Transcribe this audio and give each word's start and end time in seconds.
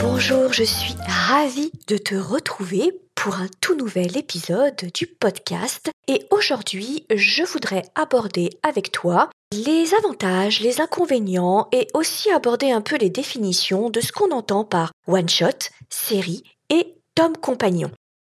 Bonjour, 0.00 0.52
je 0.52 0.64
suis 0.64 0.94
ravie 1.06 1.72
de 1.88 1.96
te 1.96 2.14
retrouver 2.14 2.92
pour 3.14 3.36
un 3.36 3.48
tout 3.60 3.74
nouvel 3.74 4.16
épisode 4.16 4.76
du 4.94 5.06
podcast 5.06 5.90
et 6.08 6.26
aujourd'hui 6.30 7.06
je 7.14 7.42
voudrais 7.44 7.82
aborder 7.94 8.50
avec 8.62 8.92
toi 8.92 9.30
les 9.52 9.94
avantages, 9.94 10.60
les 10.60 10.80
inconvénients 10.80 11.68
et 11.72 11.88
aussi 11.94 12.30
aborder 12.30 12.70
un 12.70 12.80
peu 12.80 12.96
les 12.96 13.10
définitions 13.10 13.90
de 13.90 14.00
ce 14.00 14.12
qu'on 14.12 14.30
entend 14.30 14.64
par 14.64 14.92
one-shot, 15.06 15.68
série 15.90 16.42
et 16.70 16.94
tome 17.14 17.36
compagnon. 17.36 17.90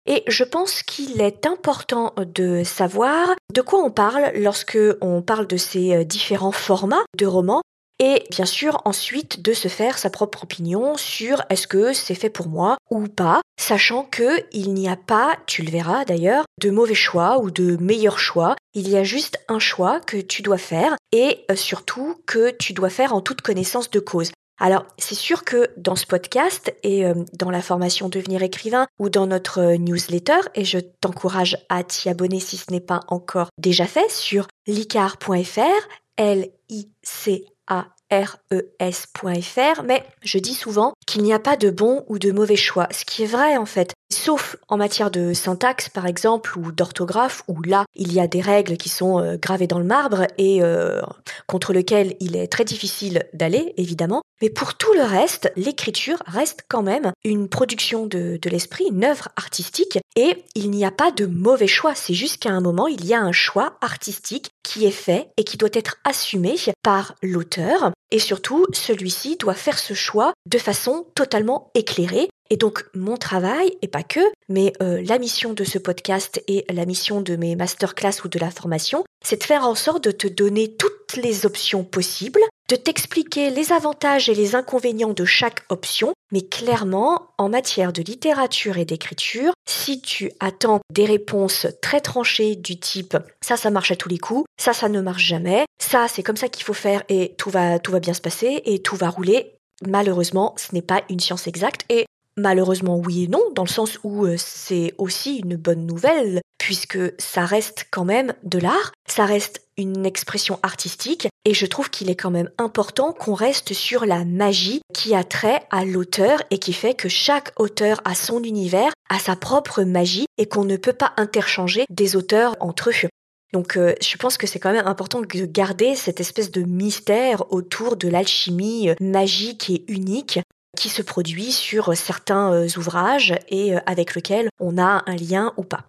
Et 0.07 0.23
je 0.27 0.45
pense 0.45 0.83
qu'il 0.83 1.21
est 1.23 1.47
important 1.47 2.13
de 2.19 2.63
savoir 2.65 3.35
de 3.55 3.63
quoi 3.63 3.83
on 3.83 3.91
parle 3.91 4.33
lorsque 4.35 4.79
on 5.01 5.23
parle 5.23 5.47
de 5.47 5.57
ces 5.57 6.05
différents 6.05 6.53
formats 6.53 7.05
de 7.17 7.27
romans 7.27 7.63
et 7.99 8.25
bien 8.31 8.45
sûr 8.45 8.81
ensuite 8.85 9.43
de 9.43 9.53
se 9.53 9.69
faire 9.69 9.99
sa 9.99 10.11
propre 10.11 10.45
opinion 10.45 10.97
sur 10.97 11.43
est-ce 11.51 11.67
que 11.67 11.93
c'est 11.93 12.15
fait 12.15 12.31
pour 12.31 12.49
moi 12.49 12.77
ou 12.91 13.07
pas, 13.09 13.41
sachant 13.59 14.05
que 14.05 14.43
il 14.53 14.75
n'y 14.75 14.89
a 14.89 14.97
pas, 14.97 15.37
tu 15.47 15.63
le 15.63 15.71
verras 15.71 16.05
d'ailleurs, 16.05 16.45
de 16.61 16.71
mauvais 16.71 16.95
choix 16.95 17.39
ou 17.39 17.51
de 17.51 17.77
meilleurs 17.77 18.19
choix. 18.19 18.57
Il 18.75 18.89
y 18.89 18.97
a 18.97 19.05
juste 19.05 19.39
un 19.49 19.59
choix 19.59 20.01
que 20.01 20.17
tu 20.17 20.43
dois 20.43 20.59
faire 20.59 20.97
et 21.13 21.45
euh, 21.51 21.57
surtout 21.57 22.17
que 22.27 22.51
tu 22.51 22.73
dois 22.73 22.91
faire 22.91 23.15
en 23.15 23.21
toute 23.21 23.43
connaissance 23.43 23.91
de 23.91 24.01
cause. 24.01 24.31
Alors, 24.61 24.87
c'est 24.99 25.17
sûr 25.17 25.45
que 25.45 25.69
dans 25.77 25.97
ce 25.97 26.07
podcast 26.07 26.73
et 26.85 27.05
euh, 27.05 27.15
dans 27.33 27.51
la 27.51 27.61
formation 27.61 28.09
Devenir 28.09 28.43
écrivain 28.43 28.87
ou 29.01 29.09
dans 29.09 29.27
notre 29.27 29.61
euh, 29.61 29.77
newsletter, 29.77 30.39
et 30.55 30.65
je 30.65 30.79
t'encourage 30.79 31.59
à 31.69 31.83
t'y 31.83 32.09
abonner 32.09 32.39
si 32.39 32.57
ce 32.57 32.71
n'est 32.71 32.81
pas 32.81 33.01
encore 33.09 33.49
déjà 33.59 33.87
fait 33.87 34.09
sur 34.11 34.47
licar.fr, 34.67 35.89
L-I-C 36.17 37.45
a 37.67 37.87
res.fr, 38.23 39.83
mais 39.85 40.05
je 40.23 40.39
dis 40.39 40.55
souvent 40.55 40.95
qu'il 41.07 41.23
n'y 41.23 41.33
a 41.33 41.39
pas 41.39 41.57
de 41.57 41.71
bon 41.71 42.05
ou 42.09 42.19
de 42.19 42.31
mauvais 42.31 42.57
choix, 42.57 42.89
ce 42.91 43.05
qui 43.05 43.25
est 43.25 43.27
vrai 43.27 43.57
en 43.57 43.67
fait. 43.67 43.93
Sauf 44.13 44.57
en 44.69 44.77
matière 44.77 45.11
de 45.11 45.33
syntaxe 45.33 45.89
par 45.89 46.07
exemple 46.07 46.59
ou 46.59 46.73
d'orthographe, 46.73 47.43
où 47.49 47.63
là 47.63 47.85
il 47.95 48.13
y 48.13 48.21
a 48.21 48.27
des 48.27 48.41
règles 48.41 48.77
qui 48.77 48.89
sont 48.89 49.19
euh, 49.19 49.37
gravées 49.37 49.67
dans 49.67 49.79
le 49.79 49.85
marbre 49.85 50.27
et 50.39 50.63
euh, 50.63 51.01
contre 51.47 51.73
lesquelles 51.73 52.15
il 52.21 52.37
est 52.37 52.49
très 52.49 52.65
difficile 52.65 53.25
d'aller 53.33 53.75
évidemment. 53.77 54.23
Mais 54.43 54.51
pour 54.51 54.75
tout 54.75 54.93
le 54.95 55.03
reste, 55.03 55.53
l'écriture 55.57 56.23
reste 56.27 56.65
quand 56.69 56.83
même 56.83 57.13
une 57.25 57.49
production 57.49 58.07
de, 58.07 58.39
de 58.41 58.51
l'esprit, 58.51 58.85
une 58.91 59.05
œuvre 59.05 59.29
artistique, 59.37 59.99
et 60.17 60.45
il 60.55 60.71
n'y 60.71 60.85
a 60.85 60.91
pas 60.91 61.11
de 61.11 61.27
mauvais 61.27 61.67
choix. 61.67 61.95
C'est 61.95 62.15
juste 62.15 62.43
qu'à 62.43 62.51
un 62.51 62.61
moment, 62.61 62.87
il 62.87 63.05
y 63.05 63.15
a 63.15 63.21
un 63.21 63.33
choix 63.33 63.79
artistique 63.81 64.51
qui 64.65 64.87
est 64.87 64.91
fait 64.91 65.29
et 65.37 65.45
qui 65.45 65.57
doit 65.57 65.69
être 65.73 65.99
assumé 66.03 66.57
par 66.83 67.15
l'auteur. 67.23 67.93
Et 68.11 68.19
surtout, 68.19 68.67
celui-ci 68.73 69.37
doit 69.37 69.55
faire 69.55 69.79
ce 69.79 69.95
choix 69.95 70.33
de 70.47 70.59
façon 70.59 71.07
totalement 71.15 71.71
éclairée. 71.75 72.29
Et 72.51 72.57
donc, 72.57 72.85
mon 72.95 73.17
travail, 73.17 73.77
et 73.81 73.89
pas 73.89 74.03
que, 74.03 74.21
mais 74.49 74.73
euh, 74.83 75.03
la 75.07 75.19
mission 75.19 75.55
de 75.55 75.65
ce 75.65 75.79
podcast 75.79 76.43
et 76.47 76.65
la 76.71 76.85
mission 76.85 77.21
de 77.21 77.37
mes 77.37 77.57
masterclass 77.57 78.23
ou 78.25 78.29
de 78.29 78.39
la 78.39 78.51
formation, 78.51 79.05
c'est 79.25 79.39
de 79.39 79.45
faire 79.45 79.67
en 79.67 79.75
sorte 79.75 80.05
de 80.05 80.11
te 80.11 80.29
donner 80.29 80.77
toutes 80.77 81.17
les 81.17 81.47
options 81.47 81.85
possibles, 81.85 82.43
de 82.69 82.77
t'expliquer 82.77 83.51
les 83.51 83.73
avantages 83.73 84.29
et 84.29 84.35
les 84.35 84.55
inconvénients 84.55 85.15
de 85.15 85.25
chaque 85.25 85.65
option, 85.71 86.13
mais 86.33 86.43
clairement, 86.43 87.29
en 87.39 87.49
matière 87.49 87.93
de 87.93 88.03
littérature 88.03 88.77
et 88.77 88.85
d'écriture, 88.85 89.53
si 89.67 90.01
tu 90.01 90.31
attends 90.41 90.81
des 90.93 91.07
réponses 91.07 91.67
très 91.81 92.01
tranchées 92.01 92.57
du 92.57 92.79
type 92.79 93.17
ça, 93.41 93.57
ça 93.57 93.71
marche 93.71 93.91
à 93.91 93.97
tous 93.97 94.09
les 94.09 94.19
coups, 94.19 94.45
ça, 94.59 94.73
ça 94.73 94.89
ne 94.89 95.01
marche 95.01 95.25
jamais, 95.25 95.65
ça, 95.79 96.09
c'est 96.09 96.23
comme 96.23 96.37
ça 96.37 96.49
qu'il 96.49 96.65
faut 96.65 96.73
faire 96.73 97.05
et 97.09 97.35
tout 97.37 97.51
va, 97.51 97.79
tout 97.79 97.93
va 97.93 98.01
bien 98.01 98.15
se 98.15 98.21
passer 98.21 98.63
et 98.65 98.81
tout 98.81 98.97
va 98.97 99.09
rouler, 99.09 99.55
malheureusement, 99.87 100.55
ce 100.57 100.75
n'est 100.75 100.83
pas 100.83 101.03
une 101.11 101.21
science 101.21 101.47
exacte 101.47 101.85
et 101.89 102.07
Malheureusement 102.37 102.97
oui 102.97 103.25
et 103.25 103.29
non, 103.29 103.43
dans 103.55 103.63
le 103.63 103.69
sens 103.69 103.99
où 104.03 104.25
euh, 104.25 104.35
c'est 104.37 104.93
aussi 104.99 105.39
une 105.39 105.57
bonne 105.57 105.87
nouvelle, 105.87 106.41
puisque 106.59 106.99
ça 107.19 107.45
reste 107.45 107.87
quand 107.93 108.05
même 108.05 108.35
de 108.43 108.59
l'art, 108.59 108.93
ça 109.07 109.25
reste 109.25 109.63
une 109.77 110.05
expression 110.05 110.59
artistique, 110.63 111.29
et 111.45 111.55
je 111.55 111.67
trouve 111.67 111.91
qu'il 111.91 112.11
est 112.11 112.17
quand 112.17 112.33
même 112.33 112.51
important 112.59 113.13
qu'on 113.13 113.35
reste 113.35 113.73
sur 113.73 114.05
la 114.05 114.25
magie 114.25 114.81
qui 114.93 115.15
a 115.15 115.23
trait 115.23 115.63
à 115.71 115.85
l'auteur 115.85 116.43
et 116.51 116.59
qui 116.59 116.73
fait 116.73 116.95
que 116.95 117.09
chaque 117.09 117.53
auteur 117.57 118.01
a 118.05 118.15
son 118.15 118.43
univers, 118.43 118.93
a 119.11 119.19
sa 119.19 119.37
propre 119.37 119.83
magie, 119.83 120.27
et 120.37 120.47
qu'on 120.47 120.65
ne 120.65 120.77
peut 120.77 120.93
pas 120.93 121.13
interchanger 121.17 121.85
des 121.89 122.17
auteurs 122.17 122.57
entre 122.61 122.91
eux. 122.91 123.09
Donc 123.53 123.77
euh, 123.77 123.95
je 124.03 124.17
pense 124.17 124.37
que 124.37 124.49
c'est 124.49 124.59
quand 124.59 124.73
même 124.73 124.89
important 124.89 125.21
de 125.21 125.47
garder 125.47 125.95
cette 125.95 126.19
espèce 126.19 126.51
de 126.51 126.63
mystère 126.63 127.53
autour 127.53 127.97
de 127.97 128.09
l'alchimie 128.09 128.91
euh, 128.91 128.95
magique 129.01 129.71
et 129.71 129.85
unique 129.87 130.41
qui 130.75 130.89
se 130.89 131.03
produit 131.03 131.53
sur 131.53 131.97
certains 131.97 132.53
euh, 132.53 132.69
ouvrages 132.77 133.35
et 133.49 133.75
euh, 133.75 133.81
avec 133.87 134.15
lequel 134.15 134.49
on 134.61 134.79
a 134.79 135.03
un 135.07 135.17
lien 135.17 135.53
ou 135.57 135.63
pas. 135.63 135.85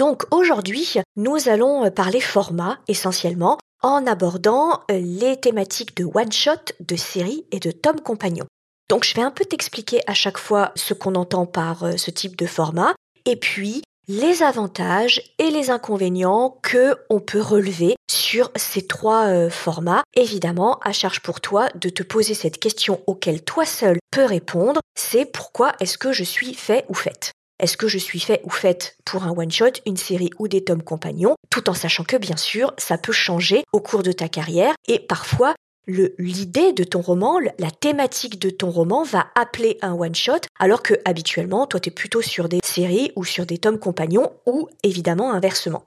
Donc 0.00 0.24
aujourd'hui, 0.30 0.94
nous 1.16 1.48
allons 1.48 1.84
euh, 1.84 1.90
parler 1.90 2.20
format 2.20 2.78
essentiellement 2.88 3.58
en 3.82 4.06
abordant 4.06 4.82
les 4.88 5.36
thématiques 5.36 5.96
de 5.96 6.04
one-shot, 6.04 6.72
de 6.80 6.96
série 6.96 7.44
et 7.50 7.58
de 7.58 7.72
tome 7.72 8.00
compagnon. 8.00 8.46
Donc 8.88 9.04
je 9.04 9.14
vais 9.14 9.22
un 9.22 9.32
peu 9.32 9.44
t'expliquer 9.44 10.02
à 10.06 10.14
chaque 10.14 10.38
fois 10.38 10.70
ce 10.76 10.94
qu'on 10.94 11.16
entend 11.16 11.46
par 11.46 11.98
ce 11.98 12.10
type 12.12 12.36
de 12.36 12.46
format 12.46 12.94
et 13.24 13.34
puis 13.34 13.82
les 14.08 14.42
avantages 14.42 15.22
et 15.38 15.50
les 15.50 15.70
inconvénients 15.70 16.58
que 16.62 16.96
on 17.08 17.20
peut 17.20 17.40
relever 17.40 17.96
sur 18.10 18.50
ces 18.56 18.86
trois 18.86 19.26
euh, 19.26 19.50
formats. 19.50 20.02
Évidemment, 20.14 20.78
à 20.80 20.92
charge 20.92 21.20
pour 21.20 21.40
toi 21.40 21.68
de 21.74 21.88
te 21.88 22.02
poser 22.02 22.34
cette 22.34 22.58
question 22.58 23.00
auquel 23.06 23.42
toi 23.42 23.64
seul 23.64 23.98
peux 24.10 24.24
répondre, 24.24 24.80
c'est 24.94 25.24
pourquoi 25.24 25.72
est-ce 25.80 25.98
que 25.98 26.12
je 26.12 26.24
suis 26.24 26.54
fait 26.54 26.84
ou 26.88 26.94
faite? 26.94 27.32
Est-ce 27.62 27.76
que 27.76 27.86
je 27.86 27.98
suis 27.98 28.18
fait 28.18 28.40
ou 28.42 28.50
faite 28.50 28.96
pour 29.04 29.22
un 29.22 29.30
one-shot, 29.30 29.80
une 29.86 29.96
série 29.96 30.30
ou 30.40 30.48
des 30.48 30.64
tomes 30.64 30.82
compagnons, 30.82 31.36
tout 31.48 31.70
en 31.70 31.74
sachant 31.74 32.02
que 32.02 32.16
bien 32.16 32.36
sûr, 32.36 32.74
ça 32.76 32.98
peut 32.98 33.12
changer 33.12 33.62
au 33.72 33.80
cours 33.80 34.02
de 34.02 34.10
ta 34.10 34.28
carrière 34.28 34.74
et 34.88 34.98
parfois 34.98 35.54
l'idée 35.86 36.72
de 36.72 36.84
ton 36.84 37.00
roman, 37.00 37.38
la 37.58 37.70
thématique 37.70 38.38
de 38.38 38.50
ton 38.50 38.70
roman 38.70 39.02
va 39.02 39.26
appeler 39.34 39.78
un 39.82 39.92
one 39.92 40.14
shot, 40.14 40.40
alors 40.58 40.82
que 40.82 40.94
habituellement, 41.04 41.66
toi, 41.66 41.80
tu 41.80 41.88
es 41.88 41.92
plutôt 41.92 42.22
sur 42.22 42.48
des 42.48 42.60
séries 42.64 43.12
ou 43.16 43.24
sur 43.24 43.46
des 43.46 43.58
tomes 43.58 43.78
compagnons, 43.78 44.32
ou 44.46 44.68
évidemment 44.82 45.32
inversement. 45.32 45.84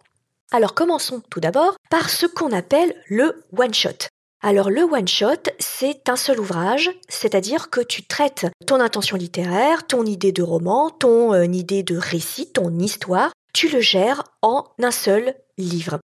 Alors 0.52 0.74
commençons 0.74 1.22
tout 1.30 1.40
d'abord 1.40 1.76
par 1.90 2.10
ce 2.10 2.26
qu'on 2.26 2.52
appelle 2.52 2.96
le 3.08 3.44
one 3.58 3.74
shot. 3.74 4.08
Alors 4.42 4.70
le 4.70 4.84
one 4.84 5.08
shot, 5.08 5.50
c'est 5.60 6.08
un 6.08 6.16
seul 6.16 6.40
ouvrage, 6.40 6.92
c'est-à-dire 7.10 7.72
que 7.72 7.82
tu 7.82 8.04
traites 8.04 8.46
ton 8.68 8.80
intention 8.80 9.18
littéraire, 9.18 9.88
ton 9.88 10.06
idée 10.06 10.32
de 10.32 10.44
roman, 10.44 10.92
ton 10.92 11.34
euh, 11.34 11.46
idée 11.46 11.82
de 11.82 11.98
récit, 11.98 12.52
ton 12.52 12.78
histoire, 12.78 13.32
tu 13.54 13.70
le 13.70 13.80
gères 13.80 14.24
en 14.44 14.66
un 14.80 14.92
seul 14.92 15.34
livre 15.58 16.00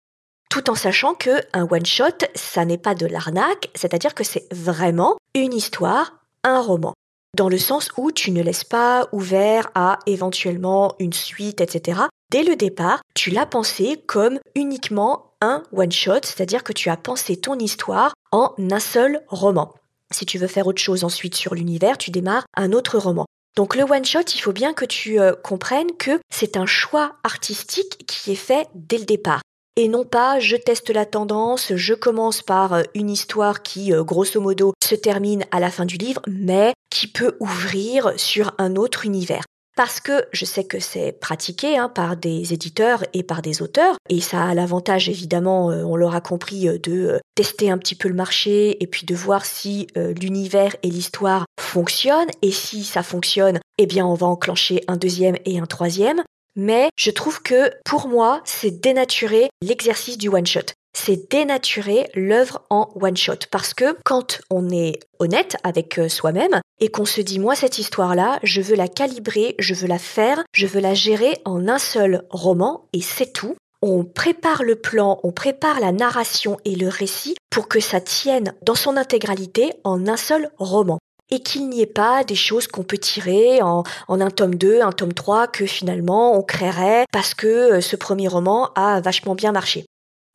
tout 0.48 0.70
en 0.70 0.74
sachant 0.74 1.14
que 1.14 1.42
un 1.52 1.66
one 1.70 1.86
shot, 1.86 2.26
ça 2.34 2.64
n'est 2.64 2.78
pas 2.78 2.94
de 2.94 3.06
l'arnaque, 3.06 3.70
c'est-à-dire 3.74 4.14
que 4.14 4.24
c'est 4.24 4.52
vraiment 4.52 5.16
une 5.34 5.52
histoire, 5.52 6.14
un 6.44 6.60
roman. 6.60 6.94
Dans 7.36 7.48
le 7.48 7.58
sens 7.58 7.90
où 7.96 8.10
tu 8.10 8.30
ne 8.30 8.42
laisses 8.42 8.64
pas 8.64 9.08
ouvert 9.12 9.70
à 9.74 9.98
éventuellement 10.06 10.94
une 10.98 11.12
suite, 11.12 11.60
etc. 11.60 12.00
Dès 12.30 12.42
le 12.42 12.56
départ, 12.56 13.02
tu 13.14 13.30
l'as 13.30 13.46
pensé 13.46 14.02
comme 14.06 14.38
uniquement 14.54 15.34
un 15.40 15.62
one 15.72 15.92
shot, 15.92 16.20
c'est-à-dire 16.22 16.64
que 16.64 16.72
tu 16.72 16.88
as 16.88 16.96
pensé 16.96 17.36
ton 17.36 17.58
histoire 17.58 18.14
en 18.32 18.54
un 18.58 18.80
seul 18.80 19.20
roman. 19.28 19.74
Si 20.10 20.24
tu 20.24 20.38
veux 20.38 20.46
faire 20.46 20.66
autre 20.66 20.80
chose 20.80 21.04
ensuite 21.04 21.34
sur 21.34 21.54
l'univers, 21.54 21.98
tu 21.98 22.10
démarres 22.10 22.46
un 22.56 22.72
autre 22.72 22.98
roman. 22.98 23.26
Donc 23.56 23.76
le 23.76 23.82
one 23.82 24.04
shot, 24.04 24.22
il 24.34 24.40
faut 24.40 24.52
bien 24.52 24.72
que 24.72 24.84
tu 24.84 25.20
euh, 25.20 25.34
comprennes 25.34 25.92
que 25.98 26.18
c'est 26.32 26.56
un 26.56 26.66
choix 26.66 27.16
artistique 27.24 28.06
qui 28.06 28.32
est 28.32 28.36
fait 28.36 28.68
dès 28.74 28.98
le 28.98 29.04
départ 29.04 29.42
et 29.78 29.86
non 29.86 30.04
pas 30.04 30.40
je 30.40 30.56
teste 30.56 30.90
la 30.90 31.06
tendance, 31.06 31.72
je 31.76 31.94
commence 31.94 32.42
par 32.42 32.72
euh, 32.72 32.82
une 32.94 33.10
histoire 33.10 33.62
qui, 33.62 33.94
euh, 33.94 34.02
grosso 34.02 34.40
modo, 34.40 34.72
se 34.82 34.96
termine 34.96 35.44
à 35.52 35.60
la 35.60 35.70
fin 35.70 35.84
du 35.86 35.96
livre, 35.96 36.20
mais 36.26 36.72
qui 36.90 37.06
peut 37.06 37.36
ouvrir 37.38 38.12
sur 38.16 38.52
un 38.58 38.74
autre 38.74 39.06
univers. 39.06 39.44
Parce 39.76 40.00
que 40.00 40.24
je 40.32 40.44
sais 40.44 40.64
que 40.64 40.80
c'est 40.80 41.12
pratiqué 41.12 41.78
hein, 41.78 41.88
par 41.88 42.16
des 42.16 42.52
éditeurs 42.52 43.04
et 43.14 43.22
par 43.22 43.40
des 43.40 43.62
auteurs, 43.62 43.94
et 44.08 44.20
ça 44.20 44.42
a 44.42 44.54
l'avantage 44.54 45.08
évidemment, 45.08 45.70
euh, 45.70 45.84
on 45.84 45.94
l'aura 45.94 46.20
compris, 46.20 46.66
de 46.80 47.20
tester 47.36 47.70
un 47.70 47.78
petit 47.78 47.94
peu 47.94 48.08
le 48.08 48.16
marché 48.16 48.82
et 48.82 48.86
puis 48.88 49.06
de 49.06 49.14
voir 49.14 49.46
si 49.46 49.86
l'univers 49.94 50.74
et 50.82 50.88
l'histoire 50.88 51.44
fonctionnent, 51.60 52.30
et 52.42 52.50
si 52.50 52.82
ça 52.82 53.04
fonctionne, 53.04 53.60
eh 53.78 53.86
bien 53.86 54.04
on 54.04 54.14
va 54.14 54.26
enclencher 54.26 54.82
un 54.88 54.96
deuxième 54.96 55.36
et 55.44 55.60
un 55.60 55.66
troisième. 55.66 56.24
Mais 56.56 56.88
je 56.96 57.10
trouve 57.10 57.42
que 57.42 57.70
pour 57.84 58.08
moi, 58.08 58.40
c'est 58.44 58.80
dénaturer 58.80 59.48
l'exercice 59.62 60.18
du 60.18 60.28
one-shot. 60.28 60.72
C'est 60.92 61.30
dénaturer 61.30 62.10
l'œuvre 62.14 62.62
en 62.70 62.90
one-shot. 63.00 63.46
Parce 63.50 63.74
que 63.74 63.96
quand 64.04 64.40
on 64.50 64.68
est 64.70 64.98
honnête 65.18 65.56
avec 65.62 65.98
euh, 65.98 66.08
soi-même 66.08 66.60
et 66.80 66.88
qu'on 66.88 67.04
se 67.04 67.20
dit, 67.20 67.38
moi, 67.38 67.54
cette 67.54 67.78
histoire-là, 67.78 68.40
je 68.42 68.60
veux 68.60 68.74
la 68.74 68.88
calibrer, 68.88 69.54
je 69.58 69.74
veux 69.74 69.86
la 69.86 69.98
faire, 69.98 70.42
je 70.52 70.66
veux 70.66 70.80
la 70.80 70.94
gérer 70.94 71.40
en 71.44 71.68
un 71.68 71.78
seul 71.78 72.24
roman 72.30 72.88
et 72.92 73.02
c'est 73.02 73.32
tout. 73.32 73.54
On 73.80 74.02
prépare 74.04 74.64
le 74.64 74.74
plan, 74.74 75.20
on 75.22 75.30
prépare 75.30 75.78
la 75.78 75.92
narration 75.92 76.56
et 76.64 76.74
le 76.74 76.88
récit 76.88 77.36
pour 77.50 77.68
que 77.68 77.78
ça 77.78 78.00
tienne 78.00 78.54
dans 78.62 78.74
son 78.74 78.96
intégralité 78.96 79.72
en 79.84 80.08
un 80.08 80.16
seul 80.16 80.50
roman 80.58 80.98
et 81.30 81.40
qu'il 81.40 81.68
n'y 81.68 81.80
ait 81.80 81.86
pas 81.86 82.24
des 82.24 82.34
choses 82.34 82.66
qu'on 82.66 82.84
peut 82.84 82.98
tirer 82.98 83.60
en, 83.62 83.84
un 84.08 84.30
tome 84.30 84.54
2, 84.54 84.80
un 84.82 84.92
tome 84.92 85.12
3 85.12 85.46
que 85.48 85.66
finalement 85.66 86.36
on 86.36 86.42
créerait 86.42 87.04
parce 87.12 87.34
que 87.34 87.46
euh, 87.46 87.80
ce 87.80 87.96
premier 87.96 88.28
roman 88.28 88.70
a 88.74 89.00
vachement 89.00 89.34
bien 89.34 89.52
marché. 89.52 89.86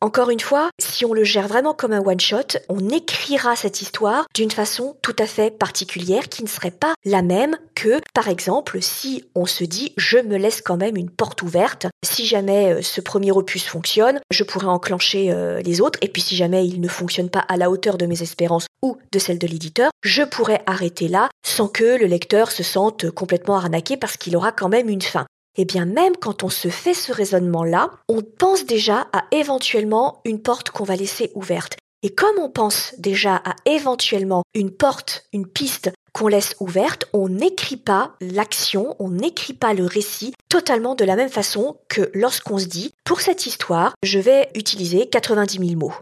Encore 0.04 0.32
une 0.32 0.42
fois, 0.42 0.70
si 0.82 1.06
on 1.06 1.14
le 1.14 1.24
gère 1.24 1.48
vraiment 1.48 1.74
comme 1.74 1.94
un 1.94 2.02
one-shot, 2.02 2.60
on 2.68 2.90
écrira 2.90 3.56
cette 3.56 3.82
histoire 3.82 4.26
d'une 4.36 4.52
façon 4.52 4.98
tout 5.02 5.16
à 5.18 5.26
fait 5.26 5.50
particulière 5.50 6.28
qui 6.28 6.44
ne 6.44 6.50
serait 6.50 6.72
pas 6.72 6.94
la 7.06 7.22
même 7.22 7.56
que, 7.74 8.02
par 8.14 8.28
exemple, 8.28 8.80
si 8.82 9.24
on 9.34 9.46
se 9.46 9.64
dit 9.64 9.94
je 9.96 10.18
me 10.18 10.36
laisse 10.36 10.62
quand 10.62 10.76
même 10.76 10.98
une 10.98 11.10
porte 11.10 11.42
ouverte. 11.42 11.88
Si 12.04 12.26
jamais 12.26 12.74
euh, 12.74 12.82
ce 12.82 13.00
premier 13.00 13.32
opus 13.32 13.64
fonctionne, 13.64 14.20
je 14.30 14.44
pourrais 14.44 14.68
enclencher 14.68 15.32
euh, 15.32 15.62
les 15.62 15.80
autres. 15.80 16.00
Et 16.02 16.10
puis 16.10 16.22
si 16.22 16.36
jamais 16.36 16.68
il 16.68 16.82
ne 16.82 16.90
fonctionne 16.90 17.30
pas 17.30 17.46
à 17.48 17.56
la 17.56 17.72
hauteur 17.72 17.98
de 17.98 18.06
mes 18.06 18.22
espérances 18.22 18.68
ou 18.82 18.98
de 19.14 19.20
celles 19.20 19.40
de 19.40 19.48
l'éditeur, 19.48 19.90
je 20.04 20.24
pourrais 20.24 20.64
arrêter 20.66 21.08
là 21.08 21.30
sans 21.46 21.70
que 21.70 21.98
le 21.98 22.08
lecteur 22.08 22.52
se 22.52 22.62
sente 22.62 23.10
complètement 23.10 23.56
arnaqué 23.56 23.96
parce 23.96 24.18
qu'il 24.18 24.36
aura 24.36 24.52
quand 24.52 24.68
même 24.68 24.90
une 24.90 25.02
fin. 25.02 25.26
Eh 25.56 25.66
bien, 25.66 25.86
même 25.86 26.18
quand 26.18 26.44
on 26.44 26.50
se 26.50 26.70
fait 26.70 26.94
ce 26.94 27.12
raisonnement-là, 27.12 27.92
on 28.08 28.22
pense 28.22 28.66
déjà 28.66 29.08
à 29.14 29.26
éventuellement 29.32 30.22
une 30.26 30.42
porte 30.42 30.72
qu'on 30.72 30.84
va 30.84 30.96
laisser 30.96 31.32
ouverte. 31.36 31.78
Et 32.02 32.10
comme 32.10 32.38
on 32.40 32.50
pense 32.50 32.94
déjà 32.98 33.36
à 33.36 33.56
éventuellement 33.66 34.44
une 34.54 34.72
porte, 34.72 35.26
une 35.32 35.48
piste 35.48 35.92
qu'on 36.12 36.28
laisse 36.28 36.56
ouverte, 36.60 37.08
on 37.14 37.30
n'écrit 37.30 37.78
pas 37.78 38.16
l'action, 38.20 38.96
on 39.00 39.10
n'écrit 39.10 39.54
pas 39.54 39.74
le 39.74 39.86
récit 39.86 40.34
totalement 40.50 40.96
de 40.96 41.06
la 41.06 41.16
même 41.16 41.30
façon 41.30 41.78
que 41.88 42.12
lorsqu'on 42.14 42.60
se 42.60 42.66
dit, 42.66 42.92
pour 43.06 43.22
cette 43.22 43.46
histoire, 43.46 43.94
je 44.04 44.20
vais 44.20 44.50
utiliser 44.54 45.08
90 45.08 45.66
000 45.66 45.80
mots. 45.80 45.94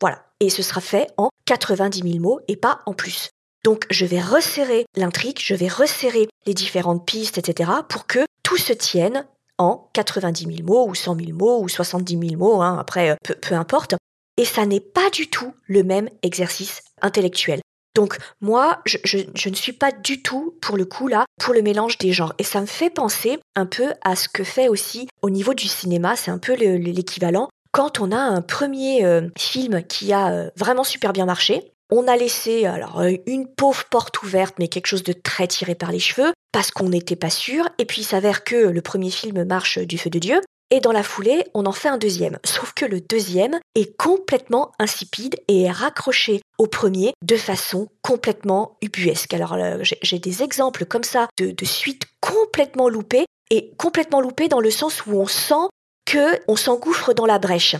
Voilà. 0.00 0.24
Et 0.40 0.50
ce 0.50 0.62
sera 0.62 0.80
fait 0.80 1.08
en 1.16 1.30
90 1.46 2.02
000 2.02 2.18
mots 2.20 2.40
et 2.48 2.56
pas 2.56 2.80
en 2.86 2.94
plus. 2.94 3.30
Donc 3.64 3.86
je 3.90 4.06
vais 4.06 4.20
resserrer 4.20 4.86
l'intrigue, 4.96 5.38
je 5.38 5.54
vais 5.54 5.68
resserrer 5.68 6.28
les 6.46 6.54
différentes 6.54 7.04
pistes, 7.04 7.36
etc. 7.36 7.70
pour 7.88 8.06
que 8.06 8.20
tout 8.50 8.56
se 8.56 8.72
tienne 8.72 9.26
en 9.58 9.88
90 9.92 10.56
000 10.56 10.66
mots 10.66 10.88
ou 10.88 10.96
100 10.96 11.14
000 11.24 11.38
mots 11.38 11.62
ou 11.62 11.68
70 11.68 12.18
000 12.30 12.36
mots, 12.36 12.62
hein, 12.62 12.78
après 12.80 13.10
euh, 13.10 13.34
peu, 13.40 13.54
importe. 13.54 13.94
Et 14.36 14.44
ça 14.44 14.66
n'est 14.66 14.80
pas 14.80 15.08
du 15.10 15.30
tout 15.30 15.54
le 15.68 15.84
même 15.84 16.08
exercice 16.24 16.82
intellectuel. 17.00 17.60
Donc 17.94 18.18
moi, 18.40 18.80
je, 18.86 19.48
ne 19.48 19.54
suis 19.54 19.72
pas 19.72 19.92
du 19.92 20.20
tout, 20.20 20.56
pour 20.60 20.76
le 20.76 20.84
coup, 20.84 21.06
là, 21.06 21.26
pour 21.38 21.54
le 21.54 21.62
mélange 21.62 21.96
des 21.98 22.12
genres. 22.12 22.34
Et 22.38 22.44
ça 22.44 22.60
me 22.60 22.66
fait 22.66 22.90
penser 22.90 23.38
un 23.54 23.66
peu 23.66 23.92
à 24.02 24.16
ce 24.16 24.28
que 24.28 24.42
fait 24.42 24.66
aussi 24.66 25.06
au 25.22 25.30
niveau 25.30 25.54
du 25.54 25.68
cinéma, 25.68 26.16
c'est 26.16 26.32
un 26.32 26.38
peu 26.38 26.54
l'équivalent. 26.54 27.48
Quand 27.70 28.00
on 28.00 28.10
a 28.10 28.18
un 28.18 28.42
premier 28.42 29.04
euh, 29.04 29.28
film 29.38 29.84
qui 29.84 30.12
a 30.12 30.32
euh, 30.32 30.50
vraiment 30.56 30.82
super 30.82 31.12
bien 31.12 31.24
marché, 31.24 31.69
on 31.90 32.08
a 32.08 32.16
laissé 32.16 32.66
alors 32.66 33.00
euh, 33.00 33.12
une 33.26 33.46
pauvre 33.46 33.84
porte 33.90 34.22
ouverte, 34.22 34.54
mais 34.58 34.68
quelque 34.68 34.86
chose 34.86 35.02
de 35.02 35.12
très 35.12 35.46
tiré 35.46 35.74
par 35.74 35.92
les 35.92 35.98
cheveux, 35.98 36.32
parce 36.52 36.70
qu'on 36.70 36.88
n'était 36.88 37.16
pas 37.16 37.30
sûr. 37.30 37.68
Et 37.78 37.84
puis 37.84 38.02
il 38.02 38.04
s'avère 38.04 38.44
que 38.44 38.56
le 38.56 38.82
premier 38.82 39.10
film 39.10 39.44
marche 39.44 39.78
du 39.78 39.98
feu 39.98 40.10
de 40.10 40.18
Dieu. 40.18 40.40
Et 40.72 40.78
dans 40.78 40.92
la 40.92 41.02
foulée, 41.02 41.44
on 41.52 41.66
en 41.66 41.72
fait 41.72 41.88
un 41.88 41.98
deuxième. 41.98 42.38
Sauf 42.44 42.72
que 42.74 42.84
le 42.84 43.00
deuxième 43.00 43.58
est 43.74 43.96
complètement 43.96 44.70
insipide 44.78 45.34
et 45.48 45.62
est 45.62 45.70
raccroché 45.70 46.42
au 46.58 46.68
premier 46.68 47.12
de 47.24 47.36
façon 47.36 47.88
complètement 48.02 48.76
ubuesque. 48.80 49.34
Alors 49.34 49.54
euh, 49.54 49.82
j'ai 50.02 50.18
des 50.20 50.42
exemples 50.44 50.84
comme 50.84 51.02
ça 51.02 51.28
de, 51.38 51.50
de 51.50 51.64
suites 51.64 52.04
complètement 52.20 52.88
loupées 52.88 53.26
et 53.50 53.72
complètement 53.78 54.20
loupées 54.20 54.48
dans 54.48 54.60
le 54.60 54.70
sens 54.70 55.04
où 55.06 55.14
on 55.14 55.26
sent 55.26 55.68
que 56.06 56.40
on 56.46 56.54
s'engouffre 56.54 57.14
dans 57.14 57.26
la 57.26 57.40
brèche. 57.40 57.74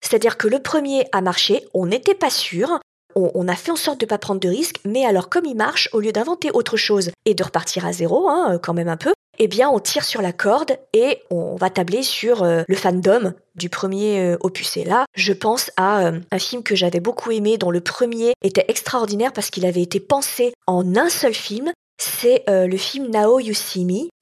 C'est-à-dire 0.00 0.36
que 0.36 0.46
le 0.46 0.60
premier 0.60 1.06
a 1.12 1.20
marché, 1.20 1.66
on 1.74 1.86
n'était 1.86 2.14
pas 2.14 2.30
sûr, 2.30 2.78
on, 3.34 3.48
a 3.48 3.54
fait 3.54 3.70
en 3.70 3.76
sorte 3.76 4.00
de 4.00 4.04
ne 4.04 4.08
pas 4.08 4.18
prendre 4.18 4.40
de 4.40 4.48
risques, 4.48 4.80
mais 4.84 5.04
alors 5.04 5.28
comme 5.28 5.44
il 5.44 5.56
marche, 5.56 5.88
au 5.92 6.00
lieu 6.00 6.12
d'inventer 6.12 6.50
autre 6.52 6.76
chose 6.76 7.10
et 7.24 7.34
de 7.34 7.44
repartir 7.44 7.86
à 7.86 7.92
zéro, 7.92 8.28
hein, 8.28 8.54
euh, 8.54 8.58
quand 8.58 8.74
même 8.74 8.88
un 8.88 8.96
peu, 8.96 9.12
eh 9.38 9.48
bien 9.48 9.68
on 9.68 9.78
tire 9.78 10.04
sur 10.04 10.22
la 10.22 10.32
corde 10.32 10.76
et 10.92 11.22
on 11.30 11.56
va 11.56 11.70
tabler 11.70 12.02
sur 12.02 12.42
euh, 12.42 12.62
le 12.66 12.76
fandom 12.76 13.34
du 13.54 13.68
premier 13.68 14.20
euh, 14.20 14.36
opus. 14.40 14.76
Et 14.76 14.84
là, 14.84 15.04
je 15.14 15.32
pense 15.32 15.70
à 15.76 16.12
un 16.30 16.38
film 16.38 16.62
que 16.62 16.76
j'avais 16.76 17.00
beaucoup 17.00 17.30
aimé, 17.30 17.58
dont 17.58 17.70
le 17.70 17.80
premier 17.80 18.32
était 18.42 18.64
extraordinaire 18.68 19.32
parce 19.32 19.50
qu'il 19.50 19.66
avait 19.66 19.82
été 19.82 20.00
pensé 20.00 20.52
en 20.66 20.96
un 20.96 21.08
seul 21.08 21.34
film. 21.34 21.72
C'est 22.00 22.44
le 22.46 22.76
film 22.76 23.10
Now 23.10 23.40
You 23.40 23.54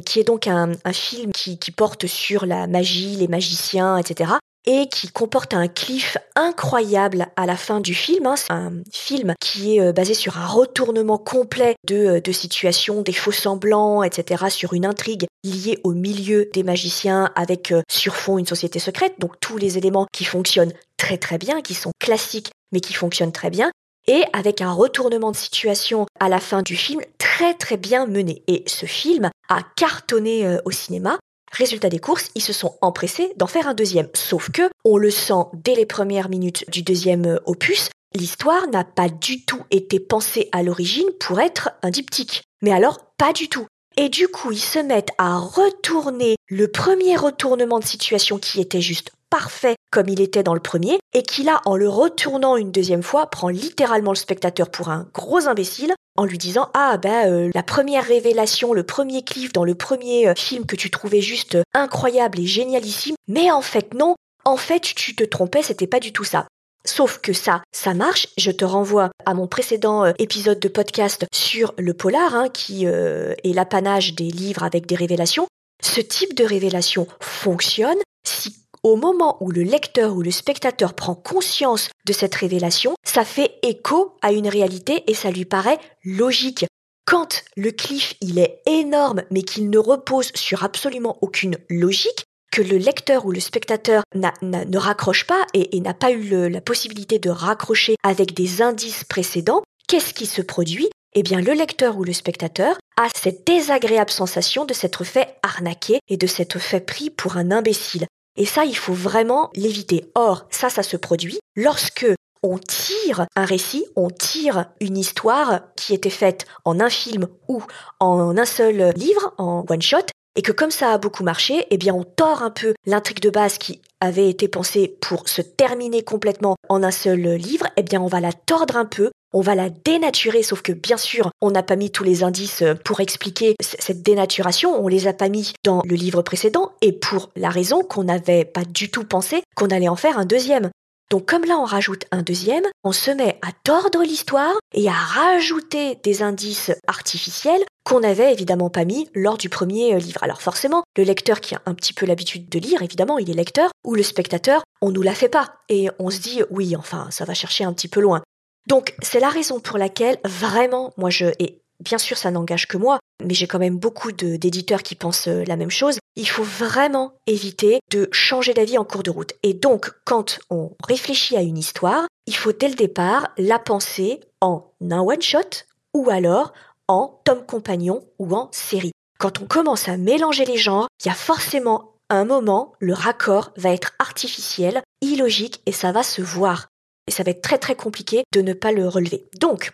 qui 0.07 0.21
est 0.21 0.25
donc 0.25 0.47
un, 0.47 0.73
film 0.95 1.31
qui, 1.33 1.59
porte 1.71 2.07
sur 2.07 2.47
la 2.47 2.67
magie, 2.67 3.17
les 3.17 3.29
magiciens, 3.29 3.99
etc 3.99 4.37
et 4.67 4.89
qui 4.89 5.09
comporte 5.09 5.55
un 5.55 5.69
cliff 5.69 6.19
incroyable 6.35 7.29
à 7.37 7.47
la 7.47 7.57
fin 7.57 7.81
du 7.81 7.95
film. 7.95 8.27
Hein. 8.27 8.35
C'est 8.37 8.53
un 8.53 8.73
film 8.93 9.35
qui 9.41 9.77
est 9.77 9.81
euh, 9.81 9.93
basé 9.93 10.13
sur 10.13 10.37
un 10.39 10.47
retournement 10.47 11.19
complet 11.19 11.77
de, 11.87 11.97
euh, 11.97 12.21
de 12.21 12.33
situations, 12.33 13.03
des 13.03 13.13
faux 13.13 13.33
semblants, 13.33 14.03
etc., 14.03 14.47
sur 14.51 14.75
une 14.75 14.85
intrigue 14.85 15.27
liée 15.45 15.79
au 15.85 15.93
milieu 15.93 16.51
des 16.53 16.65
magiciens 16.65 17.31
avec 17.37 17.71
euh, 17.71 17.83
sur 17.89 18.17
fond 18.17 18.39
une 18.39 18.47
société 18.47 18.81
secrète. 18.81 19.15
Donc 19.19 19.39
tous 19.41 19.57
les 19.57 19.79
éléments 19.79 20.07
qui 20.13 20.25
fonctionnent 20.25 20.73
très 20.97 21.17
très 21.17 21.39
bien, 21.39 21.63
qui 21.63 21.75
sont 21.75 21.93
classiques 22.01 22.51
mais 22.73 22.81
qui 22.81 22.95
fonctionnent 22.95 23.33
très 23.33 23.51
bien 23.51 23.71
et 24.09 24.25
avec 24.33 24.61
un 24.61 24.73
retournement 24.73 25.31
de 25.31 25.37
situation 25.37 26.07
à 26.21 26.29
la 26.29 26.41
fin 26.41 26.63
du 26.63 26.77
film 26.77 27.01
très 27.19 27.55
très 27.55 27.77
bien 27.77 28.07
mené. 28.07 28.43
Et 28.49 28.65
ce 28.67 28.87
film 28.87 29.31
a 29.49 29.61
cartonné 29.77 30.59
au 30.65 30.71
cinéma 30.71 31.19
Résultat 31.57 31.89
des 31.89 31.99
courses, 31.99 32.31
ils 32.35 32.43
se 32.43 32.53
sont 32.53 32.77
empressés 32.83 33.33
d'en 33.37 33.47
faire 33.47 33.67
un 33.67 33.73
deuxième. 33.73 34.09
Sauf 34.13 34.51
que, 34.51 34.69
on 34.85 34.99
le 34.99 35.11
sent 35.11 35.45
dès 35.55 35.75
les 35.75 35.87
premières 35.87 36.29
minutes 36.29 36.69
du 36.69 36.83
deuxième 36.83 37.25
euh, 37.25 37.39
opus, 37.47 37.89
l'histoire 38.15 38.69
n'a 38.69 38.85
pas 38.85 39.09
du 39.09 39.47
tout 39.47 39.63
été 39.71 39.99
pensée 39.99 40.51
à 40.53 40.63
l'origine 40.63 41.09
pour 41.19 41.41
être 41.41 41.71
un 41.83 41.89
diptyque. 41.89 42.43
Mais 42.61 42.73
alors, 42.73 42.99
pas 43.17 43.33
du 43.33 43.49
tout. 43.49 43.67
Et 43.97 44.11
du 44.11 44.29
coup, 44.29 44.53
ils 44.53 44.59
se 44.59 44.79
mettent 44.79 45.13
à 45.17 45.39
retourner 45.39 46.37
le 46.51 46.69
premier 46.69 47.17
retournement 47.17 47.79
de 47.79 47.87
situation 47.87 48.39
qui 48.39 48.61
était 48.61 48.83
juste 48.83 49.11
parfait 49.31 49.77
comme 49.91 50.11
il 50.11 50.21
était 50.21 50.43
dans 50.43 50.53
le 50.53 50.61
premier, 50.61 50.99
et 51.15 51.23
qui 51.23 51.43
là, 51.43 51.63
en 51.65 51.75
le 51.75 51.89
retournant 51.89 52.57
une 52.57 52.71
deuxième 52.71 53.03
fois, 53.03 53.31
prend 53.31 53.49
littéralement 53.49 54.11
le 54.11 54.17
spectateur 54.17 54.71
pour 54.71 54.91
un 54.91 55.09
gros 55.15 55.49
imbécile, 55.49 55.95
en 56.17 56.25
lui 56.25 56.39
disant 56.39 56.71
ah 56.75 56.97
ben 56.99 57.31
euh, 57.31 57.51
la 57.55 57.63
première 57.63 58.05
révélation, 58.05 58.73
le 58.73 58.83
premier 58.83 59.23
cliff 59.23 59.53
dans 59.53 59.65
le 59.65 59.75
premier 59.75 60.29
euh, 60.29 60.35
film 60.35 60.67
que 60.67 60.77
tu 60.77 60.91
trouvais 60.91 61.21
juste 61.21 61.57
euh, 61.57 61.63
incroyable 61.75 62.41
et 62.41 62.47
génialissime, 62.47 63.17
mais 63.29 63.51
en 63.51 63.63
fait 63.63 63.95
non, 63.95 64.17
en 64.45 64.57
fait 64.57 64.81
tu 64.81 65.15
te 65.15 65.25
trompais, 65.25 65.63
c'était 65.63 65.87
pas 65.87 66.01
du 66.01 66.13
tout 66.13 66.25
ça. 66.25 66.47
Sauf 66.85 67.19
que 67.19 67.33
ça, 67.33 67.63
ça 67.73 67.95
marche. 67.95 68.29
Je 68.37 68.53
te 68.53 68.65
renvoie 68.65 69.11
à 69.25 69.35
mon 69.35 69.49
précédent 69.49 70.05
épisode 70.21 70.61
de 70.61 70.69
podcast 70.69 71.27
sur 71.35 71.75
le 71.79 71.95
polar, 71.95 72.37
hein, 72.37 72.49
qui 72.49 72.85
est 72.85 73.53
l'apanage 73.53 74.15
des 74.15 74.31
livres 74.31 74.63
avec 74.63 74.87
des 74.87 74.95
révélations. 74.95 75.49
Ce 75.83 76.01
type 76.01 76.37
de 76.37 76.45
révélation 76.45 77.09
fonctionne 77.21 77.99
si 78.25 78.55
au 78.87 78.95
moment 78.95 79.37
où 79.41 79.51
le 79.51 79.65
lecteur 79.65 80.15
ou 80.15 80.23
le 80.23 80.31
spectateur 80.31 80.95
prend 80.95 81.17
conscience 81.17 81.89
de 82.07 82.13
cette 82.13 82.37
révélation, 82.37 82.95
ça 83.05 83.25
fait 83.25 83.59
écho 83.65 84.17
à 84.23 84.31
une 84.31 84.47
réalité 84.47 85.03
et 85.09 85.15
ça 85.15 85.33
lui 85.33 85.45
paraît 85.45 85.81
logique. 86.05 86.67
Quand 87.05 87.43
le 87.57 87.73
cliff 87.73 88.15
il 88.21 88.39
est 88.39 88.63
énorme 88.65 89.23
mais 89.33 89.43
qu'il 89.43 89.71
ne 89.71 89.79
repose 89.79 90.31
sur 90.37 90.63
absolument 90.63 91.19
aucune 91.21 91.57
logique, 91.69 92.27
que 92.53 92.63
le 92.63 92.77
lecteur 92.77 93.27
ou 93.27 93.33
le 93.33 93.41
spectateur 93.41 94.05
ne 94.15 94.79
raccroche 94.79 95.27
pas 95.27 95.45
et, 95.53 95.81
n'a 95.81 95.93
pas 95.93 96.13
eu 96.13 96.49
la 96.49 96.61
possibilité 96.61 97.19
de 97.19 97.29
raccrocher 97.29 97.97
avec 98.05 98.35
des 98.35 98.63
indices 98.63 99.03
précédents, 99.03 99.63
qu'est-ce 99.89 100.15
qui 100.15 100.27
se 100.27 100.43
produit? 100.43 100.89
Eh 101.15 101.25
bien 101.25 101.41
le 101.41 101.55
lecteur 101.55 101.99
ou 101.99 102.05
le 102.05 102.13
spectateur 102.13 102.77
a 102.97 103.09
cette 103.17 103.45
désagréable 103.45 104.11
sensation 104.11 104.65
de 104.65 104.75
s'être 104.75 105.03
fait 105.03 105.39
arnaquer 105.43 105.99
et 106.09 106.17
de 106.17 106.27
s'être 106.29 106.61
fait 106.61 106.81
pris 106.81 107.11
pour 107.11 107.37
un 107.37 107.51
imbécile. 107.51 108.07
Et 108.37 108.47
ça, 108.47 108.65
il 108.65 108.77
faut 108.77 108.93
vraiment 108.93 109.51
l'éviter. 109.55 110.11
Or, 110.15 110.47
ça, 110.51 110.69
ça 110.71 110.83
se 110.83 110.97
produit 110.97 111.39
lorsque 111.57 112.07
on 112.43 112.59
tire 112.59 113.27
un 113.35 113.45
récit, 113.45 113.87
on 113.97 114.11
tire 114.11 114.67
une 114.81 114.97
histoire 114.97 115.63
qui 115.75 115.95
était 115.95 116.11
faite 116.11 116.47
en 116.65 116.81
un 116.81 116.91
film 116.91 117.29
ou 117.49 117.63
en 117.99 118.37
un 118.37 118.45
seul 118.45 118.93
livre, 118.97 119.35
en 119.39 119.65
one 119.69 119.83
shot, 119.83 120.07
et 120.37 120.43
que 120.43 120.53
comme 120.53 120.71
ça 120.71 120.93
a 120.93 120.99
beaucoup 120.99 121.25
marché, 121.25 121.67
eh 121.71 121.79
bien 121.79 121.95
on 121.95 122.05
tord 122.05 122.43
un 122.43 122.51
peu 122.51 122.75
l'intrigue 122.87 123.21
de 123.21 123.31
base 123.31 123.59
qui 123.59 123.81
avait 124.01 124.29
été 124.29 124.47
pensée 124.47 124.97
pour 125.01 125.29
se 125.29 125.41
terminer 125.41 126.03
complètement 126.03 126.57
en 126.69 126.83
un 126.83 126.91
seul 126.91 127.21
livre, 127.21 127.67
eh 127.77 127.83
bien 127.83 128.01
on 128.01 128.07
va 128.07 128.21
la 128.21 128.33
tordre 128.33 128.77
un 128.77 128.85
peu, 128.85 129.11
on 129.33 129.41
va 129.41 129.55
la 129.55 129.71
dénaturer, 129.71 130.43
sauf 130.43 130.63
que 130.63 130.73
bien 130.73 130.97
sûr, 130.97 131.31
on 131.41 131.51
n'a 131.51 131.63
pas 131.63 131.77
mis 131.77 131.91
tous 131.91 132.05
les 132.05 132.23
indices 132.23 132.63
pour 132.85 133.01
expliquer 133.01 133.55
cette 133.61 134.03
dénaturation, 134.03 134.83
on 134.83 134.89
les 134.89 135.09
a 135.09 135.13
pas 135.13 135.29
mis 135.29 135.55
dans 135.65 135.83
le 135.85 135.95
livre 135.95 136.23
précédent, 136.23 136.73
et 136.83 136.93
pour 136.93 137.31
la 137.37 137.49
raison 137.49 137.83
qu'on 137.83 138.05
n'avait 138.05 138.45
pas 138.45 138.65
du 138.65 138.91
tout 138.91 139.05
pensé 139.05 139.43
qu'on 139.55 139.69
allait 139.69 139.89
en 139.89 139.97
faire 139.97 140.19
un 140.19 140.27
deuxième. 140.27 140.71
Donc 141.11 141.27
comme 141.27 141.45
là 141.45 141.57
on 141.59 141.65
rajoute 141.65 142.05
un 142.11 142.23
deuxième, 142.23 142.65
on 142.83 142.93
se 142.93 143.11
met 143.11 143.39
à 143.43 143.51
tordre 143.65 144.03
l'histoire 144.03 144.55
et 144.75 144.89
à 144.89 144.93
rajouter 144.93 145.99
des 146.03 146.23
indices 146.23 146.73
artificiels 146.89 147.63
qu'on 147.85 148.01
n'avait 148.01 148.33
évidemment 148.33 148.69
pas 148.69 148.85
mis 148.85 149.09
lors 149.15 149.39
du 149.39 149.49
premier 149.49 149.95
euh, 149.95 149.99
livre. 149.99 150.23
Alors 150.25 150.43
forcément, 150.43 150.83
le 150.97 151.05
lecteur 151.05 151.41
qui 151.41 151.55
a 151.55 151.63
un 151.67 151.75
petit 151.75 151.93
peu 151.93 152.05
l'habitude 152.05 152.49
de 152.49 152.59
lire, 152.59 152.83
évidemment, 152.83 153.19
il 153.19 153.31
est 153.31 153.35
lecteur, 153.35 153.71
ou 153.85 153.95
le 153.95 154.03
spectateur, 154.03 154.65
on 154.83 154.91
nous 154.91 155.03
la 155.03 155.15
fait 155.15 155.29
pas. 155.29 155.55
Et 155.69 155.89
on 156.01 156.11
se 156.11 156.19
dit, 156.19 156.43
oui, 156.51 156.75
enfin, 156.75 157.07
ça 157.11 157.25
va 157.25 157.35
chercher 157.35 157.63
un 157.63 157.73
petit 157.73 157.87
peu 157.87 158.01
loin. 158.01 158.23
Donc 158.67 158.95
c'est 159.01 159.21
la 159.21 159.29
raison 159.29 159.61
pour 159.61 159.79
laquelle 159.79 160.19
vraiment, 160.25 160.93
moi 160.97 161.11
je... 161.11 161.27
Et 161.39 161.63
bien 161.79 161.99
sûr, 161.99 162.19
ça 162.19 162.33
n'engage 162.33 162.67
que 162.67 162.77
moi, 162.77 162.99
mais 163.25 163.35
j'ai 163.35 163.47
quand 163.47 163.61
même 163.61 163.79
beaucoup 163.79 164.11
d'éditeurs 164.11 164.83
qui 164.83 164.97
pensent 164.97 165.29
euh, 165.29 165.45
la 165.47 165.57
même 165.57 165.71
chose. 165.71 165.99
Il 166.17 166.29
faut 166.29 166.43
vraiment 166.43 167.13
éviter 167.27 167.81
de 167.91 168.09
changer 168.11 168.55
d'avis 168.55 168.79
en 168.79 168.85
cours 168.85 169.03
de 169.03 169.11
route. 169.11 169.33
Et 169.43 169.55
donc, 169.55 169.93
quand 170.05 170.39
on 170.51 170.73
réfléchit 170.87 171.37
à 171.37 171.43
une 171.43 171.59
histoire, 171.59 172.07
il 172.27 172.35
faut 172.35 172.53
dès 172.53 172.69
le 172.69 172.75
départ 172.75 173.29
la 173.37 173.59
penser 173.59 174.21
en 174.41 174.73
un 174.91 175.01
one-shot 175.01 175.65
ou 175.95 176.11
alors 176.11 176.53
en 176.89 177.21
tome 177.25 177.45
compagnon 177.45 178.03
ou 178.19 178.35
en 178.35 178.49
série. 178.53 178.93
Quand 179.19 179.41
on 179.41 179.47
commence 179.47 179.89
à 179.89 179.97
mélanger 179.97 180.45
les 180.45 180.57
genres, 180.57 180.89
il 181.05 181.09
y 181.09 181.11
a 181.11 181.15
forcément 181.15 181.93
un 182.09 182.25
moment, 182.25 182.73
le 182.79 182.95
raccord 182.95 183.53
va 183.57 183.73
être 183.73 183.93
artificiel, 183.99 184.83
illogique 185.01 185.61
et 185.67 185.73
ça 185.73 185.93
va 185.93 186.03
se 186.03 186.23
voir. 186.23 186.69
Et 187.09 187.11
ça 187.11 187.23
va 187.23 187.31
être 187.31 187.43
très 187.43 187.59
très 187.59 187.75
compliqué 187.75 188.25
de 188.33 188.41
ne 188.41 188.53
pas 188.53 188.73
le 188.73 188.89
relever. 188.89 189.29
Donc, 189.39 189.73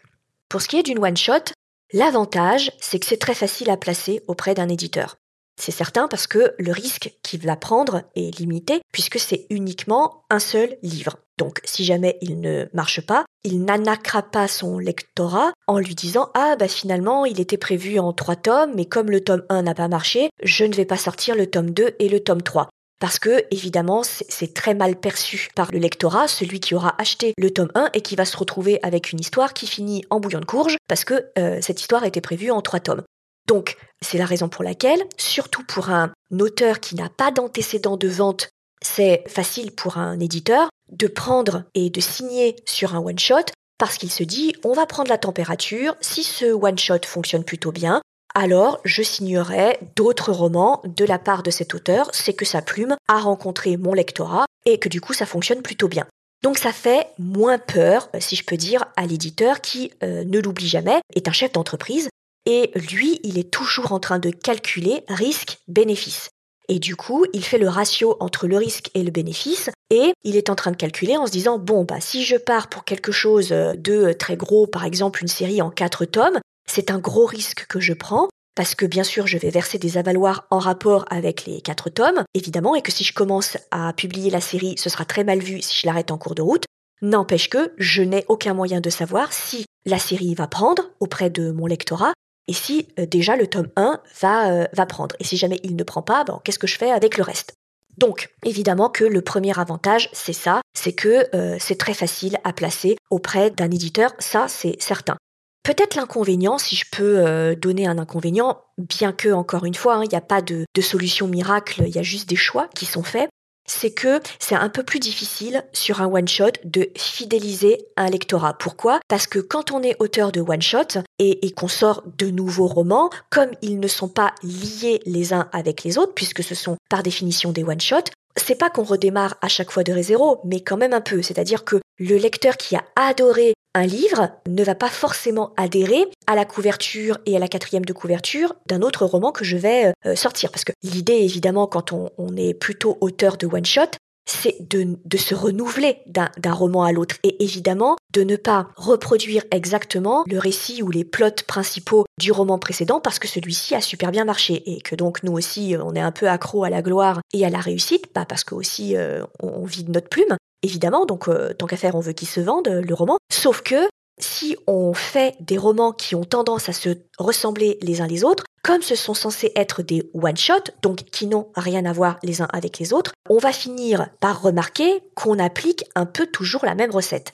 pour 0.49 0.61
ce 0.61 0.69
qui 0.69 0.77
est 0.79 0.83
d'une 0.83 1.03
one-shot, 1.03 1.53
L'avantage, 1.95 2.73
c'est 2.81 2.99
que 2.99 3.05
c'est 3.05 3.19
très 3.19 3.35
facile 3.35 3.69
à 3.69 3.77
placer 3.77 4.23
auprès 4.27 4.55
d'un 4.55 4.71
éditeur. 4.71 5.19
C'est 5.61 5.73
certain 5.73 6.09
parce 6.09 6.27
que 6.27 6.55
le 6.59 6.73
risque 6.73 7.13
qu'il 7.23 7.45
va 7.45 7.57
prendre 7.57 8.03
est 8.17 8.37
limité 8.39 8.81
puisque 8.93 9.19
c'est 9.19 9.47
uniquement 9.51 10.25
un 10.31 10.39
seul 10.39 10.77
livre. 10.83 11.19
Donc 11.39 11.61
si 11.65 11.85
jamais 11.85 12.19
il 12.21 12.41
ne 12.41 12.67
marche 12.73 13.05
pas, 13.05 13.25
il 13.45 13.65
n'annacra 13.65 14.23
pas 14.23 14.49
son 14.49 14.79
lectorat 14.79 15.53
en 15.67 15.79
lui 15.79 15.95
disant 15.95 16.31
Ah 16.35 16.57
bah 16.57 16.69
finalement 16.69 17.25
il 17.25 17.41
était 17.41 17.57
prévu 17.57 17.99
en 17.99 18.13
trois 18.13 18.37
tomes, 18.37 18.73
mais 18.75 18.85
comme 18.85 19.11
le 19.11 19.23
tome 19.23 19.45
1 19.49 19.63
n'a 19.63 19.75
pas 19.75 19.89
marché, 19.89 20.31
je 20.43 20.65
ne 20.65 20.75
vais 20.75 20.85
pas 20.85 20.97
sortir 20.97 21.35
le 21.35 21.47
tome 21.47 21.71
2 21.71 21.97
et 21.99 22.09
le 22.09 22.21
tome 22.21 22.43
3 22.43 22.69
parce 23.03 23.19
que 23.19 23.45
évidemment 23.51 24.05
c'est 24.05 24.55
très 24.55 24.75
mal 24.75 24.95
perçu 24.95 25.49
par 25.57 25.73
le 25.73 25.79
lectorat, 25.79 26.29
celui 26.29 26.61
qui 26.61 26.77
aura 26.77 26.95
acheté 26.99 27.35
le 27.37 27.51
tome 27.51 27.71
1 27.75 27.91
et 27.95 28.01
qui 28.01 28.15
va 28.15 28.25
se 28.25 28.37
retrouver 28.37 28.79
avec 28.85 29.11
une 29.11 29.19
histoire 29.19 29.55
qui 29.55 29.67
finit 29.67 30.05
en 30.09 30.21
bouillon 30.21 30.39
de 30.39 30.45
courge 30.45 30.77
parce 30.87 31.05
que 31.05 31.27
euh, 31.37 31.59
cette 31.61 31.81
histoire 31.81 32.05
était 32.05 32.21
prévue 32.21 32.53
en 32.53 32.63
trois 32.63 32.79
tomes. 32.79 33.03
Donc 33.47 33.77
c'est 34.01 34.19
la 34.19 34.27
raison 34.27 34.49
pour 34.49 34.65
laquelle, 34.65 35.03
surtout 35.17 35.65
pour 35.65 35.91
un 35.91 36.13
auteur 36.39 36.81
qui 36.81 36.95
n'a 36.95 37.09
pas 37.09 37.31
d'antécédent 37.31 37.97
de 37.97 38.09
vente, 38.09 38.49
c'est 38.83 39.25
facile 39.29 39.73
pour 39.73 39.99
un 39.99 40.19
éditeur 40.21 40.69
de 40.91 41.07
prendre 41.07 41.65
et 41.75 41.91
de 41.91 42.01
signer 42.01 42.57
sur 42.67 42.95
un 42.95 43.01
one-shot 43.01 43.53
parce 43.79 43.97
qu'il 43.99 44.11
se 44.11 44.23
dit 44.23 44.55
on 44.65 44.75
va 44.75 44.87
prendre 44.87 45.09
la 45.09 45.19
température, 45.19 45.97
si 46.01 46.23
ce 46.23 46.47
one-shot 46.47 47.05
fonctionne 47.07 47.45
plutôt 47.45 47.73
bien, 47.73 48.01
alors 48.35 48.81
je 48.85 49.03
signerai 49.03 49.79
d'autres 49.97 50.33
romans 50.33 50.83
de 50.85 51.05
la 51.05 51.19
part 51.19 51.43
de 51.43 51.51
cet 51.51 51.75
auteur, 51.75 52.09
c'est 52.13 52.33
que 52.33 52.45
sa 52.45 52.63
plume 52.63 52.97
a 53.09 53.19
rencontré 53.19 53.77
mon 53.77 53.93
lectorat 53.93 54.47
et 54.65 54.79
que 54.79 54.89
du 54.89 55.01
coup 55.01 55.13
ça 55.13 55.27
fonctionne 55.27 55.63
plutôt 55.63 55.89
bien. 55.89 56.07
Donc 56.43 56.59
ça 56.59 56.73
fait 56.73 57.09
moins 57.19 57.59
peur, 57.59 58.09
si 58.19 58.35
je 58.35 58.45
peux 58.45 58.57
dire, 58.57 58.85
à 58.97 59.07
l'éditeur 59.07 59.61
qui, 59.61 59.93
euh, 60.03 60.25
ne 60.25 60.41
l'oublie 60.41 60.67
jamais, 60.67 61.01
est 61.15 61.29
un 61.29 61.33
chef 61.33 61.53
d'entreprise 61.53 62.09
et 62.47 62.71
lui, 62.75 63.21
il 63.23 63.39
est 63.39 63.51
toujours 63.51 63.93
en 63.93 64.01
train 64.01 64.19
de 64.19 64.31
calculer 64.31 65.05
risque-bénéfice. 65.09 66.31
Et 66.69 66.79
du 66.79 66.97
coup, 66.97 67.27
il 67.33 67.45
fait 67.45 67.59
le 67.59 67.69
ratio 67.69 68.17
entre 68.21 68.47
le 68.47 68.57
risque 68.57 68.91
et 68.95 69.03
le 69.03 69.11
bénéfice, 69.11 69.71
et 69.91 70.13
il 70.23 70.37
est 70.37 70.49
en 70.49 70.55
train 70.55 70.71
de 70.71 70.77
calculer 70.77 71.17
en 71.17 71.27
se 71.27 71.33
disant, 71.33 71.59
bon, 71.59 71.85
bah, 71.85 72.01
si 72.01 72.25
je 72.25 72.37
pars 72.37 72.69
pour 72.69 72.85
quelque 72.85 73.13
chose 73.13 73.49
de 73.49 74.13
très 74.13 74.37
gros, 74.37 74.67
par 74.67 74.85
exemple 74.85 75.23
une 75.23 75.29
série 75.29 75.61
en 75.61 75.71
quatre 75.71 76.05
tomes, 76.05 76.39
c'est 76.67 76.91
un 76.91 76.99
gros 76.99 77.27
risque 77.27 77.67
que 77.67 77.81
je 77.81 77.93
prends, 77.93 78.29
parce 78.55 78.75
que 78.75 78.87
bien 78.87 79.05
sûr 79.05 79.27
je 79.27 79.39
vais 79.39 79.51
verser 79.51 79.79
des 79.79 79.99
avaloirs 79.99 80.47
en 80.51 80.59
rapport 80.59 81.05
avec 81.11 81.47
les 81.47 81.61
quatre 81.61 81.91
tomes, 81.91 82.23
évidemment, 82.35 82.75
et 82.75 82.83
que 82.83 82.93
si 82.93 83.05
je 83.05 83.13
commence 83.13 83.57
à 83.71 83.93
publier 83.93 84.31
la 84.31 84.41
série, 84.41 84.75
ce 84.79 84.91
sera 84.91 85.05
très 85.05 85.25
mal 85.25 85.41
vu 85.41 85.61
si 85.63 85.81
je 85.81 85.87
l'arrête 85.87 86.11
en 86.11 86.19
cours 86.19 86.35
de 86.35 86.43
route. 86.43 86.65
N'empêche 87.03 87.51
que 87.51 87.73
je 87.79 88.03
n'ai 88.03 88.25
aucun 88.29 88.55
moyen 88.55 88.81
de 88.81 88.91
savoir 88.91 89.33
si 89.33 89.65
la 89.85 89.99
série 89.99 90.35
va 90.35 90.47
prendre 90.47 90.85
auprès 91.01 91.31
de 91.31 91.51
mon 91.51 91.67
lectorat 91.67 92.13
et 92.49 92.53
si 92.53 92.89
euh, 92.99 93.07
déjà 93.07 93.37
le 93.37 93.47
tome 93.47 93.69
1 93.77 94.01
va, 94.21 94.51
euh, 94.51 94.67
va 94.73 94.87
prendre? 94.87 95.15
Et 95.21 95.25
si 95.25 95.37
jamais 95.37 95.61
il 95.63 95.77
ne 95.77 95.85
prend 95.85 96.03
pas, 96.03 96.25
qu'est-ce 96.45 96.59
que 96.59 96.67
je 96.67 96.77
fais 96.77 96.91
avec 96.91 97.17
le 97.17 97.23
reste? 97.23 97.55
Donc, 97.99 98.31
évidemment 98.45 98.89
que 98.89 99.05
le 99.05 99.21
premier 99.21 99.59
avantage, 99.59 100.09
c'est 100.13 100.33
ça, 100.33 100.63
c'est 100.73 100.95
que 100.95 101.27
euh, 101.35 101.57
c'est 101.61 101.77
très 101.77 101.95
facile 101.95 102.39
à 102.43 102.53
placer 102.53 102.97
auprès 103.11 103.51
d'un 103.51 103.71
éditeur, 103.71 104.13
ça 104.19 104.49
c'est 104.49 104.81
certain. 104.81 105.17
Peut-être 105.63 105.95
l'inconvénient, 105.95 106.59
si 106.59 106.75
je 106.75 106.87
peux 106.91 107.55
donner 107.55 107.87
un 107.87 107.97
inconvénient, 107.97 108.61
bien 108.79 109.13
que, 109.13 109.29
encore 109.29 109.65
une 109.65 109.77
fois, 109.77 109.95
hein, 109.95 110.03
il 110.03 110.09
n'y 110.09 110.17
a 110.17 110.21
pas 110.21 110.43
de 110.43 110.67
solution 110.81 111.29
miracle, 111.29 111.85
il 111.87 111.95
y 111.95 112.01
a 112.01 112.03
juste 112.03 112.29
des 112.29 112.35
choix 112.35 112.67
qui 112.75 112.85
sont 112.85 113.05
faits, 113.05 113.31
c'est 113.73 113.93
que 113.93 114.21
c'est 114.39 114.55
un 114.55 114.69
peu 114.69 114.83
plus 114.83 115.01
difficile 115.01 115.65
sur 115.73 116.01
un 116.01 116.07
one-shot 116.07 116.53
de 116.65 116.91
fidéliser 116.97 117.87
un 117.97 118.09
lectorat. 118.09 118.55
Pourquoi? 118.59 119.01
Parce 119.09 119.27
que 119.27 119.39
quand 119.39 119.73
on 119.73 119.83
est 119.83 119.97
auteur 119.99 120.33
de 120.33 120.41
one-shot 120.41 121.01
et, 121.19 121.47
et 121.47 121.53
qu'on 121.53 121.69
sort 121.69 122.03
de 122.19 122.31
nouveaux 122.31 122.67
romans, 122.67 123.11
comme 123.31 123.51
ils 123.63 123.81
ne 123.81 123.89
sont 123.89 124.09
pas 124.09 124.35
liés 124.43 125.01
les 125.07 125.33
uns 125.33 125.49
avec 125.53 125.85
les 125.85 125.99
autres, 125.99 126.15
puisque 126.15 126.43
ce 126.43 126.55
sont 126.55 126.77
par 126.89 127.03
définition 127.03 127.53
des 127.53 127.65
one-shots, 127.65 128.13
c'est 128.37 128.55
pas 128.55 128.71
qu'on 128.71 128.85
redémarre 128.85 129.37
à 129.43 129.49
chaque 129.49 129.71
fois 129.71 129.85
de 129.85 130.01
zéro, 130.01 130.41
mais 130.45 130.61
quand 130.61 130.77
même 130.77 130.95
un 130.95 131.01
peu. 131.01 131.23
C'est-à-dire 131.23 131.65
que 131.65 131.81
le 131.99 132.17
lecteur 132.17 132.57
qui 132.57 132.77
a 132.77 132.85
adoré 132.97 133.55
un 133.75 133.87
livre 133.87 134.31
ne 134.47 134.65
va 134.65 134.75
pas 134.75 134.89
forcément 134.89 135.53
adhérer 135.57 136.07
à 136.27 136.35
la 136.35 136.45
couverture 136.45 137.19
et 137.27 137.37
à 137.37 137.39
la 137.39 137.49
quatrième 137.49 137.85
de 137.85 137.93
couverture 137.93 138.55
d'un 138.67 138.83
autre 138.83 139.07
roman 139.07 139.33
que 139.33 139.45
je 139.45 139.57
vais 139.57 139.93
euh, 140.07 140.15
sortir. 140.15 140.51
Parce 140.51 140.65
que 140.65 140.73
l'idée, 140.83 141.15
évidemment, 141.15 141.67
quand 141.67 141.93
on, 141.93 142.11
est 142.37 142.55
plutôt 142.55 142.99
auteur 143.01 143.37
de 143.37 143.47
one-shot, 143.47 143.91
c'est 144.27 144.57
de, 144.69 144.97
se 145.17 145.35
renouveler 145.35 145.99
d'un 146.07 146.53
roman 146.53 146.85
à 146.85 146.93
l'autre 146.93 147.17
et 147.23 147.43
évidemment 147.43 147.97
de 148.13 148.23
ne 148.23 148.37
pas 148.37 148.69
reproduire 148.77 149.45
exactement 149.51 150.25
le 150.27 150.39
récit 150.39 150.83
ou 150.83 150.91
les 150.91 151.05
plots 151.05 151.43
principaux 151.47 152.05
du 152.19 152.31
roman 152.31 152.59
précédent 152.59 153.01
parce 153.01 153.19
que 153.19 153.29
celui-ci 153.29 153.75
a 153.75 153.81
super 153.81 154.11
bien 154.11 154.25
marché 154.25 154.63
et 154.71 154.81
que 154.81 154.95
donc 154.95 155.23
nous 155.23 155.33
aussi 155.33 155.75
on 155.83 155.95
est 155.95 156.01
un 156.01 156.13
peu 156.13 156.29
accro 156.29 156.65
à 156.65 156.71
la 156.71 156.83
gloire 156.83 157.21
et 157.33 157.45
à 157.45 157.51
la 157.51 157.59
réussite, 157.59 158.07
pas 158.07 158.25
parce 158.25 158.45
que 158.45 158.55
aussi 158.55 158.97
euh, 158.97 159.25
on, 159.41 159.65
vit 159.65 159.85
de 159.85 159.91
notre 159.91 160.09
plume, 160.09 160.37
évidemment, 160.63 161.07
donc 161.07 161.29
euh, 161.29 161.53
tant 161.53 161.67
qu'à 161.67 161.77
faire, 161.77 161.95
on 161.95 162.01
veut 162.01 162.13
qu'il 162.13 162.29
se 162.29 162.41
vende, 162.41 162.69
euh, 162.69 162.81
le 162.81 162.95
roman. 162.95 163.19
Sauf 163.33 163.63
que 163.63 163.89
si 164.21 164.57
on 164.67 164.95
fait 164.95 165.35
des 165.41 165.59
romans 165.59 165.93
qui 165.93 166.15
ont 166.15 166.25
tendance 166.25 166.69
à 166.69 166.73
se 166.73 166.91
ressembler 167.19 167.79
les 167.83 168.01
uns 168.01 168.07
les 168.07 168.25
autres, 168.25 168.45
comme 168.63 168.83
ce 168.83 168.95
sont 168.95 169.15
censés 169.15 169.53
être 169.57 169.83
des 169.83 170.09
one-shots, 170.15 170.71
donc 170.83 170.99
qui 171.11 171.27
n'ont 171.27 171.49
rien 171.57 171.85
à 171.85 171.93
voir 171.93 172.19
les 172.23 172.41
uns 172.41 172.49
avec 172.53 172.79
les 172.79 172.93
autres, 172.93 173.13
on 173.29 173.39
va 173.39 173.53
finir 173.53 174.09
par 174.21 174.41
remarquer 174.41 175.03
qu'on 175.15 175.39
applique 175.39 175.85
un 175.97 176.07
peu 176.07 176.27
toujours 176.27 176.65
la 176.65 176.75
même 176.75 176.93
recette. 176.93 177.33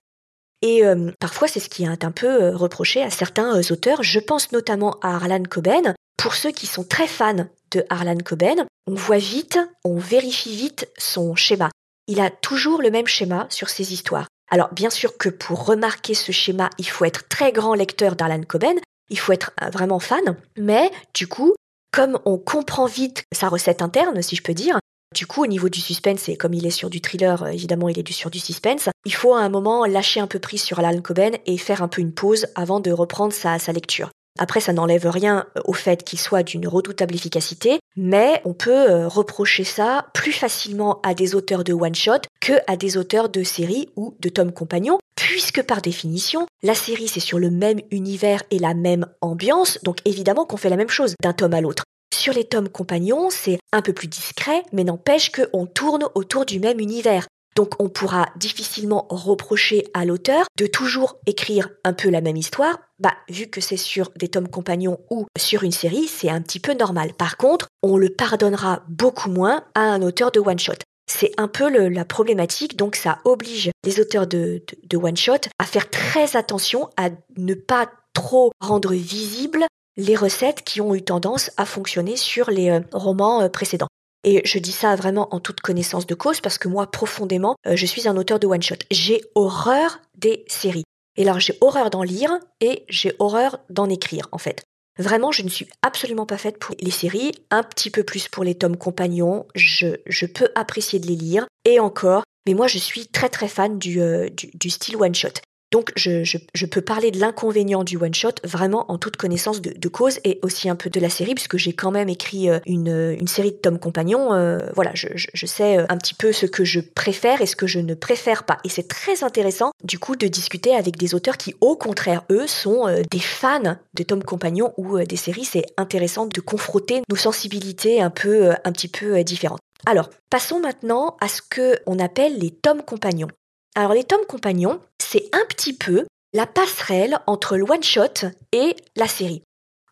Et 0.62 0.84
euh, 0.84 1.12
parfois, 1.20 1.46
c'est 1.46 1.60
ce 1.60 1.68
qui 1.68 1.84
est 1.84 2.04
un 2.04 2.10
peu 2.10 2.54
reproché 2.54 3.02
à 3.02 3.10
certains 3.10 3.60
auteurs. 3.70 4.02
Je 4.02 4.18
pense 4.18 4.50
notamment 4.52 4.96
à 5.02 5.14
Harlan 5.14 5.42
Coben. 5.48 5.94
Pour 6.16 6.34
ceux 6.34 6.50
qui 6.50 6.66
sont 6.66 6.82
très 6.82 7.06
fans 7.06 7.46
de 7.70 7.84
Harlan 7.90 8.18
Coben, 8.24 8.66
on 8.88 8.94
voit 8.94 9.18
vite, 9.18 9.60
on 9.84 9.98
vérifie 9.98 10.56
vite 10.56 10.88
son 10.98 11.36
schéma 11.36 11.70
il 12.08 12.20
a 12.20 12.30
toujours 12.30 12.82
le 12.82 12.90
même 12.90 13.06
schéma 13.06 13.46
sur 13.50 13.68
ses 13.68 13.92
histoires. 13.92 14.26
Alors 14.50 14.72
bien 14.72 14.90
sûr 14.90 15.16
que 15.16 15.28
pour 15.28 15.66
remarquer 15.66 16.14
ce 16.14 16.32
schéma, 16.32 16.70
il 16.78 16.88
faut 16.88 17.04
être 17.04 17.28
très 17.28 17.52
grand 17.52 17.74
lecteur 17.74 18.16
d'Arlan 18.16 18.42
Coben, 18.42 18.78
il 19.10 19.18
faut 19.18 19.32
être 19.32 19.52
euh, 19.62 19.68
vraiment 19.68 20.00
fan, 20.00 20.36
mais 20.56 20.90
du 21.14 21.28
coup, 21.28 21.54
comme 21.92 22.18
on 22.24 22.38
comprend 22.38 22.86
vite 22.86 23.24
sa 23.32 23.48
recette 23.48 23.82
interne, 23.82 24.20
si 24.22 24.36
je 24.36 24.42
peux 24.42 24.54
dire, 24.54 24.78
du 25.14 25.26
coup, 25.26 25.42
au 25.42 25.46
niveau 25.46 25.68
du 25.68 25.80
suspense, 25.80 26.28
et 26.28 26.36
comme 26.36 26.54
il 26.54 26.66
est 26.66 26.70
sur 26.70 26.90
du 26.90 27.00
thriller, 27.00 27.42
euh, 27.42 27.48
évidemment, 27.48 27.88
il 27.88 27.98
est 27.98 28.12
sur 28.12 28.30
du 28.30 28.38
suspense, 28.38 28.88
il 29.04 29.14
faut 29.14 29.34
à 29.34 29.40
un 29.40 29.48
moment 29.50 29.84
lâcher 29.84 30.20
un 30.20 30.26
peu 30.26 30.38
prise 30.38 30.62
sur 30.62 30.78
Alan 30.78 31.00
Coben 31.00 31.36
et 31.46 31.58
faire 31.58 31.82
un 31.82 31.88
peu 31.88 32.00
une 32.00 32.12
pause 32.12 32.46
avant 32.54 32.80
de 32.80 32.90
reprendre 32.90 33.32
sa 33.32 33.58
lecture. 33.72 34.10
Après, 34.38 34.60
ça 34.60 34.72
n'enlève 34.72 35.06
rien 35.06 35.46
euh, 35.56 35.60
au 35.64 35.72
fait 35.74 36.04
qu'il 36.04 36.18
soit 36.18 36.42
d'une 36.42 36.66
redoutable 36.66 37.14
efficacité, 37.14 37.80
mais 37.98 38.40
on 38.44 38.54
peut 38.54 38.70
euh, 38.70 39.08
reprocher 39.08 39.64
ça 39.64 40.06
plus 40.14 40.32
facilement 40.32 41.00
à 41.02 41.14
des 41.14 41.34
auteurs 41.34 41.64
de 41.64 41.72
one-shot 41.72 42.20
que 42.40 42.52
à 42.68 42.76
des 42.76 42.96
auteurs 42.96 43.28
de 43.28 43.42
séries 43.42 43.88
ou 43.96 44.14
de 44.20 44.28
tomes 44.28 44.52
compagnons, 44.52 44.98
puisque 45.16 45.62
par 45.62 45.82
définition, 45.82 46.46
la 46.62 46.74
série 46.74 47.08
c'est 47.08 47.20
sur 47.20 47.40
le 47.40 47.50
même 47.50 47.80
univers 47.90 48.42
et 48.52 48.60
la 48.60 48.72
même 48.72 49.06
ambiance, 49.20 49.78
donc 49.82 49.98
évidemment 50.04 50.46
qu'on 50.46 50.56
fait 50.56 50.70
la 50.70 50.76
même 50.76 50.88
chose 50.88 51.14
d'un 51.22 51.32
tome 51.32 51.54
à 51.54 51.60
l'autre. 51.60 51.82
Sur 52.14 52.32
les 52.32 52.44
tomes 52.44 52.68
compagnons, 52.68 53.30
c'est 53.30 53.58
un 53.72 53.82
peu 53.82 53.92
plus 53.92 54.08
discret, 54.08 54.62
mais 54.72 54.84
n'empêche 54.84 55.30
qu'on 55.30 55.66
tourne 55.66 56.04
autour 56.14 56.46
du 56.46 56.60
même 56.60 56.80
univers. 56.80 57.26
Donc 57.58 57.74
on 57.80 57.88
pourra 57.88 58.28
difficilement 58.36 59.08
reprocher 59.10 59.88
à 59.92 60.04
l'auteur 60.04 60.46
de 60.56 60.68
toujours 60.68 61.16
écrire 61.26 61.70
un 61.82 61.92
peu 61.92 62.08
la 62.08 62.20
même 62.20 62.36
histoire. 62.36 62.78
Bah, 63.00 63.14
vu 63.28 63.48
que 63.48 63.60
c'est 63.60 63.76
sur 63.76 64.12
des 64.14 64.28
tomes 64.28 64.46
compagnons 64.46 65.00
ou 65.10 65.26
sur 65.36 65.64
une 65.64 65.72
série, 65.72 66.06
c'est 66.06 66.30
un 66.30 66.40
petit 66.40 66.60
peu 66.60 66.72
normal. 66.74 67.14
Par 67.14 67.36
contre, 67.36 67.66
on 67.82 67.96
le 67.96 68.10
pardonnera 68.10 68.84
beaucoup 68.86 69.28
moins 69.28 69.64
à 69.74 69.80
un 69.80 70.02
auteur 70.02 70.30
de 70.30 70.38
one-shot. 70.38 70.78
C'est 71.10 71.32
un 71.36 71.48
peu 71.48 71.68
la 71.88 72.04
problématique, 72.04 72.76
donc 72.76 72.94
ça 72.94 73.18
oblige 73.24 73.72
les 73.84 73.98
auteurs 73.98 74.28
de, 74.28 74.62
one-shot 74.94 75.48
à 75.58 75.64
faire 75.64 75.90
très 75.90 76.36
attention 76.36 76.90
à 76.96 77.10
ne 77.38 77.54
pas 77.54 77.90
trop 78.14 78.52
rendre 78.60 78.92
visibles 78.92 79.66
les 79.96 80.14
recettes 80.14 80.62
qui 80.62 80.80
ont 80.80 80.94
eu 80.94 81.02
tendance 81.02 81.50
à 81.56 81.66
fonctionner 81.66 82.16
sur 82.16 82.52
les 82.52 82.70
euh, 82.70 82.80
romans 82.92 83.42
euh, 83.42 83.48
précédents. 83.48 83.87
Et 84.24 84.42
je 84.44 84.58
dis 84.58 84.72
ça 84.72 84.96
vraiment 84.96 85.32
en 85.34 85.40
toute 85.40 85.60
connaissance 85.60 86.06
de 86.06 86.14
cause 86.14 86.40
parce 86.40 86.58
que 86.58 86.68
moi, 86.68 86.90
profondément, 86.90 87.56
euh, 87.66 87.76
je 87.76 87.86
suis 87.86 88.08
un 88.08 88.16
auteur 88.16 88.38
de 88.38 88.46
one-shot. 88.46 88.76
J'ai 88.90 89.22
horreur 89.34 90.00
des 90.16 90.44
séries. 90.48 90.84
Et 91.16 91.22
alors, 91.22 91.40
j'ai 91.40 91.56
horreur 91.60 91.90
d'en 91.90 92.02
lire 92.02 92.30
et 92.60 92.84
j'ai 92.88 93.14
horreur 93.18 93.58
d'en 93.70 93.88
écrire, 93.88 94.28
en 94.32 94.38
fait. 94.38 94.64
Vraiment, 94.98 95.30
je 95.30 95.42
ne 95.42 95.48
suis 95.48 95.68
absolument 95.82 96.26
pas 96.26 96.38
faite 96.38 96.58
pour 96.58 96.74
les 96.80 96.90
séries, 96.90 97.32
un 97.50 97.62
petit 97.62 97.90
peu 97.90 98.02
plus 98.02 98.28
pour 98.28 98.42
les 98.42 98.56
tomes 98.56 98.76
compagnons. 98.76 99.46
Je, 99.54 100.26
peux 100.26 100.48
apprécier 100.56 100.98
de 100.98 101.06
les 101.06 101.14
lire, 101.14 101.46
et 101.64 101.78
encore, 101.78 102.24
mais 102.46 102.54
moi 102.54 102.66
je 102.66 102.78
suis 102.78 103.06
très 103.06 103.28
très 103.28 103.46
fan 103.46 103.78
du, 103.78 104.00
euh, 104.00 104.28
du, 104.28 104.50
du 104.54 104.70
style 104.70 104.96
one-shot. 104.96 105.40
Donc 105.70 105.92
je, 105.96 106.66
peux 106.66 106.80
parler 106.80 107.10
de 107.10 107.18
l'inconvénient 107.18 107.84
du 107.84 107.98
one-shot 107.98 108.32
vraiment 108.44 108.90
en 108.90 108.96
toute 108.96 109.16
connaissance 109.16 109.60
de, 109.60 109.88
cause 109.88 110.18
et 110.24 110.38
aussi 110.42 110.70
un 110.70 110.76
peu 110.76 110.88
de 110.88 111.00
la 111.00 111.10
série 111.10 111.34
puisque 111.34 111.58
j'ai 111.58 111.74
quand 111.74 111.90
même 111.90 112.08
écrit 112.08 112.48
euh, 112.48 112.58
une, 112.66 113.16
une, 113.18 113.28
série 113.28 113.52
de 113.52 113.56
tomes 113.56 113.78
compagnons. 113.78 114.32
Euh, 114.32 114.58
voilà, 114.74 114.92
je, 114.94 115.46
sais 115.46 115.78
euh, 115.78 115.86
un 115.88 115.98
petit 115.98 116.14
peu 116.14 116.32
ce 116.32 116.46
que 116.46 116.64
je 116.64 116.80
préfère 116.80 117.42
et 117.42 117.46
ce 117.46 117.56
que 117.56 117.66
je 117.66 117.80
ne 117.80 117.94
préfère 117.94 118.44
pas. 118.44 118.58
Et 118.64 118.70
c'est 118.70 118.88
très 118.88 119.24
intéressant 119.24 119.72
du 119.84 119.98
coup 119.98 120.16
de 120.16 120.26
discuter 120.26 120.74
avec 120.74 120.96
des 120.96 121.14
auteurs 121.14 121.36
qui 121.36 121.54
au 121.60 121.76
contraire 121.76 122.24
eux 122.30 122.46
sont 122.46 122.86
des 123.10 123.20
fans 123.20 123.76
de 123.94 124.02
tomes 124.02 124.24
compagnons 124.24 124.72
ou 124.78 124.98
des 125.00 125.16
séries. 125.16 125.44
C'est 125.44 125.66
intéressant 125.76 126.26
de 126.26 126.40
confronter 126.40 127.02
nos 127.10 127.16
sensibilités 127.16 128.00
un 128.00 128.10
peu 128.10 128.52
un 128.64 128.72
petit 128.72 128.88
peu 128.88 129.22
différentes. 129.22 129.60
Alors, 129.86 130.08
passons 130.30 130.60
maintenant 130.60 131.16
à 131.20 131.28
ce 131.28 131.42
que 131.42 131.76
on 131.86 131.98
appelle 131.98 132.38
les 132.38 132.50
tomes 132.50 132.82
compagnons. 132.82 133.28
Alors 133.74 133.92
les 133.92 134.02
tomes 134.02 134.26
compagnons, 134.26 134.80
c'est 135.10 135.28
un 135.32 135.44
petit 135.48 135.72
peu 135.72 136.06
la 136.34 136.46
passerelle 136.46 137.18
entre 137.26 137.56
le 137.56 137.64
one-shot 137.64 138.28
et 138.52 138.76
la 138.94 139.08
série. 139.08 139.42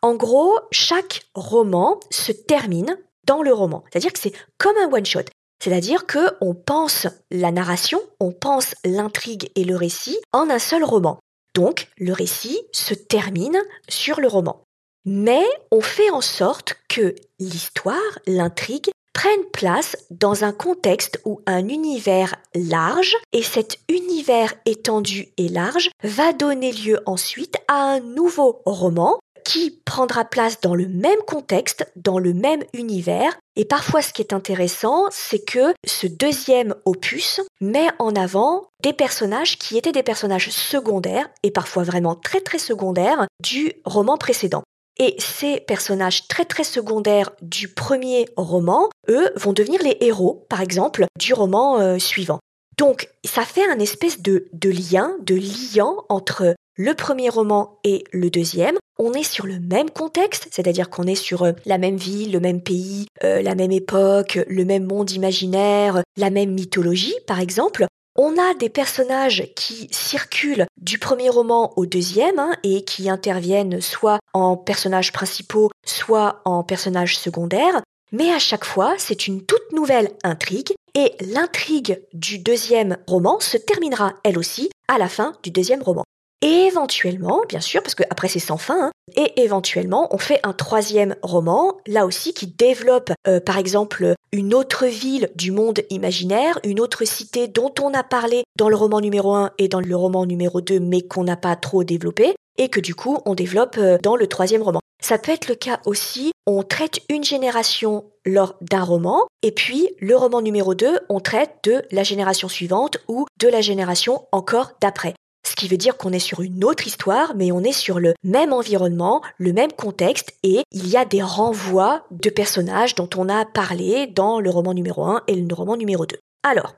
En 0.03 0.15
gros, 0.15 0.59
chaque 0.71 1.23
roman 1.35 1.99
se 2.11 2.33
termine 2.33 2.99
dans 3.27 3.43
le 3.43 3.53
roman. 3.53 3.83
C'est-à-dire 3.91 4.13
que 4.13 4.19
c'est 4.19 4.35
comme 4.59 4.77
un 4.77 4.93
one-shot. 4.93 5.25
C'est-à-dire 5.63 6.05
que 6.05 6.37
on 6.43 6.55
pense 6.55 7.07
la 7.31 7.51
narration, 7.51 8.01
on 8.21 8.31
pense 8.31 8.75
l'intrigue 8.85 9.51
et 9.55 9.65
le 9.65 9.75
récit 9.75 10.19
en 10.33 10.51
un 10.51 10.59
seul 10.59 10.85
roman. 10.85 11.19
Donc, 11.55 11.89
le 11.97 12.13
récit 12.13 12.61
se 12.73 12.93
termine 12.93 13.59
sur 13.89 14.21
le 14.21 14.29
roman. 14.29 14.65
Mais 15.07 15.47
on 15.71 15.81
fait 15.81 16.11
en 16.11 16.21
sorte 16.21 16.77
que 16.91 17.15
l'histoire, 17.39 18.19
l'intrigue, 18.27 18.91
prennent 19.17 19.51
place 19.51 19.97
dans 20.11 20.45
un 20.45 20.53
contexte 20.53 21.23
ou 21.25 21.41
un 21.47 21.69
univers 21.69 22.35
large 22.55 23.17
et 23.33 23.43
cet 23.43 23.79
univers 23.89 24.53
étendu 24.67 25.29
et 25.39 25.49
large 25.49 25.89
va 26.03 26.35
donner 26.35 26.71
lieu 26.71 27.01
ensuite 27.07 27.57
à 27.67 27.95
un 27.95 28.01
nouveau 28.01 28.61
roman 28.67 29.19
qui 29.43 29.81
prendra 29.87 30.27
place 30.27 30.61
dans 30.61 30.75
le 30.75 30.87
même 30.87 31.21
contexte, 31.27 31.91
dans 31.97 32.19
le 32.19 32.35
même 32.35 32.63
univers. 32.75 33.39
Et 33.55 33.65
parfois, 33.65 34.03
ce 34.03 34.13
qui 34.13 34.21
est 34.21 34.35
intéressant, 34.35 35.07
c'est 35.11 35.43
que 35.43 35.73
ce 35.87 36.07
deuxième 36.07 36.75
opus 36.85 37.41
met 37.63 37.89
en 37.99 38.15
avant 38.17 38.69
des 38.83 38.93
personnages 38.93 39.57
qui 39.57 39.79
étaient 39.79 39.93
des 39.93 40.03
personnages 40.03 40.51
secondaires, 40.51 41.31
et 41.43 41.51
parfois 41.51 41.85
vraiment 41.85 42.17
très 42.17 42.43
très 42.43 42.59
secondaires, 42.59 43.27
du 43.43 43.73
roman 43.87 44.19
précédent. 44.19 44.63
Et 44.99 45.15
ces 45.19 45.61
personnages 45.61 46.27
très 46.27 46.45
très 46.45 46.65
secondaires 46.65 47.31
du 47.43 47.69
premier 47.69 48.27
roman, 48.37 48.89
eux, 49.09 49.31
vont 49.37 49.53
devenir 49.53 49.83
les 49.83 49.97
héros, 50.01 50.47
par 50.49 50.63
exemple, 50.63 51.07
du 51.19 51.35
roman 51.35 51.79
euh, 51.81 51.99
suivant. 51.99 52.41
Donc, 52.79 53.09
ça 53.25 53.43
fait 53.43 53.67
un 53.67 53.79
espèce 53.79 54.21
de, 54.21 54.49
lien, 54.65 55.17
de 55.23 55.35
liant 55.35 56.05
entre 56.09 56.55
le 56.77 56.95
premier 56.95 57.29
roman 57.29 57.79
et 57.85 58.05
le 58.13 58.31
deuxième. 58.31 58.77
On 58.99 59.13
est 59.13 59.23
sur 59.23 59.47
le 59.47 59.61
même 59.61 59.91
contexte, 59.91 60.49
c'est-à-dire 60.51 60.89
qu'on 60.89 61.05
est 61.05 61.15
sur 61.15 61.43
euh, 61.43 61.53
la 61.67 61.79
même 61.79 61.97
ville, 61.97 62.33
le 62.33 62.41
même 62.41 62.63
pays, 62.63 63.07
euh, 63.25 63.43
la 63.43 63.55
même 63.55 63.73
époque, 63.73 64.39
le 64.49 64.65
même 64.65 64.85
monde 64.85 65.11
imaginaire, 65.11 66.03
la 66.17 66.31
même 66.31 66.53
mythologie, 66.53 67.15
par 67.27 67.41
exemple. 67.41 67.87
On 68.19 68.39
a 68.39 68.55
des 68.55 68.71
personnages 68.71 69.53
qui 69.55 69.89
circulent 69.91 70.67
du 70.81 70.99
premier 70.99 71.29
roman 71.29 71.75
au 71.77 71.85
deuxième 71.85 72.39
hein, 72.39 72.53
et 72.63 72.83
qui 72.83 73.11
interviennent 73.11 73.83
soit 73.83 74.21
en 74.33 74.57
personnages 74.57 75.13
principaux, 75.13 75.71
soit 75.85 76.41
en 76.47 76.63
personnages 76.63 77.19
secondaires. 77.19 77.83
Mais 78.13 78.33
à 78.33 78.39
chaque 78.39 78.65
fois, 78.65 78.95
c'est 78.97 79.27
une 79.27 79.45
toute 79.45 79.73
nouvelle 79.73 80.13
intrigue 80.25 80.73
et 80.95 81.13
l'intrigue 81.21 82.01
du 82.15 82.39
deuxième 82.39 82.97
roman 83.07 83.39
se 83.39 83.59
terminera 83.59 84.15
elle 84.25 84.39
aussi 84.39 84.71
à 84.89 84.97
la 84.97 85.11
fin 85.11 85.35
du 85.43 85.51
deuxième 85.51 85.83
roman. 85.83 86.05
Éventuellement, 86.43 87.43
bien 87.49 87.61
sûr, 87.61 87.83
parce 87.83 87.95
que 87.95 88.03
après 88.11 88.29
c'est 88.29 88.39
sans 88.39 88.59
fin, 88.59 88.89
hein, 88.89 88.91
et 89.17 89.41
éventuellement 89.43 90.15
on 90.15 90.19
fait 90.19 90.39
un 90.43 90.53
troisième 90.53 91.17
roman, 91.23 91.79
là 91.87 92.05
aussi 92.05 92.35
qui 92.35 92.47
développe 92.47 93.11
euh, 93.27 93.41
par 93.41 93.57
exemple 93.57 94.15
une 94.33 94.53
autre 94.53 94.87
ville 94.87 95.31
du 95.35 95.51
monde 95.51 95.81
imaginaire, 95.89 96.61
une 96.63 96.79
autre 96.79 97.07
cité 97.07 97.49
dont 97.49 97.73
on 97.81 97.95
a 97.95 98.03
parlé 98.03 98.45
dans 98.59 98.69
le 98.69 98.77
roman 98.77 99.01
numéro 99.01 99.33
1 99.33 99.53
et 99.57 99.69
dans 99.69 99.81
le 99.81 99.97
roman 99.97 100.27
numéro 100.27 100.61
2 100.61 100.79
mais 100.79 101.01
qu'on 101.01 101.25
n'a 101.25 101.39
pas 101.39 101.57
trop 101.57 101.85
développé, 101.85 102.35
et 102.59 102.69
que 102.69 102.81
du 102.81 102.95
coup 102.95 103.19
on 103.25 103.35
développe 103.35 103.77
euh, 103.79 103.97
dans 104.03 104.17
le 104.17 104.27
troisième 104.27 104.63
roman. 104.63 104.81
Ça 105.03 105.17
peut 105.17 105.33
être 105.33 105.49
le 105.49 105.55
cas 105.55 105.81
aussi, 105.87 106.33
on 106.47 106.63
traite 106.63 107.01
une 107.09 107.25
génération 107.25 108.05
lors 108.27 108.57
d'un 108.61 108.83
roman, 108.83 109.27
et 109.43 109.53
puis 109.53 109.89
le 110.01 110.17
roman 110.17 110.43
numéro 110.43 110.75
2, 110.75 111.01
on 111.09 111.21
traite 111.21 111.57
de 111.65 111.83
la 111.93 112.03
génération 112.03 112.49
suivante 112.49 112.99
ou 113.09 113.25
de 113.41 113.49
la 113.49 113.63
génération 113.63 114.27
encore 114.33 114.73
d'après. 114.83 115.15
Ce 115.47 115.55
qui 115.55 115.69
veut 115.69 115.77
dire 115.77 115.97
qu'on 115.97 116.13
est 116.13 116.19
sur 116.19 116.41
une 116.41 116.65
autre 116.65 116.89
histoire, 116.89 117.37
mais 117.37 117.53
on 117.53 117.63
est 117.63 117.71
sur 117.71 118.01
le 118.01 118.15
même 118.25 118.53
environnement, 118.53 119.23
le 119.39 119.53
même 119.53 119.71
contexte, 119.71 120.35
et 120.43 120.63
il 120.73 120.89
y 120.89 120.97
a 120.97 121.05
des 121.05 121.23
renvois 121.23 122.05
de 122.11 122.31
personnages 122.31 122.97
dont 122.97 123.09
on 123.17 123.29
a 123.29 123.45
parlé 123.45 124.09
dans 124.09 124.41
le 124.41 124.51
roman 124.51 124.75
numéro 124.75 125.05
1 125.05 125.23
et 125.29 125.37
le 125.37 125.55
roman 125.55 125.77
numéro 125.77 126.05
2. 126.05 126.17
Alors, 126.43 126.75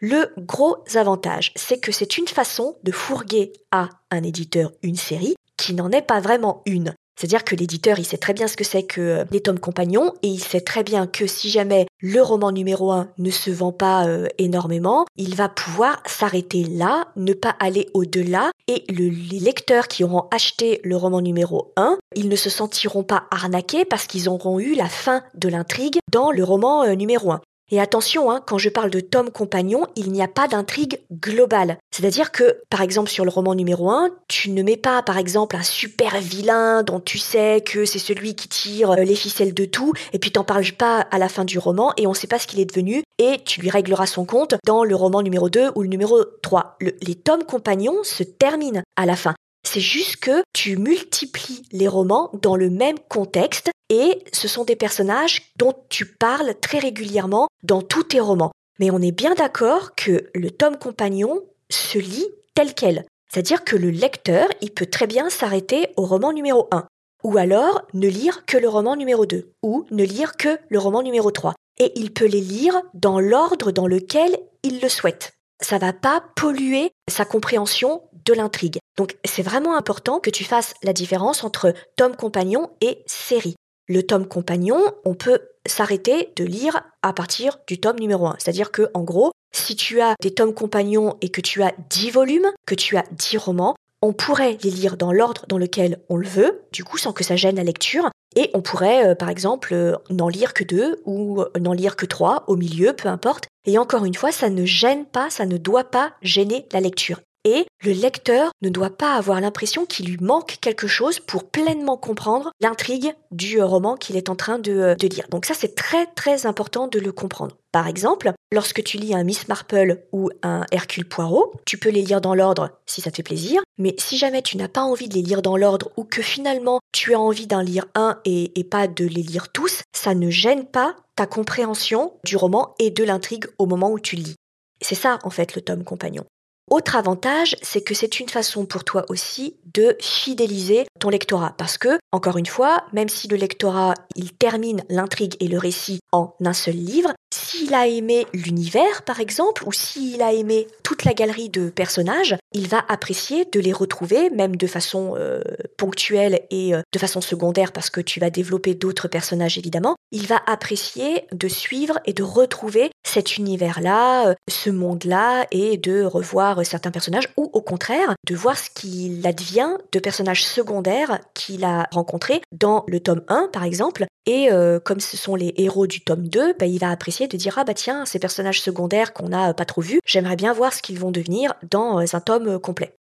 le 0.00 0.32
gros 0.36 0.78
avantage, 0.96 1.52
c'est 1.54 1.78
que 1.78 1.92
c'est 1.92 2.18
une 2.18 2.26
façon 2.26 2.76
de 2.82 2.90
fourguer 2.90 3.52
à 3.70 3.88
un 4.10 4.24
éditeur 4.24 4.72
une 4.82 4.96
série 4.96 5.36
qui 5.56 5.74
n'en 5.74 5.90
est 5.90 6.02
pas 6.02 6.20
vraiment 6.20 6.62
une. 6.66 6.94
C'est-à-dire 7.18 7.42
que 7.42 7.56
l'éditeur, 7.56 7.98
il 7.98 8.04
sait 8.04 8.16
très 8.16 8.32
bien 8.32 8.46
ce 8.46 8.56
que 8.56 8.62
c'est 8.62 8.84
que 8.84 9.00
euh, 9.00 9.24
les 9.32 9.40
tomes 9.40 9.58
compagnons 9.58 10.14
et 10.22 10.28
il 10.28 10.38
sait 10.38 10.60
très 10.60 10.84
bien 10.84 11.08
que 11.08 11.26
si 11.26 11.50
jamais 11.50 11.88
le 12.00 12.22
roman 12.22 12.52
numéro 12.52 12.92
1 12.92 13.08
ne 13.18 13.30
se 13.32 13.50
vend 13.50 13.72
pas 13.72 14.06
euh, 14.06 14.28
énormément, 14.38 15.04
il 15.16 15.34
va 15.34 15.48
pouvoir 15.48 16.00
s'arrêter 16.06 16.62
là, 16.62 17.08
ne 17.16 17.32
pas 17.32 17.56
aller 17.58 17.88
au-delà 17.92 18.52
et 18.68 18.84
les 18.88 19.10
lecteurs 19.40 19.88
qui 19.88 20.04
auront 20.04 20.28
acheté 20.30 20.80
le 20.84 20.94
roman 20.94 21.20
numéro 21.20 21.72
1, 21.76 21.98
ils 22.14 22.28
ne 22.28 22.36
se 22.36 22.50
sentiront 22.50 23.02
pas 23.02 23.24
arnaqués 23.32 23.84
parce 23.84 24.06
qu'ils 24.06 24.28
auront 24.28 24.60
eu 24.60 24.76
la 24.76 24.88
fin 24.88 25.24
de 25.34 25.48
l'intrigue 25.48 25.98
dans 26.12 26.30
le 26.30 26.44
roman 26.44 26.84
euh, 26.84 26.94
numéro 26.94 27.32
1. 27.32 27.40
Et 27.70 27.80
attention, 27.80 28.30
hein, 28.30 28.42
quand 28.44 28.56
je 28.56 28.70
parle 28.70 28.90
de 28.90 29.00
tome 29.00 29.30
compagnon, 29.30 29.86
il 29.94 30.10
n'y 30.10 30.22
a 30.22 30.28
pas 30.28 30.48
d'intrigue 30.48 31.00
globale. 31.12 31.76
C'est-à-dire 31.90 32.32
que, 32.32 32.62
par 32.70 32.80
exemple, 32.80 33.10
sur 33.10 33.24
le 33.24 33.30
roman 33.30 33.54
numéro 33.54 33.90
1, 33.90 34.10
tu 34.26 34.50
ne 34.50 34.62
mets 34.62 34.78
pas, 34.78 35.02
par 35.02 35.18
exemple, 35.18 35.56
un 35.56 35.62
super 35.62 36.18
vilain 36.18 36.82
dont 36.82 37.00
tu 37.00 37.18
sais 37.18 37.60
que 37.60 37.84
c'est 37.84 37.98
celui 37.98 38.34
qui 38.34 38.48
tire 38.48 38.92
euh, 38.92 39.04
les 39.04 39.14
ficelles 39.14 39.52
de 39.52 39.66
tout, 39.66 39.92
et 40.12 40.18
puis 40.18 40.32
t'en 40.32 40.44
parles 40.44 40.72
pas 40.72 41.00
à 41.10 41.18
la 41.18 41.28
fin 41.28 41.44
du 41.44 41.58
roman, 41.58 41.92
et 41.98 42.06
on 42.06 42.14
sait 42.14 42.26
pas 42.26 42.38
ce 42.38 42.46
qu'il 42.46 42.60
est 42.60 42.64
devenu, 42.64 43.02
et 43.18 43.36
tu 43.44 43.60
lui 43.60 43.70
régleras 43.70 44.06
son 44.06 44.24
compte 44.24 44.54
dans 44.64 44.84
le 44.84 44.94
roman 44.94 45.22
numéro 45.22 45.50
2 45.50 45.72
ou 45.74 45.82
le 45.82 45.88
numéro 45.88 46.24
3. 46.42 46.78
les 46.80 47.14
tomes 47.14 47.44
compagnons 47.44 48.02
se 48.02 48.22
terminent 48.22 48.82
à 48.96 49.04
la 49.04 49.16
fin. 49.16 49.34
C'est 49.70 49.80
juste 49.80 50.16
que 50.16 50.42
tu 50.54 50.78
multiplies 50.78 51.62
les 51.72 51.88
romans 51.88 52.30
dans 52.40 52.56
le 52.56 52.70
même 52.70 52.98
contexte 53.10 53.70
et 53.90 54.24
ce 54.32 54.48
sont 54.48 54.64
des 54.64 54.76
personnages 54.76 55.52
dont 55.58 55.74
tu 55.90 56.06
parles 56.06 56.54
très 56.58 56.78
régulièrement 56.78 57.48
dans 57.64 57.82
tous 57.82 58.04
tes 58.04 58.18
romans. 58.18 58.50
Mais 58.78 58.90
on 58.90 59.02
est 59.02 59.12
bien 59.12 59.34
d'accord 59.34 59.94
que 59.94 60.30
le 60.34 60.50
tome 60.50 60.78
compagnon 60.78 61.42
se 61.68 61.98
lit 61.98 62.28
tel 62.54 62.72
quel. 62.72 63.04
C'est-à-dire 63.30 63.62
que 63.62 63.76
le 63.76 63.90
lecteur, 63.90 64.48
il 64.62 64.70
peut 64.70 64.86
très 64.86 65.06
bien 65.06 65.28
s'arrêter 65.28 65.88
au 65.98 66.06
roman 66.06 66.32
numéro 66.32 66.66
1. 66.70 66.86
Ou 67.22 67.36
alors 67.36 67.82
ne 67.92 68.08
lire 68.08 68.46
que 68.46 68.56
le 68.56 68.70
roman 68.70 68.96
numéro 68.96 69.26
2. 69.26 69.52
Ou 69.62 69.84
ne 69.90 70.02
lire 70.02 70.38
que 70.38 70.58
le 70.70 70.78
roman 70.78 71.02
numéro 71.02 71.30
3. 71.30 71.54
Et 71.78 71.92
il 71.94 72.14
peut 72.14 72.24
les 72.24 72.40
lire 72.40 72.80
dans 72.94 73.20
l'ordre 73.20 73.70
dans 73.70 73.86
lequel 73.86 74.34
il 74.62 74.80
le 74.80 74.88
souhaite. 74.88 75.34
Ça 75.60 75.78
va 75.78 75.92
pas 75.92 76.22
polluer 76.36 76.90
sa 77.08 77.24
compréhension 77.24 78.02
de 78.24 78.32
l'intrigue. 78.32 78.78
Donc 78.96 79.16
c'est 79.24 79.42
vraiment 79.42 79.76
important 79.76 80.20
que 80.20 80.30
tu 80.30 80.44
fasses 80.44 80.74
la 80.82 80.92
différence 80.92 81.44
entre 81.44 81.74
tome 81.96 82.16
compagnon 82.16 82.70
et 82.80 83.02
série. 83.06 83.56
le 83.88 84.02
tome 84.02 84.28
compagnon, 84.28 84.78
on 85.04 85.14
peut 85.14 85.40
s'arrêter 85.66 86.32
de 86.36 86.44
lire 86.44 86.82
à 87.02 87.12
partir 87.12 87.58
du 87.66 87.80
tome 87.80 87.98
numéro 87.98 88.26
1. 88.26 88.36
C'est-à-dire 88.38 88.70
que, 88.70 88.90
en 88.94 89.02
gros, 89.02 89.32
si 89.52 89.76
tu 89.76 90.00
as 90.00 90.14
des 90.20 90.34
tomes 90.34 90.54
compagnons 90.54 91.16
et 91.20 91.30
que 91.30 91.40
tu 91.40 91.62
as 91.62 91.72
10 91.88 92.10
volumes, 92.10 92.50
que 92.66 92.74
tu 92.74 92.96
as 92.96 93.04
10 93.12 93.38
romans, 93.38 93.74
on 94.02 94.12
pourrait 94.12 94.58
les 94.62 94.70
lire 94.70 94.96
dans 94.96 95.12
l'ordre 95.12 95.44
dans 95.48 95.58
lequel 95.58 96.00
on 96.08 96.16
le 96.16 96.28
veut, 96.28 96.62
du 96.72 96.84
coup 96.84 96.98
sans 96.98 97.12
que 97.12 97.24
ça 97.24 97.36
gêne 97.36 97.56
la 97.56 97.64
lecture, 97.64 98.10
et 98.36 98.50
on 98.54 98.60
pourrait 98.60 99.08
euh, 99.08 99.14
par 99.14 99.30
exemple 99.30 99.74
euh, 99.74 99.96
n'en 100.10 100.28
lire 100.28 100.54
que 100.54 100.64
deux 100.64 101.00
ou 101.04 101.40
euh, 101.40 101.48
n'en 101.58 101.72
lire 101.72 101.96
que 101.96 102.06
trois 102.06 102.44
au 102.46 102.56
milieu, 102.56 102.92
peu 102.92 103.08
importe. 103.08 103.48
Et 103.64 103.78
encore 103.78 104.04
une 104.04 104.14
fois, 104.14 104.32
ça 104.32 104.50
ne 104.50 104.64
gêne 104.64 105.04
pas, 105.04 105.30
ça 105.30 105.46
ne 105.46 105.56
doit 105.56 105.90
pas 105.90 106.12
gêner 106.22 106.66
la 106.72 106.80
lecture 106.80 107.20
et 107.48 107.66
le 107.82 107.92
lecteur 107.92 108.50
ne 108.60 108.68
doit 108.68 108.90
pas 108.90 109.14
avoir 109.14 109.40
l'impression 109.40 109.86
qu'il 109.86 110.06
lui 110.06 110.18
manque 110.20 110.58
quelque 110.60 110.86
chose 110.86 111.18
pour 111.20 111.48
pleinement 111.48 111.96
comprendre 111.96 112.50
l'intrigue 112.60 113.14
du 113.30 113.60
euh, 113.60 113.64
roman 113.64 113.96
qu'il 113.96 114.16
est 114.16 114.28
en 114.28 114.36
train 114.36 114.60
euh, 114.68 114.94
de, 114.94 115.06
lire. 115.06 115.26
Donc 115.30 115.46
ça, 115.46 115.54
c'est 115.54 115.74
très 115.74 116.06
très 116.06 116.46
important 116.46 116.88
de 116.88 116.98
le 116.98 117.12
comprendre. 117.12 117.56
Par 117.72 117.86
exemple, 117.86 118.32
lorsque 118.52 118.82
tu 118.82 118.96
lis 118.96 119.14
un 119.14 119.24
Miss 119.24 119.48
Marple 119.48 120.02
ou 120.12 120.30
un 120.42 120.64
Hercule 120.72 121.08
Poirot, 121.08 121.52
tu 121.64 121.78
peux 121.78 121.90
les 121.90 122.02
lire 122.02 122.20
dans 122.20 122.34
l'ordre 122.34 122.70
si 122.86 123.00
ça 123.00 123.10
te 123.10 123.16
fait 123.16 123.22
plaisir, 123.22 123.62
mais 123.78 123.94
si 123.98 124.18
jamais 124.18 124.42
tu 124.42 124.56
n'as 124.56 124.68
pas 124.68 124.82
envie 124.82 125.08
de 125.08 125.14
les 125.14 125.22
lire 125.22 125.42
dans 125.42 125.56
l'ordre 125.56 125.90
ou 125.96 126.04
que 126.04 126.22
finalement 126.22 126.80
tu 126.92 127.14
as 127.14 127.20
envie 127.20 127.46
d'en 127.46 127.60
lire 127.60 127.86
un 127.94 128.18
et, 128.24 128.58
et 128.58 128.64
pas 128.64 128.88
de 128.88 129.04
les 129.04 129.22
lire 129.22 129.50
tous, 129.50 129.82
ça 129.94 130.14
ne 130.14 130.30
gêne 130.30 130.66
pas 130.66 130.96
ta 131.16 131.26
compréhension 131.26 132.12
du 132.24 132.36
roman 132.36 132.74
et 132.78 132.90
de 132.90 133.04
l'intrigue 133.04 133.46
au 133.58 133.66
moment 133.66 133.90
où 133.90 134.00
tu 134.00 134.16
lis. 134.16 134.36
C'est 134.80 134.94
ça 134.94 135.18
en 135.22 135.30
fait 135.30 135.54
le 135.54 135.62
tome 135.62 135.84
compagnon. 135.84 136.24
Autre 136.70 136.96
avantage, 136.96 137.56
c'est 137.62 137.80
que 137.80 137.94
c'est 137.94 138.20
une 138.20 138.28
façon 138.28 138.66
pour 138.66 138.84
toi 138.84 139.04
aussi 139.08 139.56
de 139.72 139.96
fidéliser 140.00 140.86
ton 141.00 141.08
lectorat. 141.08 141.54
Parce 141.56 141.78
que, 141.78 141.98
encore 142.12 142.36
une 142.36 142.46
fois, 142.46 142.84
même 142.92 143.08
si 143.08 143.26
le 143.28 143.36
lectorat, 143.36 143.94
il 144.16 144.32
termine 144.32 144.82
l'intrigue 144.90 145.36
et 145.40 145.48
le 145.48 145.58
récit 145.58 146.00
en 146.12 146.34
un 146.44 146.52
seul 146.52 146.74
livre, 146.74 147.12
s'il 147.38 147.74
a 147.74 147.86
aimé 147.86 148.26
l'univers, 148.34 149.02
par 149.02 149.20
exemple, 149.20 149.62
ou 149.66 149.72
s'il 149.72 150.22
a 150.22 150.32
aimé 150.32 150.66
toute 150.82 151.04
la 151.04 151.14
galerie 151.14 151.48
de 151.48 151.70
personnages, 151.70 152.36
il 152.52 152.68
va 152.68 152.84
apprécier 152.88 153.44
de 153.44 153.60
les 153.60 153.72
retrouver, 153.72 154.30
même 154.30 154.56
de 154.56 154.66
façon 154.66 155.14
euh, 155.16 155.40
ponctuelle 155.76 156.40
et 156.50 156.74
euh, 156.74 156.82
de 156.92 156.98
façon 156.98 157.20
secondaire, 157.20 157.72
parce 157.72 157.90
que 157.90 158.00
tu 158.00 158.20
vas 158.20 158.30
développer 158.30 158.74
d'autres 158.74 159.08
personnages, 159.08 159.58
évidemment. 159.58 159.96
Il 160.12 160.26
va 160.26 160.40
apprécier 160.46 161.26
de 161.32 161.48
suivre 161.48 161.98
et 162.06 162.12
de 162.12 162.22
retrouver 162.22 162.90
cet 163.06 163.36
univers-là, 163.36 164.28
euh, 164.28 164.34
ce 164.48 164.70
monde-là, 164.70 165.46
et 165.50 165.76
de 165.76 166.02
revoir 166.02 166.64
certains 166.64 166.90
personnages, 166.90 167.28
ou 167.36 167.50
au 167.52 167.60
contraire, 167.60 168.14
de 168.26 168.34
voir 168.34 168.58
ce 168.58 168.70
qu'il 168.70 169.26
advient 169.26 169.76
de 169.92 169.98
personnages 169.98 170.44
secondaires 170.44 171.20
qu'il 171.34 171.64
a 171.64 171.86
rencontrés 171.92 172.40
dans 172.52 172.84
le 172.88 173.00
tome 173.00 173.22
1, 173.28 173.50
par 173.52 173.64
exemple, 173.64 174.06
et 174.26 174.50
comme 174.84 175.00
ce 175.00 175.16
sont 175.16 175.36
les 175.36 175.54
héros 175.56 175.86
du 175.86 176.02
tome 176.02 176.28
2, 176.28 176.54
bah, 176.58 176.66
il 176.66 176.78
va 176.78 176.90
apprécier 176.90 177.27
de 177.28 177.36
dire 177.36 177.58
ah 177.58 177.64
bah 177.64 177.74
tiens, 177.74 178.04
ces 178.04 178.18
personnages 178.18 178.60
secondaires 178.60 179.12
qu'on 179.12 179.28
n'a 179.28 179.54
pas 179.54 179.64
trop 179.64 179.80
vus, 179.80 180.00
j'aimerais 180.04 180.36
bien 180.36 180.52
voir 180.52 180.72
ce 180.72 180.82
qu'ils 180.82 180.98
vont 180.98 181.10
devenir 181.10 181.54
dans 181.70 181.98
un 181.98 182.20
tome 182.20 182.58
complet. 182.58 182.94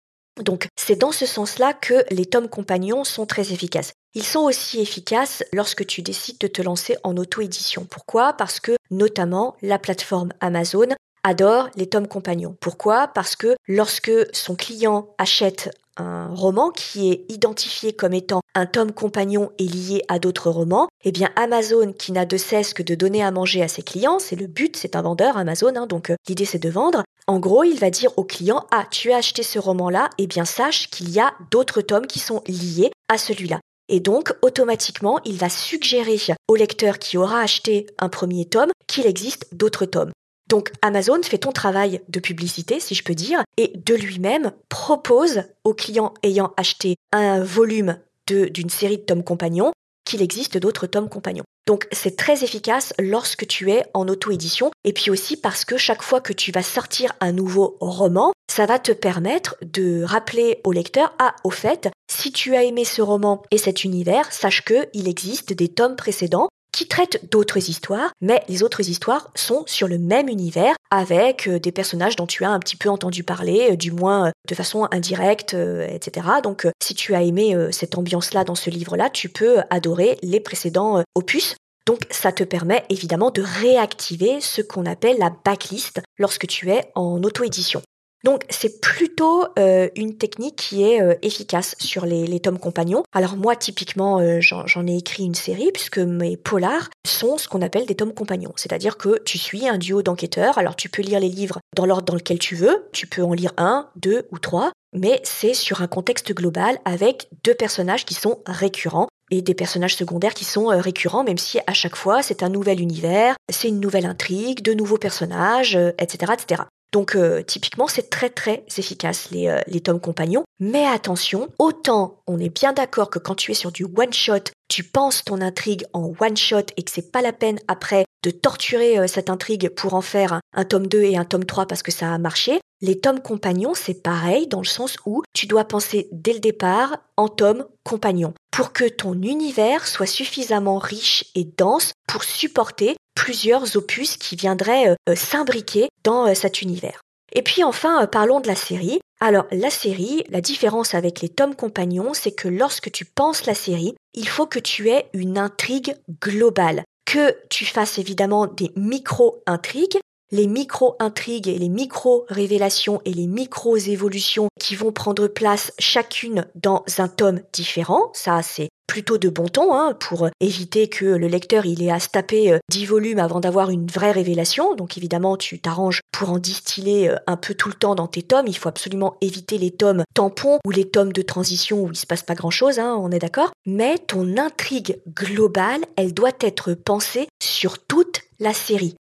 Donc 0.42 0.68
c'est 0.76 0.98
dans 0.98 1.12
ce 1.12 1.26
sens-là 1.26 1.74
que 1.74 2.04
les 2.12 2.26
tomes 2.26 2.50
compagnons 2.50 3.04
sont 3.04 3.26
très 3.26 3.54
efficaces. 3.54 3.94
Ils 4.14 4.24
sont 4.24 4.42
aussi 4.42 4.82
efficaces 4.82 5.44
lorsque 5.54 5.86
tu 5.86 6.02
décides 6.02 6.40
de 6.40 6.48
te 6.48 6.62
lancer 6.62 6.98
en 7.04 7.16
auto-édition. 7.18 7.86
Pourquoi? 7.90 8.34
Parce 8.34 8.60
que 8.60 8.76
notamment 8.92 9.56
la 9.62 9.80
plateforme 9.80 10.30
Amazon 10.42 10.88
adore 11.24 11.70
les 11.76 11.88
tomes 11.88 12.08
compagnons. 12.08 12.56
Pourquoi? 12.60 13.08
Parce 13.08 13.36
que 13.36 13.56
lorsque 13.68 14.12
son 14.34 14.56
client 14.56 15.10
achète 15.18 15.76
un 15.97 16.27
roman 16.34 16.71
qui 16.71 17.12
est 17.12 17.25
identifié 17.29 17.93
comme 17.93 18.13
étant 18.13 18.41
un 18.53 18.65
tome 18.65 18.91
compagnon 18.91 19.51
et 19.58 19.65
lié 19.65 20.03
à 20.08 20.19
d'autres 20.19 20.49
romans, 20.49 20.88
eh 21.03 21.12
bien 21.12 21.29
Amazon, 21.36 21.93
qui 21.93 22.12
n'a 22.12 22.25
de 22.25 22.38
cesse 22.38 22.73
que 22.73 22.84
de 22.84 22.95
donner 22.95 23.23
à 23.23 23.31
manger 23.31 23.62
à 23.62 23.67
ses 23.67 23.81
clients, 23.81 24.19
c'est 24.19 24.36
le 24.36 24.47
but, 24.47 24.75
c'est 24.77 24.95
un 24.95 25.01
vendeur 25.01 25.38
Amazon, 25.38 25.73
hein, 25.75 25.88
donc 25.88 26.10
euh, 26.10 26.15
l'idée 26.27 26.45
c'est 26.45 26.60
de 26.60 26.69
vendre. 26.69 27.03
En 27.27 27.39
gros, 27.39 27.63
il 27.63 27.79
va 27.79 27.89
dire 27.89 28.12
au 28.17 28.23
client 28.23 28.65
ah 28.71 28.86
tu 28.91 29.12
as 29.12 29.17
acheté 29.17 29.43
ce 29.43 29.60
roman-là, 29.60 30.10
eh 30.17 30.27
bien 30.27 30.45
sache 30.45 30.89
qu'il 30.89 31.10
y 31.10 31.19
a 31.19 31.34
d'autres 31.51 31.81
tomes 31.81 32.08
qui 32.08 32.19
sont 32.19 32.41
liés 32.47 32.91
à 33.10 33.17
celui-là. 33.17 33.60
Et 33.88 33.99
donc, 33.99 34.34
automatiquement, 34.41 35.19
il 35.25 35.38
va 35.38 35.49
suggérer 35.49 36.17
au 36.47 36.55
lecteur 36.55 36.97
qui 36.97 37.17
aura 37.17 37.41
acheté 37.41 37.86
un 37.99 38.10
premier 38.10 38.45
tome 38.45 38.71
qu'il 38.88 39.05
existe 39.05 39.47
d'autres 39.53 39.86
tomes. 39.86 40.12
Donc 40.47 40.71
Amazon 40.81 41.21
fait 41.23 41.39
ton 41.39 41.51
travail 41.51 42.01
de 42.08 42.19
publicité, 42.19 42.79
si 42.79 42.95
je 42.95 43.03
peux 43.03 43.15
dire, 43.15 43.43
et 43.58 43.73
de 43.75 43.95
lui-même 43.95 44.51
propose 44.69 45.43
aux 45.63 45.73
clients 45.73 46.13
ayant 46.23 46.53
acheté 46.58 46.95
un 47.12 47.43
volume 47.43 47.97
d'une 48.27 48.69
série 48.69 48.97
de 48.97 49.03
tomes 49.03 49.23
compagnons 49.23 49.71
qu'il 50.05 50.21
existe 50.21 50.58
d'autres 50.58 50.88
tomes 50.88 51.10
compagnons. 51.10 51.43
Donc 51.67 51.88
c'est 51.91 52.15
très 52.15 52.43
efficace 52.43 52.93
lorsque 52.99 53.47
tu 53.47 53.71
es 53.71 53.84
en 53.95 54.08
auto-édition 54.08 54.69
et 54.84 54.93
puis 54.93 55.10
aussi 55.10 55.36
parce 55.36 55.65
que 55.65 55.77
chaque 55.77 56.03
fois 56.03 56.21
que 56.21 56.31
tu 56.31 56.51
vas 56.51 56.62
sortir 56.62 57.13
un 57.21 57.31
nouveau 57.31 57.75
roman, 57.79 58.31
ça 58.51 58.67
va 58.67 58.77
te 58.77 58.91
permettre 58.91 59.55
de 59.63 60.03
rappeler 60.03 60.62
au 60.63 60.71
lecteur 60.71 61.15
ah 61.17 61.36
au 61.43 61.49
fait, 61.49 61.89
si 62.10 62.31
tu 62.31 62.55
as 62.55 62.63
aimé 62.63 62.86
ce 62.86 63.01
roman 63.01 63.41
et 63.49 63.58
cet 63.58 63.84
univers, 63.84 64.31
sache 64.31 64.63
que 64.63 64.88
il 64.93 65.08
existe 65.08 65.53
des 65.53 65.69
tomes 65.69 65.95
précédents 65.95 66.49
qui 66.76 66.88
traitent 66.90 67.30
d'autres 67.32 67.70
histoires, 67.70 68.12
mais 68.20 68.44
les 68.50 68.62
autres 68.62 68.90
histoires 68.90 69.32
sont 69.34 69.64
sur 69.66 69.88
le 69.88 69.98
même 69.98 70.28
univers 70.28 70.76
avec 70.92 71.48
euh, 71.48 71.58
des 71.58 71.72
personnages 71.72 72.18
dont 72.18 72.28
tu 72.28 72.44
as 72.44 72.50
un 72.50 72.60
petit 72.60 72.76
peu 72.76 72.90
entendu 72.90 73.24
parler, 73.24 73.70
euh, 73.72 73.76
du 73.78 73.94
moins 73.94 74.28
euh, 74.28 74.32
de 74.50 74.56
façon 74.56 74.86
indirecte, 74.92 75.54
etc. 75.54 76.28
Donc 76.44 76.68
si 76.84 76.94
tu 76.94 77.16
as 77.16 77.24
aimé 77.24 77.56
cette 77.72 77.98
ambiance-là 77.98 78.44
dans 78.44 78.56
ce 78.56 78.70
livre-là, 78.70 79.10
tu 79.10 79.30
peux 79.30 79.60
adorer 79.70 80.18
les 80.22 80.40
précédents 80.40 81.02
opus. 81.16 81.56
Donc 81.88 82.02
ça 82.12 82.32
te 82.32 82.44
permet 82.44 82.84
évidemment 82.90 83.32
de 83.32 83.42
réactiver 83.42 84.42
ce 84.42 84.62
qu'on 84.62 84.86
appelle 84.86 85.18
la 85.18 85.32
backlist 85.44 86.02
lorsque 86.18 86.48
tu 86.48 86.70
es 86.72 86.92
en 86.94 87.24
auto-édition. 87.24 87.82
Donc 88.26 88.44
c'est 88.50 88.82
plutôt 88.82 89.46
euh, 89.60 89.88
une 89.96 90.18
technique 90.18 90.56
qui 90.56 90.82
est 90.82 91.00
euh, 91.00 91.14
efficace 91.22 91.76
sur 91.78 92.08
les, 92.08 92.40
tomes 92.40 92.58
compagnons. 92.58 93.04
Alors 93.14 93.38
moi 93.38 93.56
typiquement 93.56 94.20
euh, 94.20 94.40
j'en 94.42 94.88
ai 94.88 94.98
écrit 94.98 95.26
une 95.26 95.36
série 95.36 95.70
puisque 95.72 96.00
mes 96.00 96.36
polars 96.36 96.90
sont 97.06 97.38
ce 97.38 97.48
qu'on 97.48 97.62
appelle 97.62 97.86
des 97.86 97.94
tomes 97.94 98.16
compagnons. 98.16 98.54
C'est-à-dire 98.56 98.98
que 98.98 99.22
tu 99.26 99.38
suis 99.38 99.68
un 99.68 99.78
duo 99.78 100.02
d'enquêteurs. 100.02 100.58
Alors 100.58 100.76
tu 100.76 100.90
peux 100.90 101.04
lire 101.04 101.20
les 101.20 101.30
livres 101.30 101.60
dans 101.76 101.86
l'ordre 101.86 102.06
dans 102.06 102.16
lequel 102.16 102.40
tu 102.40 102.56
veux. 102.56 102.88
Tu 102.94 103.06
peux 103.06 103.22
en 103.22 103.34
lire 103.34 103.54
un, 103.58 103.90
deux 103.96 104.28
ou 104.32 104.40
trois. 104.40 104.72
Mais 104.92 105.22
c'est 105.24 105.54
sur 105.54 105.84
un 105.84 105.88
contexte 105.88 106.34
global 106.34 106.80
avec 106.84 107.28
deux 107.44 107.54
personnages 107.54 108.06
qui 108.06 108.16
sont 108.16 108.40
récurrents 108.48 109.08
et 109.30 109.44
des 109.44 109.54
personnages 109.54 109.96
secondaires 109.96 110.34
qui 110.34 110.46
sont 110.46 110.68
récurrents, 110.68 111.24
même 111.24 111.38
si 111.38 111.60
à 111.68 111.74
chaque 111.74 111.96
fois 111.96 112.24
c'est 112.24 112.42
un 112.42 112.50
nouvel 112.50 112.82
univers, 112.82 113.36
c'est 113.52 113.68
une 113.68 113.80
nouvelle 113.80 114.06
intrigue, 114.08 114.64
de 114.64 114.74
nouveaux 114.74 114.98
personnages, 114.98 115.78
etc., 116.00 116.34
etc. 116.34 116.64
Donc 116.95 117.17
euh, 117.17 117.43
typiquement, 117.43 117.89
c'est 117.89 118.10
très 118.10 118.29
très 118.29 118.63
efficace 118.77 119.29
les, 119.29 119.49
euh, 119.49 119.60
les 119.67 119.81
tomes 119.81 119.99
compagnons. 119.99 120.45
Mais 120.62 120.86
attention, 120.86 121.49
autant 121.60 122.21
on 122.25 122.39
est 122.39 122.47
bien 122.47 122.71
d'accord 122.71 123.10
que 123.10 123.19
quand 123.19 123.36
tu 123.36 123.51
es 123.51 123.53
sur 123.53 123.73
du 123.73 123.84
one 123.84 124.13
shot, 124.13 124.45
tu 124.69 124.86
penses 124.86 125.25
ton 125.25 125.41
intrigue 125.41 125.84
en 125.91 126.13
one 126.17 126.38
shot 126.38 126.67
et 126.77 126.84
que 126.84 126.91
c'est 126.91 127.12
pas 127.12 127.21
la 127.21 127.34
peine 127.34 127.60
après 127.67 128.05
de 128.23 128.31
torturer 128.31 128.97
euh, 128.97 129.08
cette 129.08 129.29
intrigue 129.29 129.67
pour 129.67 129.93
en 129.93 129.99
faire 129.99 130.39
un, 130.53 130.63
tome 130.63 130.88
2 130.88 131.01
et 131.01 131.17
un 131.17 131.25
tome 131.25 131.43
3 131.43 131.65
parce 131.65 131.84
que 131.84 131.91
ça 131.91 132.13
a 132.13 132.17
marché. 132.17 132.62
Les 132.79 132.97
tomes 132.97 133.19
compagnons, 133.19 133.73
c'est 133.73 134.01
pareil 134.01 134.47
dans 134.47 134.62
le 134.62 134.65
sens 134.65 134.95
où 135.05 135.21
tu 135.34 135.47
dois 135.47 135.65
penser 135.65 136.08
dès 136.13 136.31
le 136.31 136.39
départ 136.39 136.95
en 137.17 137.27
tome 137.27 137.65
compagnon 137.84 138.34
pour 138.51 138.71
que 138.71 138.88
ton 138.88 139.15
univers 139.21 139.86
soit 139.86 140.05
suffisamment 140.05 140.77
riche 140.77 141.25
et 141.36 141.43
dense 141.58 141.91
pour 142.08 142.23
supporter 142.23 142.95
plusieurs 143.15 143.75
opus 143.75 144.17
qui 144.17 144.36
viendraient 144.36 144.89
euh, 144.89 144.95
euh, 145.10 145.15
s'imbriquer 145.15 145.89
dans 146.04 146.28
euh, 146.28 146.36
cet 146.36 146.62
univers. 146.62 147.01
Et 147.34 147.41
puis 147.41 147.63
enfin, 147.63 148.06
parlons 148.08 148.39
de 148.39 148.47
la 148.47 148.56
série. 148.56 148.99
Alors 149.19 149.47
la 149.51 149.69
série, 149.69 150.23
la 150.30 150.41
différence 150.41 150.93
avec 150.93 151.21
les 151.21 151.30
tomes 151.30 151.56
compagnons, 151.56 152.13
c'est 152.13 152.32
que 152.32 152.47
lorsque 152.47 152.91
tu 152.91 153.06
penses 153.06 153.45
la 153.45 153.56
série, 153.56 153.95
il 154.13 154.28
faut 154.28 154.45
que 154.45 154.60
tu 154.60 154.89
aies 154.89 155.10
une 155.13 155.38
intrigue 155.38 155.95
globale, 156.21 156.84
que 157.06 157.36
tu 157.49 157.65
fasses 157.65 157.97
évidemment 157.97 158.47
des 158.47 158.71
micro-intrigues, 158.75 159.99
les 160.32 160.47
micro-intrigues 160.47 161.47
et 161.47 161.58
les 161.58 161.69
micro-révélations 161.69 163.01
et 163.06 163.13
les 163.13 163.28
micro-évolutions 163.28 164.49
qui 164.60 164.75
vont 164.75 164.91
prendre 164.91 165.28
place 165.28 165.71
chacune 165.80 166.45
dans 166.56 166.84
un 166.97 167.08
tome 167.08 167.41
différent. 167.54 168.12
Ça, 168.13 168.41
c'est 168.41 168.69
plutôt 168.88 169.17
de 169.17 169.30
bon 169.30 169.48
ton 169.48 169.74
hein, 169.74 169.93
pour 170.00 170.30
éviter 170.39 170.88
que 170.88 171.06
le 171.06 171.28
lecteur 171.28 171.65
il 171.65 171.84
ait 171.84 171.91
à 171.91 172.00
se 172.00 172.10
taper 172.10 172.60
10 172.69 172.84
euh, 172.84 172.88
volumes 172.88 173.19
avant 173.19 173.39
d'avoir 173.39 173.69
une 173.69 173.88
vraie 173.88 174.12
révélation. 174.12 174.76
Donc 174.76 174.98
évidemment, 174.98 175.38
tu 175.38 175.60
t'arranges 175.60 176.02
pour 176.12 176.32
en 176.32 176.39
distiller 176.39 177.10
euh, 177.10 177.15
un 177.28 177.38
peu 177.38 177.54
tout 177.54 177.69
le 177.69 177.76
temps 177.76 177.95
dans 177.95 178.08
tes 178.08 178.24
tomes. 178.24 178.48
Il 178.48 178.58
faut 178.58 178.69
absolument 178.69 179.17
éviter 179.21 179.58
les 179.58 179.71
tomes 179.71 180.04
tampons 180.13 180.60
ou 180.65 180.71
les 180.71 180.89
tomes 180.89 181.13
de 181.13 181.21
transition 181.21 181.84
où 181.84 181.89
il 181.91 181.98
se 181.98 182.06
passe 182.06 182.24
pas 182.24 182.36
grand 182.36 182.52
chose, 182.52 182.80
hein, 182.80 182.98
on 183.00 183.12
est 183.12 183.19
d'accord. 183.19 183.52
Mais 183.65 183.98
ton 183.98 184.38
intrigue 184.38 185.00
globale, 185.08 185.82
elle 185.95 186.13
doit 186.13 186.32
être 186.39 186.74
pensée 186.74 187.28
sur 187.41 187.80
toute 187.86 188.21
la 188.39 188.54
série 188.54 188.95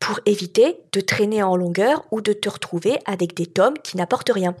pour 0.00 0.20
éviter 0.26 0.78
de 0.92 1.00
traîner 1.00 1.42
en 1.42 1.56
longueur 1.56 2.04
ou 2.10 2.20
de 2.20 2.32
te 2.32 2.48
retrouver 2.48 2.98
avec 3.04 3.34
des 3.34 3.46
tomes 3.46 3.78
qui 3.84 3.96
n'apportent 3.96 4.32
rien. 4.32 4.56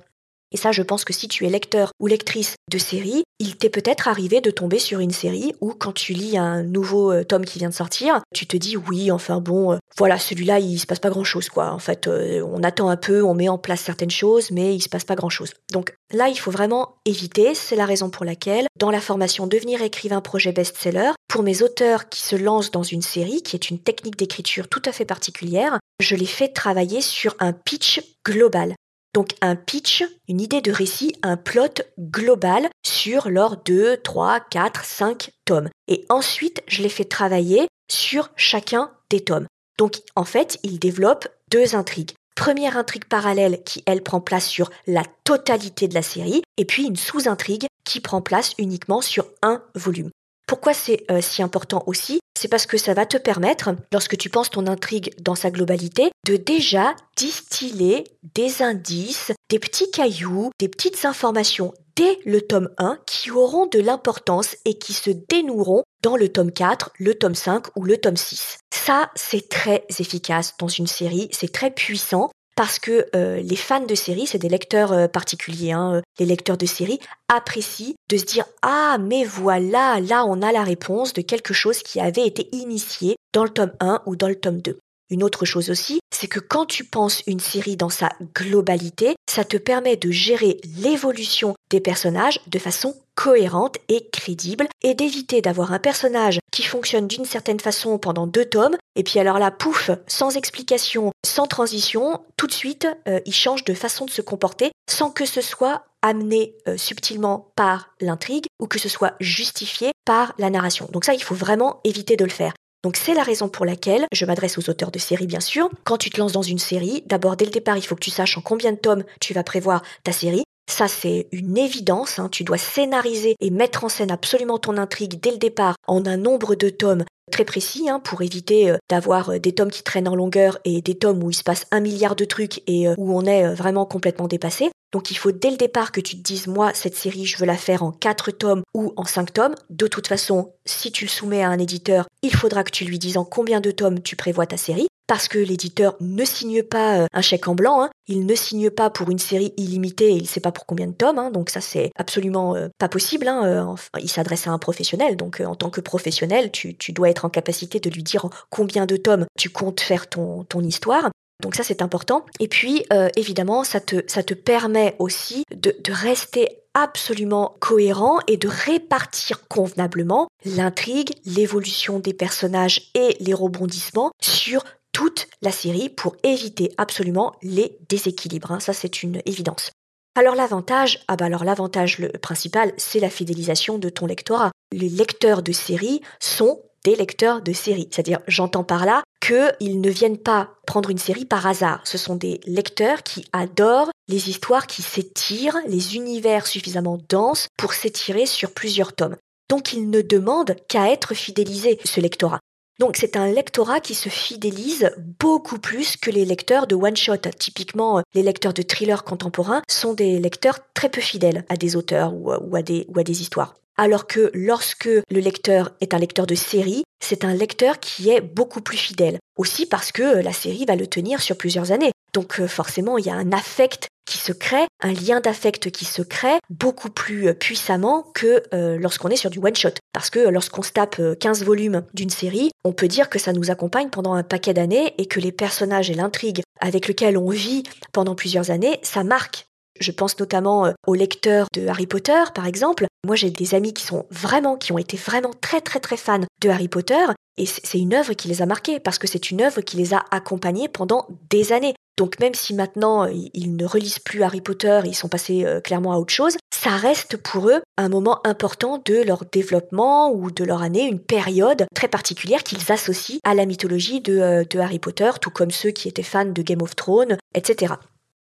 Et 0.52 0.56
ça, 0.56 0.72
je 0.72 0.82
pense 0.82 1.04
que 1.04 1.12
si 1.12 1.28
tu 1.28 1.46
es 1.46 1.50
lecteur 1.50 1.92
ou 2.00 2.06
lectrice 2.06 2.56
de 2.70 2.78
série, 2.78 3.22
il 3.38 3.56
t'est 3.56 3.70
peut-être 3.70 4.08
arrivé 4.08 4.40
de 4.40 4.50
tomber 4.50 4.78
sur 4.78 5.00
une 5.00 5.12
série 5.12 5.54
où 5.60 5.72
quand 5.72 5.92
tu 5.92 6.12
lis 6.12 6.36
un 6.36 6.62
nouveau 6.62 7.12
euh, 7.12 7.24
tome 7.24 7.44
qui 7.44 7.58
vient 7.58 7.68
de 7.68 7.74
sortir, 7.74 8.20
tu 8.34 8.46
te 8.46 8.56
dis 8.56 8.76
oui, 8.76 9.10
enfin 9.10 9.40
bon, 9.40 9.72
euh, 9.72 9.76
voilà, 9.96 10.18
celui-là, 10.18 10.58
il 10.58 10.78
se 10.78 10.86
passe 10.86 10.98
pas 10.98 11.08
grand-chose 11.10 11.48
quoi. 11.48 11.72
En 11.72 11.78
fait, 11.78 12.06
euh, 12.06 12.42
on 12.52 12.62
attend 12.62 12.88
un 12.88 12.96
peu, 12.96 13.22
on 13.22 13.34
met 13.34 13.48
en 13.48 13.58
place 13.58 13.80
certaines 13.80 14.10
choses, 14.10 14.50
mais 14.50 14.74
il 14.74 14.80
se 14.80 14.88
passe 14.88 15.04
pas 15.04 15.14
grand-chose. 15.14 15.52
Donc 15.72 15.94
là, 16.12 16.28
il 16.28 16.38
faut 16.38 16.50
vraiment 16.50 16.96
éviter, 17.06 17.54
c'est 17.54 17.76
la 17.76 17.86
raison 17.86 18.10
pour 18.10 18.24
laquelle 18.24 18.66
dans 18.78 18.90
la 18.90 19.00
formation 19.00 19.46
Devenir 19.46 19.82
écrivain 19.82 20.20
projet 20.20 20.52
best-seller, 20.52 21.12
pour 21.28 21.42
mes 21.42 21.62
auteurs 21.62 22.08
qui 22.08 22.22
se 22.22 22.36
lancent 22.36 22.70
dans 22.70 22.82
une 22.82 23.02
série, 23.02 23.42
qui 23.42 23.56
est 23.56 23.70
une 23.70 23.78
technique 23.78 24.16
d'écriture 24.16 24.68
tout 24.68 24.82
à 24.84 24.92
fait 24.92 25.04
particulière, 25.04 25.78
je 26.00 26.16
les 26.16 26.26
fais 26.26 26.48
travailler 26.48 27.00
sur 27.00 27.36
un 27.38 27.52
pitch 27.52 28.02
global. 28.26 28.74
Donc 29.14 29.30
un 29.40 29.56
pitch, 29.56 30.04
une 30.28 30.40
idée 30.40 30.60
de 30.60 30.70
récit, 30.70 31.16
un 31.22 31.36
plot 31.36 31.82
global 31.98 32.68
sur 32.84 33.28
leurs 33.28 33.56
2, 33.56 33.96
3, 33.98 34.40
4, 34.40 34.84
5 34.84 35.30
tomes. 35.44 35.68
Et 35.88 36.06
ensuite, 36.08 36.62
je 36.68 36.82
les 36.82 36.88
fais 36.88 37.04
travailler 37.04 37.66
sur 37.90 38.30
chacun 38.36 38.92
des 39.10 39.20
tomes. 39.20 39.46
Donc 39.78 40.00
en 40.14 40.24
fait, 40.24 40.58
ils 40.62 40.78
développent 40.78 41.28
deux 41.50 41.74
intrigues. 41.74 42.12
Première 42.36 42.76
intrigue 42.76 43.04
parallèle 43.04 43.62
qui, 43.64 43.82
elle, 43.86 44.02
prend 44.02 44.20
place 44.20 44.46
sur 44.46 44.70
la 44.86 45.02
totalité 45.24 45.88
de 45.88 45.94
la 45.94 46.02
série, 46.02 46.42
et 46.56 46.64
puis 46.64 46.86
une 46.86 46.96
sous-intrigue 46.96 47.66
qui 47.84 48.00
prend 48.00 48.22
place 48.22 48.54
uniquement 48.58 49.00
sur 49.00 49.26
un 49.42 49.62
volume. 49.74 50.10
Pourquoi 50.50 50.74
c'est 50.74 51.04
euh, 51.12 51.20
si 51.20 51.44
important 51.44 51.84
aussi? 51.86 52.18
C'est 52.36 52.48
parce 52.48 52.66
que 52.66 52.76
ça 52.76 52.92
va 52.92 53.06
te 53.06 53.16
permettre, 53.16 53.70
lorsque 53.92 54.16
tu 54.16 54.30
penses 54.30 54.50
ton 54.50 54.66
intrigue 54.66 55.14
dans 55.20 55.36
sa 55.36 55.52
globalité, 55.52 56.10
de 56.26 56.34
déjà 56.34 56.96
distiller 57.16 58.02
des 58.34 58.60
indices, 58.60 59.30
des 59.48 59.60
petits 59.60 59.92
cailloux, 59.92 60.50
des 60.58 60.66
petites 60.66 61.04
informations 61.04 61.72
dès 61.94 62.18
le 62.24 62.40
tome 62.40 62.68
1 62.78 62.98
qui 63.06 63.30
auront 63.30 63.66
de 63.66 63.78
l'importance 63.78 64.56
et 64.64 64.74
qui 64.74 64.92
se 64.92 65.10
dénoueront 65.10 65.84
dans 66.02 66.16
le 66.16 66.28
tome 66.28 66.50
4, 66.50 66.90
le 66.98 67.14
tome 67.14 67.36
5 67.36 67.66
ou 67.76 67.84
le 67.84 67.98
tome 67.98 68.16
6. 68.16 68.58
Ça, 68.74 69.12
c'est 69.14 69.48
très 69.48 69.84
efficace 70.00 70.54
dans 70.58 70.66
une 70.66 70.88
série, 70.88 71.28
c'est 71.30 71.52
très 71.52 71.70
puissant 71.70 72.28
parce 72.60 72.78
que 72.78 73.06
euh, 73.16 73.40
les 73.40 73.56
fans 73.56 73.86
de 73.86 73.94
séries, 73.94 74.26
c'est 74.26 74.36
des 74.36 74.50
lecteurs 74.50 74.92
euh, 74.92 75.08
particuliers, 75.08 75.72
hein, 75.72 75.94
euh, 75.94 76.00
les 76.18 76.26
lecteurs 76.26 76.58
de 76.58 76.66
séries 76.66 77.00
apprécient 77.34 77.94
de 78.10 78.18
se 78.18 78.26
dire 78.26 78.44
ah 78.60 78.98
mais 79.00 79.24
voilà, 79.24 79.98
là 79.98 80.26
on 80.26 80.42
a 80.42 80.52
la 80.52 80.62
réponse 80.62 81.14
de 81.14 81.22
quelque 81.22 81.54
chose 81.54 81.82
qui 81.82 82.00
avait 82.00 82.26
été 82.26 82.54
initié 82.54 83.16
dans 83.32 83.44
le 83.44 83.48
tome 83.48 83.72
1 83.80 84.02
ou 84.04 84.14
dans 84.14 84.28
le 84.28 84.34
tome 84.34 84.60
2. 84.60 84.78
Une 85.08 85.22
autre 85.22 85.46
chose 85.46 85.70
aussi, 85.70 86.00
c'est 86.14 86.28
que 86.28 86.38
quand 86.38 86.66
tu 86.66 86.84
penses 86.84 87.22
une 87.26 87.40
série 87.40 87.78
dans 87.78 87.88
sa 87.88 88.10
globalité, 88.36 89.14
ça 89.30 89.44
te 89.44 89.56
permet 89.56 89.96
de 89.96 90.10
gérer 90.10 90.60
l'évolution 90.76 91.54
des 91.70 91.80
personnages 91.80 92.40
de 92.48 92.58
façon 92.58 92.96
cohérente 93.14 93.76
et 93.88 94.08
crédible 94.10 94.66
et 94.82 94.94
d'éviter 94.94 95.40
d'avoir 95.40 95.72
un 95.72 95.78
personnage 95.78 96.40
qui 96.50 96.62
fonctionne 96.62 97.06
d'une 97.06 97.24
certaine 97.24 97.60
façon 97.60 97.98
pendant 97.98 98.26
deux 98.26 98.46
tomes 98.46 98.76
et 98.96 99.04
puis 99.04 99.20
alors 99.20 99.38
là, 99.38 99.52
pouf, 99.52 99.90
sans 100.08 100.36
explication, 100.36 101.12
sans 101.24 101.46
transition, 101.46 102.20
tout 102.36 102.48
de 102.48 102.52
suite, 102.52 102.88
euh, 103.06 103.20
il 103.24 103.32
change 103.32 103.64
de 103.64 103.74
façon 103.74 104.04
de 104.04 104.10
se 104.10 104.20
comporter 104.20 104.72
sans 104.90 105.10
que 105.10 105.26
ce 105.26 105.40
soit 105.40 105.84
amené 106.02 106.54
euh, 106.66 106.76
subtilement 106.76 107.52
par 107.54 107.90
l'intrigue 108.00 108.46
ou 108.58 108.66
que 108.66 108.80
ce 108.80 108.88
soit 108.88 109.14
justifié 109.20 109.92
par 110.04 110.34
la 110.38 110.50
narration. 110.50 110.88
Donc 110.90 111.04
ça, 111.04 111.14
il 111.14 111.22
faut 111.22 111.36
vraiment 111.36 111.80
éviter 111.84 112.16
de 112.16 112.24
le 112.24 112.30
faire. 112.30 112.54
Donc 112.82 112.96
c'est 112.96 113.14
la 113.14 113.22
raison 113.22 113.48
pour 113.48 113.66
laquelle 113.66 114.06
je 114.12 114.24
m'adresse 114.24 114.56
aux 114.56 114.70
auteurs 114.70 114.90
de 114.90 114.98
séries 114.98 115.26
bien 115.26 115.40
sûr. 115.40 115.68
Quand 115.84 115.98
tu 115.98 116.08
te 116.08 116.18
lances 116.18 116.32
dans 116.32 116.42
une 116.42 116.58
série, 116.58 117.02
d'abord 117.06 117.36
dès 117.36 117.44
le 117.44 117.50
départ, 117.50 117.76
il 117.76 117.82
faut 117.82 117.94
que 117.94 118.00
tu 118.00 118.10
saches 118.10 118.38
en 118.38 118.40
combien 118.40 118.72
de 118.72 118.78
tomes 118.78 119.04
tu 119.20 119.34
vas 119.34 119.42
prévoir 119.42 119.82
ta 120.02 120.12
série. 120.12 120.44
Ça, 120.70 120.86
c'est 120.86 121.26
une 121.32 121.58
évidence. 121.58 122.20
Hein. 122.20 122.28
Tu 122.30 122.44
dois 122.44 122.56
scénariser 122.56 123.34
et 123.40 123.50
mettre 123.50 123.84
en 123.84 123.88
scène 123.88 124.12
absolument 124.12 124.56
ton 124.56 124.78
intrigue 124.78 125.20
dès 125.20 125.32
le 125.32 125.36
départ 125.36 125.74
en 125.88 126.06
un 126.06 126.16
nombre 126.16 126.54
de 126.54 126.68
tomes 126.68 127.04
très 127.32 127.44
précis 127.44 127.88
hein, 127.88 127.98
pour 127.98 128.22
éviter 128.22 128.70
euh, 128.70 128.76
d'avoir 128.88 129.30
euh, 129.30 129.38
des 129.38 129.52
tomes 129.52 129.70
qui 129.70 129.82
traînent 129.82 130.08
en 130.08 130.14
longueur 130.14 130.58
et 130.64 130.80
des 130.80 130.94
tomes 130.94 131.22
où 131.24 131.30
il 131.30 131.34
se 131.34 131.42
passe 131.42 131.66
un 131.72 131.80
milliard 131.80 132.14
de 132.14 132.24
trucs 132.24 132.62
et 132.68 132.88
euh, 132.88 132.94
où 132.98 133.16
on 133.16 133.24
est 133.24 133.52
vraiment 133.52 133.84
complètement 133.84 134.28
dépassé. 134.28 134.70
Donc 134.92 135.10
il 135.10 135.16
faut 135.16 135.32
dès 135.32 135.50
le 135.50 135.56
départ 135.56 135.92
que 135.92 136.00
tu 136.00 136.16
te 136.16 136.22
dises 136.22 136.46
moi 136.46 136.72
cette 136.74 136.96
série 136.96 137.26
je 137.26 137.38
veux 137.38 137.46
la 137.46 137.56
faire 137.56 137.82
en 137.82 137.92
4 137.92 138.30
tomes 138.30 138.62
ou 138.72 138.92
en 138.96 139.04
5 139.04 139.32
tomes. 139.32 139.54
De 139.70 139.88
toute 139.88 140.06
façon, 140.06 140.52
si 140.64 140.92
tu 140.92 141.04
le 141.04 141.10
soumets 141.10 141.42
à 141.42 141.48
un 141.48 141.58
éditeur, 141.58 142.06
il 142.22 142.34
faudra 142.34 142.64
que 142.64 142.72
tu 142.72 142.84
lui 142.84 142.98
dises 142.98 143.16
en 143.16 143.24
combien 143.24 143.60
de 143.60 143.70
tomes 143.70 144.00
tu 144.00 144.16
prévois 144.16 144.46
ta 144.46 144.56
série 144.56 144.88
parce 145.10 145.26
que 145.26 145.40
l'éditeur 145.40 145.96
ne 145.98 146.24
signe 146.24 146.62
pas 146.62 147.00
euh, 147.00 147.06
un 147.12 147.20
chèque 147.20 147.48
en 147.48 147.56
blanc, 147.56 147.82
hein. 147.82 147.90
il 148.06 148.26
ne 148.26 148.34
signe 148.36 148.70
pas 148.70 148.90
pour 148.90 149.10
une 149.10 149.18
série 149.18 149.52
illimitée 149.56 150.10
et 150.10 150.14
il 150.14 150.22
ne 150.22 150.28
sait 150.28 150.38
pas 150.38 150.52
pour 150.52 150.66
combien 150.66 150.86
de 150.86 150.92
tomes, 150.92 151.18
hein. 151.18 151.32
donc 151.32 151.50
ça 151.50 151.60
c'est 151.60 151.90
absolument 151.96 152.54
euh, 152.54 152.68
pas 152.78 152.88
possible. 152.88 153.26
Hein. 153.26 153.44
Euh, 153.44 153.98
il 154.00 154.08
s'adresse 154.08 154.46
à 154.46 154.52
un 154.52 154.58
professionnel, 154.58 155.16
donc 155.16 155.42
en 155.44 155.56
tant 155.56 155.68
que 155.70 155.80
professionnel, 155.80 156.52
tu, 156.52 156.76
dois 156.92 157.10
être 157.10 157.24
en 157.24 157.28
capacité 157.28 157.80
de 157.80 157.90
lui 157.90 158.04
dire 158.04 158.28
combien 158.50 158.86
de 158.86 158.96
tomes 158.96 159.26
tu 159.36 159.50
comptes 159.50 159.80
faire 159.80 160.08
ton, 160.08 160.46
histoire. 160.62 161.10
Donc 161.42 161.56
ça 161.56 161.64
c'est 161.64 161.82
important. 161.82 162.24
Et 162.38 162.46
puis 162.46 162.84
évidemment 163.16 163.64
ça 163.64 163.80
te, 163.80 164.34
permet 164.34 164.94
aussi 165.00 165.42
de 165.50 165.74
rester 165.92 166.60
absolument 166.74 167.56
cohérent 167.58 168.18
et 168.28 168.36
de 168.36 168.48
répartir 168.48 169.48
convenablement 169.48 170.28
l'intrigue, 170.44 171.10
l'évolution 171.24 171.98
des 171.98 172.14
personnages 172.14 172.90
et 172.94 173.16
les 173.20 173.34
rebondissements 173.34 174.12
sur 174.20 174.62
toute 174.92 175.28
la 175.42 175.52
série 175.52 175.88
pour 175.88 176.16
éviter 176.22 176.72
absolument 176.78 177.34
les 177.42 177.78
déséquilibres. 177.88 178.52
Hein. 178.52 178.60
Ça, 178.60 178.72
c'est 178.72 179.02
une 179.02 179.20
évidence. 179.26 179.70
Alors 180.16 180.34
l'avantage, 180.34 181.04
ah 181.06 181.16
bah 181.16 181.26
alors 181.26 181.44
l'avantage 181.44 181.98
le 181.98 182.08
principal, 182.08 182.72
c'est 182.76 182.98
la 182.98 183.10
fidélisation 183.10 183.78
de 183.78 183.88
ton 183.88 184.06
lectorat. 184.06 184.50
Les 184.72 184.88
lecteurs 184.88 185.42
de 185.42 185.52
série 185.52 186.00
sont 186.18 186.62
des 186.84 186.96
lecteurs 186.96 187.42
de 187.42 187.52
série. 187.52 187.88
C'est-à-dire, 187.90 188.20
j'entends 188.26 188.64
par 188.64 188.86
là 188.86 189.02
qu'ils 189.20 189.80
ne 189.80 189.90
viennent 189.90 190.18
pas 190.18 190.50
prendre 190.66 190.90
une 190.90 190.98
série 190.98 191.26
par 191.26 191.46
hasard. 191.46 191.80
Ce 191.84 191.98
sont 191.98 192.16
des 192.16 192.40
lecteurs 192.46 193.02
qui 193.02 193.24
adorent 193.32 193.90
les 194.08 194.30
histoires 194.30 194.66
qui 194.66 194.82
s'étirent, 194.82 195.58
les 195.66 195.94
univers 195.96 196.46
suffisamment 196.46 196.98
denses 197.08 197.48
pour 197.56 197.74
s'étirer 197.74 198.26
sur 198.26 198.52
plusieurs 198.52 198.94
tomes. 198.94 199.16
Donc 199.48 199.72
ils 199.72 199.88
ne 199.90 200.00
demandent 200.00 200.56
qu'à 200.68 200.90
être 200.90 201.14
fidélisés, 201.14 201.78
ce 201.84 202.00
lectorat. 202.00 202.40
Donc 202.80 202.96
c'est 202.96 203.16
un 203.16 203.30
lectorat 203.30 203.78
qui 203.78 203.94
se 203.94 204.08
fidélise 204.08 204.90
beaucoup 205.18 205.58
plus 205.58 205.98
que 205.98 206.10
les 206.10 206.24
lecteurs 206.24 206.66
de 206.66 206.74
one-shot. 206.74 207.18
Typiquement, 207.38 207.98
euh, 207.98 208.02
les 208.14 208.22
lecteurs 208.22 208.54
de 208.54 208.62
thrillers 208.62 209.04
contemporains 209.04 209.60
sont 209.68 209.92
des 209.92 210.18
lecteurs 210.18 210.60
très 210.72 210.88
peu 210.88 211.02
fidèles 211.02 211.44
à 211.50 211.56
des 211.56 211.76
auteurs 211.76 212.14
ou, 212.14 212.56
à, 212.56 212.62
des, 212.62 212.86
ou 212.88 212.98
à 212.98 213.04
des 213.04 213.20
histoires. 213.20 213.56
Alors 213.76 214.06
que 214.06 214.30
lorsque 214.32 214.86
le 214.86 215.20
lecteur 215.20 215.72
est 215.82 215.92
un 215.92 215.98
lecteur 215.98 216.26
de 216.26 216.34
série, 216.34 216.82
c'est 217.04 217.22
un 217.26 217.34
lecteur 217.34 217.80
qui 217.80 218.08
est 218.08 218.22
beaucoup 218.22 218.62
plus 218.62 218.78
fidèle. 218.78 219.18
Aussi 219.36 219.66
parce 219.66 219.92
que 219.92 220.22
la 220.22 220.32
série 220.32 220.64
va 220.64 220.74
le 220.74 220.86
tenir 220.86 221.20
sur 221.20 221.36
plusieurs 221.36 221.72
années. 221.72 221.92
Donc 222.12 222.40
euh, 222.40 222.48
forcément, 222.48 222.98
il 222.98 223.06
y 223.06 223.10
a 223.10 223.14
un 223.14 223.32
affect 223.32 223.88
qui 224.06 224.18
se 224.18 224.32
crée, 224.32 224.66
un 224.82 224.92
lien 224.92 225.20
d'affect 225.20 225.70
qui 225.70 225.84
se 225.84 226.02
crée 226.02 226.38
beaucoup 226.48 226.90
plus 226.90 227.28
euh, 227.28 227.32
puissamment 227.32 228.02
que 228.14 228.42
euh, 228.52 228.76
lorsqu'on 228.78 229.08
est 229.08 229.16
sur 229.16 229.30
du 229.30 229.38
one-shot. 229.38 229.74
Parce 229.92 230.10
que 230.10 230.18
lorsqu'on 230.20 230.62
se 230.62 230.72
tape 230.72 231.00
15 231.18 231.44
volumes 231.44 231.84
d'une 231.94 232.10
série, 232.10 232.50
on 232.64 232.72
peut 232.72 232.88
dire 232.88 233.08
que 233.08 233.18
ça 233.18 233.32
nous 233.32 233.50
accompagne 233.50 233.90
pendant 233.90 234.14
un 234.14 234.22
paquet 234.22 234.54
d'années 234.54 234.94
et 234.98 235.06
que 235.06 235.20
les 235.20 235.32
personnages 235.32 235.90
et 235.90 235.94
l'intrigue 235.94 236.42
avec 236.60 236.88
lesquels 236.88 237.16
on 237.16 237.30
vit 237.30 237.62
pendant 237.92 238.14
plusieurs 238.14 238.50
années, 238.50 238.80
ça 238.82 239.04
marque. 239.04 239.46
Je 239.78 239.92
pense 239.92 240.18
notamment 240.18 240.74
aux 240.86 240.94
lecteurs 240.94 241.46
de 241.54 241.66
Harry 241.66 241.86
Potter, 241.86 242.22
par 242.34 242.46
exemple. 242.46 242.86
Moi, 243.06 243.16
j'ai 243.16 243.30
des 243.30 243.54
amis 243.54 243.72
qui 243.72 243.84
sont 243.84 244.04
vraiment, 244.10 244.56
qui 244.56 244.72
ont 244.72 244.78
été 244.78 244.98
vraiment 244.98 245.30
très, 245.40 245.62
très, 245.62 245.80
très 245.80 245.96
fans 245.96 246.20
de 246.42 246.48
Harry 246.50 246.68
Potter. 246.68 247.06
Et 247.38 247.46
c'est 247.46 247.78
une 247.78 247.94
œuvre 247.94 248.12
qui 248.12 248.28
les 248.28 248.42
a 248.42 248.46
marqués 248.46 248.80
parce 248.80 248.98
que 248.98 249.06
c'est 249.06 249.30
une 249.30 249.40
œuvre 249.40 249.62
qui 249.62 249.78
les 249.78 249.94
a 249.94 250.04
accompagnés 250.10 250.68
pendant 250.68 251.06
des 251.30 251.52
années. 251.52 251.74
Donc 252.00 252.18
même 252.18 252.32
si 252.32 252.54
maintenant 252.54 253.04
euh, 253.04 253.12
ils 253.34 253.54
ne 253.54 253.66
relisent 253.66 253.98
plus 253.98 254.22
Harry 254.22 254.40
Potter, 254.40 254.80
ils 254.86 254.94
sont 254.94 255.10
passés 255.10 255.44
euh, 255.44 255.60
clairement 255.60 255.92
à 255.92 255.98
autre 255.98 256.14
chose, 256.14 256.38
ça 256.50 256.70
reste 256.70 257.18
pour 257.18 257.50
eux 257.50 257.60
un 257.76 257.90
moment 257.90 258.26
important 258.26 258.80
de 258.82 259.02
leur 259.02 259.26
développement 259.26 260.10
ou 260.10 260.30
de 260.30 260.42
leur 260.42 260.62
année, 260.62 260.88
une 260.88 260.98
période 260.98 261.66
très 261.74 261.88
particulière 261.88 262.42
qu'ils 262.42 262.72
associent 262.72 263.18
à 263.22 263.34
la 263.34 263.44
mythologie 263.44 264.00
de, 264.00 264.18
euh, 264.18 264.44
de 264.48 264.58
Harry 264.58 264.78
Potter, 264.78 265.10
tout 265.20 265.28
comme 265.28 265.50
ceux 265.50 265.72
qui 265.72 265.88
étaient 265.88 266.02
fans 266.02 266.24
de 266.24 266.40
Game 266.40 266.62
of 266.62 266.74
Thrones, 266.74 267.18
etc. 267.34 267.74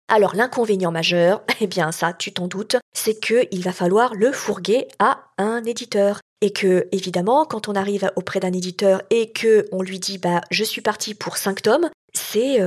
Alors 0.10 0.36
l'inconvénient 0.36 0.92
majeur, 0.92 1.42
eh 1.60 1.66
bien 1.66 1.92
ça, 1.92 2.14
tu 2.14 2.32
t'en 2.32 2.48
doutes, 2.48 2.78
c'est 2.94 3.20
qu'il 3.20 3.64
va 3.64 3.72
falloir 3.72 4.14
le 4.14 4.32
fourguer 4.32 4.88
à 5.00 5.22
un 5.40 5.64
éditeur. 5.64 6.20
Et 6.42 6.52
que, 6.52 6.88
évidemment, 6.92 7.46
quand 7.46 7.68
on 7.68 7.74
arrive 7.74 8.12
auprès 8.16 8.40
d'un 8.40 8.54
éditeur 8.54 9.02
et 9.10 9.32
que 9.32 9.66
on 9.72 9.82
lui 9.82 9.98
dit 9.98 10.20
bah 10.20 10.42
je 10.52 10.64
suis 10.64 10.82
parti 10.82 11.16
pour 11.16 11.38
5 11.38 11.64
tomes, 11.64 11.90
c'est 12.14 12.60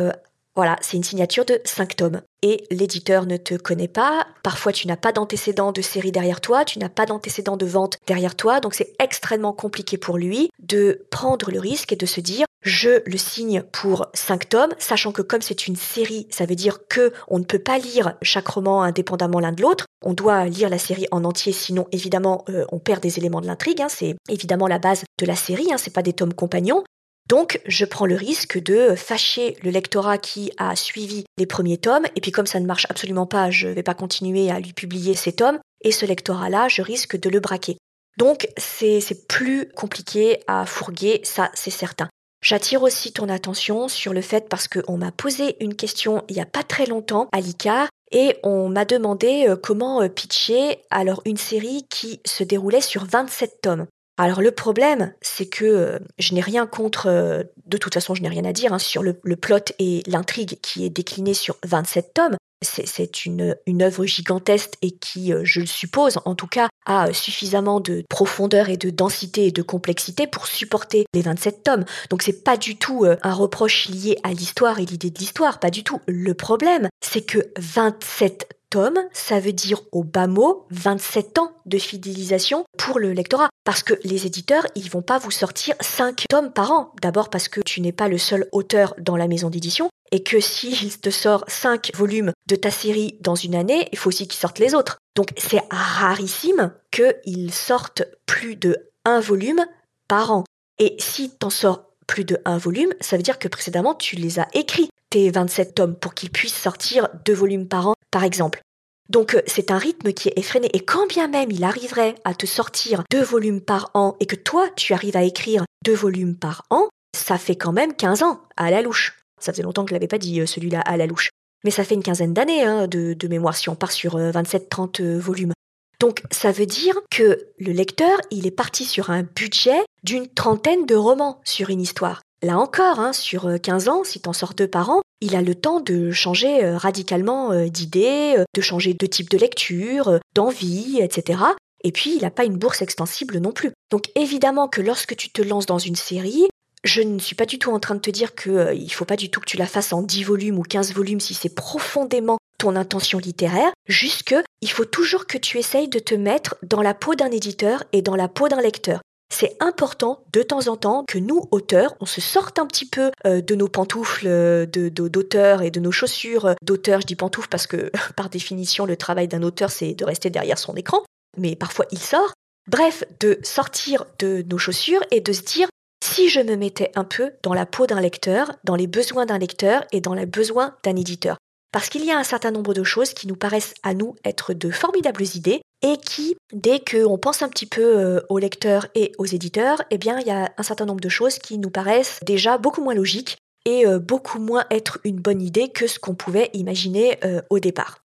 Voilà, 0.58 0.76
c'est 0.80 0.96
une 0.96 1.04
signature 1.04 1.44
de 1.44 1.60
5 1.64 1.94
tomes. 1.94 2.20
Et 2.42 2.64
l'éditeur 2.72 3.26
ne 3.26 3.36
te 3.36 3.54
connaît 3.54 3.86
pas, 3.86 4.26
parfois 4.42 4.72
tu 4.72 4.88
n'as 4.88 4.96
pas 4.96 5.12
d'antécédent 5.12 5.70
de 5.70 5.80
série 5.80 6.10
derrière 6.10 6.40
toi, 6.40 6.64
tu 6.64 6.80
n'as 6.80 6.88
pas 6.88 7.06
d'antécédent 7.06 7.56
de 7.56 7.64
vente 7.64 7.98
derrière 8.08 8.34
toi, 8.34 8.58
donc 8.58 8.74
c'est 8.74 8.92
extrêmement 8.98 9.52
compliqué 9.52 9.98
pour 9.98 10.18
lui 10.18 10.50
de 10.58 11.06
prendre 11.12 11.52
le 11.52 11.60
risque 11.60 11.92
et 11.92 11.96
de 11.96 12.06
se 12.06 12.20
dire 12.20 12.44
je 12.62 13.08
le 13.08 13.16
signe 13.16 13.62
pour 13.70 14.06
5 14.14 14.48
tomes, 14.48 14.74
sachant 14.78 15.12
que 15.12 15.22
comme 15.22 15.42
c'est 15.42 15.68
une 15.68 15.76
série, 15.76 16.26
ça 16.28 16.44
veut 16.44 16.56
dire 16.56 16.88
que 16.88 17.12
on 17.28 17.38
ne 17.38 17.44
peut 17.44 17.60
pas 17.60 17.78
lire 17.78 18.14
chaque 18.22 18.48
roman 18.48 18.82
indépendamment 18.82 19.38
l'un 19.38 19.52
de 19.52 19.62
l'autre. 19.62 19.86
On 20.04 20.12
doit 20.12 20.44
lire 20.46 20.70
la 20.70 20.78
série 20.78 21.06
en 21.12 21.24
entier, 21.24 21.52
sinon 21.52 21.86
évidemment 21.92 22.44
euh, 22.48 22.64
on 22.72 22.80
perd 22.80 23.00
des 23.00 23.18
éléments 23.18 23.40
de 23.40 23.46
l'intrigue. 23.46 23.80
Hein. 23.80 23.88
C'est 23.88 24.16
évidemment 24.28 24.66
la 24.66 24.80
base 24.80 25.04
de 25.20 25.26
la 25.26 25.36
série, 25.36 25.72
hein. 25.72 25.78
c'est 25.78 25.92
pas 25.92 26.02
des 26.02 26.14
tomes 26.14 26.34
compagnons. 26.34 26.82
Donc, 27.28 27.60
je 27.66 27.84
prends 27.84 28.06
le 28.06 28.14
risque 28.14 28.58
de 28.58 28.94
fâcher 28.96 29.56
le 29.62 29.70
lectorat 29.70 30.16
qui 30.16 30.50
a 30.56 30.74
suivi 30.74 31.24
les 31.36 31.46
premiers 31.46 31.76
tomes, 31.76 32.06
et 32.16 32.22
puis 32.22 32.32
comme 32.32 32.46
ça 32.46 32.58
ne 32.58 32.66
marche 32.66 32.86
absolument 32.88 33.26
pas, 33.26 33.50
je 33.50 33.68
ne 33.68 33.74
vais 33.74 33.82
pas 33.82 33.94
continuer 33.94 34.50
à 34.50 34.60
lui 34.60 34.72
publier 34.72 35.14
ces 35.14 35.32
tomes, 35.32 35.58
et 35.84 35.92
ce 35.92 36.06
lectorat-là, 36.06 36.68
je 36.68 36.80
risque 36.80 37.20
de 37.20 37.28
le 37.28 37.40
braquer. 37.40 37.76
Donc, 38.16 38.48
c'est 38.56 39.28
plus 39.28 39.68
compliqué 39.76 40.40
à 40.46 40.64
fourguer, 40.64 41.20
ça 41.22 41.50
c'est 41.54 41.70
certain. 41.70 42.08
J'attire 42.42 42.82
aussi 42.82 43.12
ton 43.12 43.28
attention 43.28 43.88
sur 43.88 44.12
le 44.12 44.22
fait 44.22 44.48
parce 44.48 44.66
qu'on 44.66 44.96
m'a 44.96 45.12
posé 45.12 45.62
une 45.62 45.74
question 45.74 46.24
il 46.28 46.36
n'y 46.36 46.42
a 46.42 46.46
pas 46.46 46.62
très 46.62 46.86
longtemps 46.86 47.28
à 47.32 47.40
l'ICAR 47.40 47.88
et 48.12 48.36
on 48.42 48.68
m'a 48.68 48.84
demandé 48.84 49.46
euh, 49.48 49.56
comment 49.56 50.02
euh, 50.02 50.08
pitcher 50.08 50.78
alors 50.90 51.20
une 51.24 51.36
série 51.36 51.84
qui 51.90 52.20
se 52.24 52.44
déroulait 52.44 52.80
sur 52.80 53.04
27 53.04 53.60
tomes. 53.60 53.86
Alors 54.20 54.42
le 54.42 54.50
problème, 54.50 55.14
c'est 55.22 55.46
que 55.46 55.64
euh, 55.64 55.98
je 56.18 56.34
n'ai 56.34 56.40
rien 56.40 56.66
contre, 56.66 57.06
euh, 57.06 57.44
de 57.66 57.78
toute 57.78 57.94
façon 57.94 58.16
je 58.16 58.22
n'ai 58.22 58.28
rien 58.28 58.44
à 58.44 58.52
dire 58.52 58.72
hein, 58.72 58.80
sur 58.80 59.04
le, 59.04 59.14
plot 59.14 59.72
et 59.78 60.02
l'intrigue 60.08 60.58
qui 60.60 60.84
est 60.84 60.90
décliné 60.90 61.34
sur 61.34 61.56
27 61.64 62.14
tomes. 62.14 62.36
C'est 62.60 63.24
une, 63.24 63.54
une 63.66 63.82
œuvre 63.82 64.04
gigantesque 64.04 64.72
et 64.82 64.90
qui, 64.90 65.32
euh, 65.32 65.42
je 65.44 65.60
le 65.60 65.66
suppose, 65.66 66.18
en 66.24 66.34
tout 66.34 66.48
cas, 66.48 66.68
a 66.86 67.12
suffisamment 67.12 67.78
de 67.78 68.02
profondeur 68.10 68.68
et 68.68 68.76
de 68.76 68.90
densité 68.90 69.46
et 69.46 69.52
de 69.52 69.62
complexité 69.62 70.26
pour 70.26 70.48
supporter 70.48 71.06
les 71.14 71.22
27 71.22 71.62
tomes. 71.62 71.84
Donc 72.10 72.22
c'est 72.22 72.42
pas 72.42 72.56
du 72.56 72.74
tout 72.74 73.06
un 73.06 73.32
reproche 73.32 73.88
lié 73.88 74.18
à 74.24 74.32
l'histoire 74.32 74.80
et 74.80 74.84
l'idée 74.84 75.10
de 75.10 75.18
l'histoire, 75.20 75.60
pas 75.60 75.70
du 75.70 75.84
tout. 75.84 76.00
Le 76.08 76.34
problème, 76.34 76.88
c'est 77.00 77.22
que 77.22 77.38
27 77.58 78.57
tomes, 78.70 79.00
ça 79.12 79.40
veut 79.40 79.52
dire 79.52 79.82
au 79.92 80.04
bas 80.04 80.26
mot 80.26 80.66
27 80.70 81.38
ans 81.38 81.52
de 81.66 81.78
fidélisation 81.78 82.64
pour 82.76 82.98
le 82.98 83.12
lectorat. 83.12 83.48
Parce 83.64 83.82
que 83.82 83.94
les 84.04 84.26
éditeurs, 84.26 84.66
ils 84.74 84.90
vont 84.90 85.02
pas 85.02 85.18
vous 85.18 85.30
sortir 85.30 85.74
5 85.80 86.24
tomes 86.28 86.52
par 86.52 86.72
an. 86.72 86.92
D'abord 87.02 87.30
parce 87.30 87.48
que 87.48 87.60
tu 87.60 87.80
n'es 87.80 87.92
pas 87.92 88.08
le 88.08 88.18
seul 88.18 88.48
auteur 88.52 88.94
dans 88.98 89.16
la 89.16 89.28
maison 89.28 89.50
d'édition 89.50 89.88
et 90.10 90.22
que 90.22 90.40
s'il 90.40 90.98
te 91.00 91.10
sort 91.10 91.44
5 91.48 91.90
volumes 91.94 92.32
de 92.48 92.56
ta 92.56 92.70
série 92.70 93.18
dans 93.20 93.34
une 93.34 93.54
année, 93.54 93.88
il 93.92 93.98
faut 93.98 94.08
aussi 94.08 94.26
qu'ils 94.26 94.40
sortent 94.40 94.58
les 94.58 94.74
autres. 94.74 94.98
Donc 95.16 95.32
c'est 95.36 95.62
rarissime 95.70 96.72
qu'ils 96.90 97.52
sortent 97.52 98.04
plus 98.26 98.56
de 98.56 98.76
un 99.04 99.20
volume 99.20 99.64
par 100.08 100.32
an. 100.32 100.44
Et 100.78 100.96
si 100.98 101.30
t'en 101.30 101.50
sors 101.50 101.84
plus 102.06 102.24
de 102.24 102.38
un 102.44 102.56
volume, 102.56 102.92
ça 103.00 103.16
veut 103.16 103.22
dire 103.22 103.38
que 103.38 103.48
précédemment 103.48 103.94
tu 103.94 104.16
les 104.16 104.38
as 104.38 104.48
écrits, 104.54 104.90
tes 105.10 105.30
27 105.30 105.74
tomes, 105.74 105.96
pour 105.96 106.14
qu'ils 106.14 106.30
puissent 106.30 106.54
sortir 106.54 107.08
deux 107.24 107.34
volumes 107.34 107.68
par 107.68 107.88
an 107.88 107.94
par 108.10 108.24
exemple. 108.24 108.60
Donc 109.08 109.34
euh, 109.34 109.42
c'est 109.46 109.70
un 109.70 109.78
rythme 109.78 110.12
qui 110.12 110.28
est 110.28 110.38
effréné 110.38 110.68
et 110.72 110.80
quand 110.80 111.06
bien 111.06 111.28
même 111.28 111.50
il 111.50 111.64
arriverait 111.64 112.14
à 112.24 112.34
te 112.34 112.46
sortir 112.46 113.04
deux 113.10 113.22
volumes 113.22 113.60
par 113.60 113.90
an 113.94 114.16
et 114.20 114.26
que 114.26 114.36
toi 114.36 114.68
tu 114.76 114.92
arrives 114.92 115.16
à 115.16 115.22
écrire 115.22 115.64
deux 115.84 115.94
volumes 115.94 116.36
par 116.36 116.64
an, 116.70 116.88
ça 117.16 117.38
fait 117.38 117.56
quand 117.56 117.72
même 117.72 117.94
15 117.94 118.22
ans 118.22 118.42
à 118.56 118.70
la 118.70 118.82
louche. 118.82 119.18
Ça 119.40 119.52
faisait 119.52 119.62
longtemps 119.62 119.84
que 119.84 119.90
je 119.90 119.94
l'avais 119.94 120.08
pas 120.08 120.18
dit 120.18 120.40
euh, 120.40 120.46
celui-là 120.46 120.80
à 120.80 120.96
la 120.96 121.06
louche. 121.06 121.30
Mais 121.64 121.70
ça 121.70 121.84
fait 121.84 121.94
une 121.94 122.02
quinzaine 122.02 122.34
d'années 122.34 122.62
hein, 122.62 122.86
de, 122.86 123.28
mémoire 123.28 123.56
si 123.56 123.68
on 123.68 123.74
part 123.74 123.90
sur 123.90 124.16
27-30 124.18 125.02
euh, 125.02 125.18
volumes. 125.18 125.52
Donc 126.00 126.22
ça 126.30 126.52
veut 126.52 126.66
dire 126.66 126.94
que 127.10 127.48
le 127.58 127.72
lecteur, 127.72 128.16
il 128.30 128.46
est 128.46 128.52
parti 128.52 128.84
sur 128.84 129.10
un 129.10 129.24
budget 129.24 129.80
d'une 130.04 130.28
trentaine 130.28 130.86
de 130.86 130.94
romans 130.94 131.40
sur 131.44 131.70
une 131.70 131.80
histoire. 131.80 132.22
Là 132.42 132.58
encore, 132.58 133.00
hein, 133.00 133.12
sur 133.12 133.50
15 133.60 133.88
ans, 133.88 134.04
si 134.04 134.20
t'en 134.20 134.32
sors 134.32 134.54
deux 134.54 134.68
par 134.68 134.90
an, 134.90 135.00
il 135.20 135.34
a 135.34 135.42
le 135.42 135.54
temps 135.54 135.80
de 135.80 136.12
changer 136.12 136.64
euh, 136.64 136.76
radicalement 136.76 137.52
euh, 137.52 137.68
d'idées, 137.68 138.36
euh, 138.38 138.44
de 138.54 138.60
changer 138.60 138.94
de 138.94 139.06
type 139.06 139.30
de 139.30 139.38
lecture, 139.38 140.20
d'envie, 140.34 141.00
etc. 141.00 141.40
Et 141.82 141.92
puis, 141.92 142.14
il 142.14 142.22
n'a 142.22 142.30
pas 142.30 142.44
une 142.44 142.56
bourse 142.56 142.82
extensible 142.82 143.38
non 143.38 143.52
plus. 143.52 143.72
Donc 143.90 144.10
évidemment 144.14 144.68
que 144.68 144.80
lorsque 144.80 145.16
tu 145.16 145.30
te 145.30 145.42
lances 145.42 145.66
dans 145.66 145.78
une 145.78 145.96
série, 145.96 146.46
je 146.84 147.02
ne 147.02 147.18
suis 147.18 147.34
pas 147.34 147.46
du 147.46 147.58
tout 147.58 147.72
en 147.72 147.80
train 147.80 147.96
de 147.96 148.00
te 148.00 148.10
dire 148.10 148.36
qu'il 148.36 148.52
ne 148.52 148.88
faut 148.90 149.04
pas 149.04 149.16
du 149.16 149.30
tout 149.30 149.40
que 149.40 149.46
tu 149.46 149.56
la 149.56 149.66
fasses 149.66 149.92
en 149.92 150.02
10 150.02 150.22
volumes 150.22 150.58
ou 150.58 150.62
15 150.62 150.92
volumes 150.94 151.20
si 151.20 151.34
c'est 151.34 151.54
profondément 151.54 152.38
ton 152.58 152.76
intention 152.76 153.18
littéraire, 153.18 153.70
juste 153.88 154.24
que 154.24 154.42
il 154.60 154.70
faut 154.70 154.84
toujours 154.84 155.26
que 155.26 155.38
tu 155.38 155.58
essayes 155.58 155.88
de 155.88 155.98
te 155.98 156.14
mettre 156.14 156.56
dans 156.62 156.82
la 156.82 156.94
peau 156.94 157.14
d'un 157.14 157.30
éditeur 157.30 157.84
et 157.92 158.02
dans 158.02 158.16
la 158.16 158.28
peau 158.28 158.48
d'un 158.48 158.60
lecteur 158.60 159.00
c'est 159.30 159.56
important 159.60 160.24
de 160.32 160.42
temps 160.42 160.68
en 160.68 160.76
temps 160.76 161.04
que 161.06 161.18
nous, 161.18 161.48
auteurs, 161.50 161.94
on 162.00 162.06
se 162.06 162.20
sorte 162.20 162.58
un 162.58 162.66
petit 162.66 162.86
peu 162.86 163.10
euh, 163.26 163.40
de 163.40 163.54
nos 163.54 163.68
pantoufles 163.68 164.26
euh, 164.26 164.66
d'auteur 164.66 165.62
et 165.62 165.70
de 165.70 165.80
nos 165.80 165.92
chaussures 165.92 166.46
euh, 166.46 166.54
d'auteur. 166.62 167.00
Je 167.02 167.06
dis 167.06 167.14
pantoufles 167.14 167.48
parce 167.48 167.66
que 167.66 167.90
par 168.16 168.30
définition, 168.30 168.86
le 168.86 168.96
travail 168.96 169.28
d'un 169.28 169.42
auteur, 169.42 169.70
c'est 169.70 169.94
de 169.94 170.04
rester 170.04 170.30
derrière 170.30 170.58
son 170.58 170.74
écran, 170.74 171.04
mais 171.36 171.56
parfois 171.56 171.86
il 171.92 171.98
sort. 171.98 172.32
Bref, 172.68 173.04
de 173.20 173.38
sortir 173.42 174.04
de 174.18 174.44
nos 174.50 174.58
chaussures 174.58 175.00
et 175.10 175.20
de 175.20 175.32
se 175.32 175.42
dire, 175.42 175.68
si 176.04 176.28
je 176.28 176.40
me 176.40 176.56
mettais 176.56 176.92
un 176.94 177.04
peu 177.04 177.32
dans 177.42 177.54
la 177.54 177.64
peau 177.64 177.86
d'un 177.86 178.00
lecteur, 178.00 178.52
dans 178.64 178.76
les 178.76 178.86
besoins 178.86 179.26
d'un 179.26 179.38
lecteur 179.38 179.84
et 179.92 180.00
dans 180.00 180.14
les 180.14 180.26
besoins 180.26 180.74
d'un 180.84 180.96
éditeur. 180.96 181.38
Parce 181.72 181.88
qu'il 181.88 182.04
y 182.04 182.10
a 182.10 182.18
un 182.18 182.24
certain 182.24 182.50
nombre 182.50 182.72
de 182.72 182.82
choses 182.82 183.12
qui 183.12 183.26
nous 183.26 183.36
paraissent 183.36 183.74
à 183.82 183.94
nous 183.94 184.16
être 184.24 184.54
de 184.54 184.70
formidables 184.70 185.24
idées 185.34 185.60
et 185.82 185.96
qui, 185.96 186.36
dès 186.52 186.80
qu'on 186.80 187.18
pense 187.18 187.42
un 187.42 187.48
petit 187.48 187.66
peu 187.66 187.82
euh, 187.82 188.20
aux 188.28 188.38
lecteurs 188.38 188.86
et 188.94 189.12
aux 189.18 189.26
éditeurs, 189.26 189.82
eh 189.90 189.98
bien, 189.98 190.18
il 190.18 190.26
y 190.26 190.30
a 190.30 190.50
un 190.56 190.62
certain 190.62 190.86
nombre 190.86 191.00
de 191.00 191.08
choses 191.08 191.38
qui 191.38 191.58
nous 191.58 191.70
paraissent 191.70 192.20
déjà 192.24 192.58
beaucoup 192.58 192.82
moins 192.82 192.94
logiques 192.94 193.36
et 193.64 193.86
euh, 193.86 193.98
beaucoup 193.98 194.38
moins 194.38 194.64
être 194.70 194.98
une 195.04 195.20
bonne 195.20 195.42
idée 195.42 195.68
que 195.68 195.86
ce 195.86 195.98
qu'on 195.98 196.14
pouvait 196.14 196.50
imaginer 196.54 197.18
euh, 197.24 197.42
au 197.50 197.58
départ. 197.58 198.00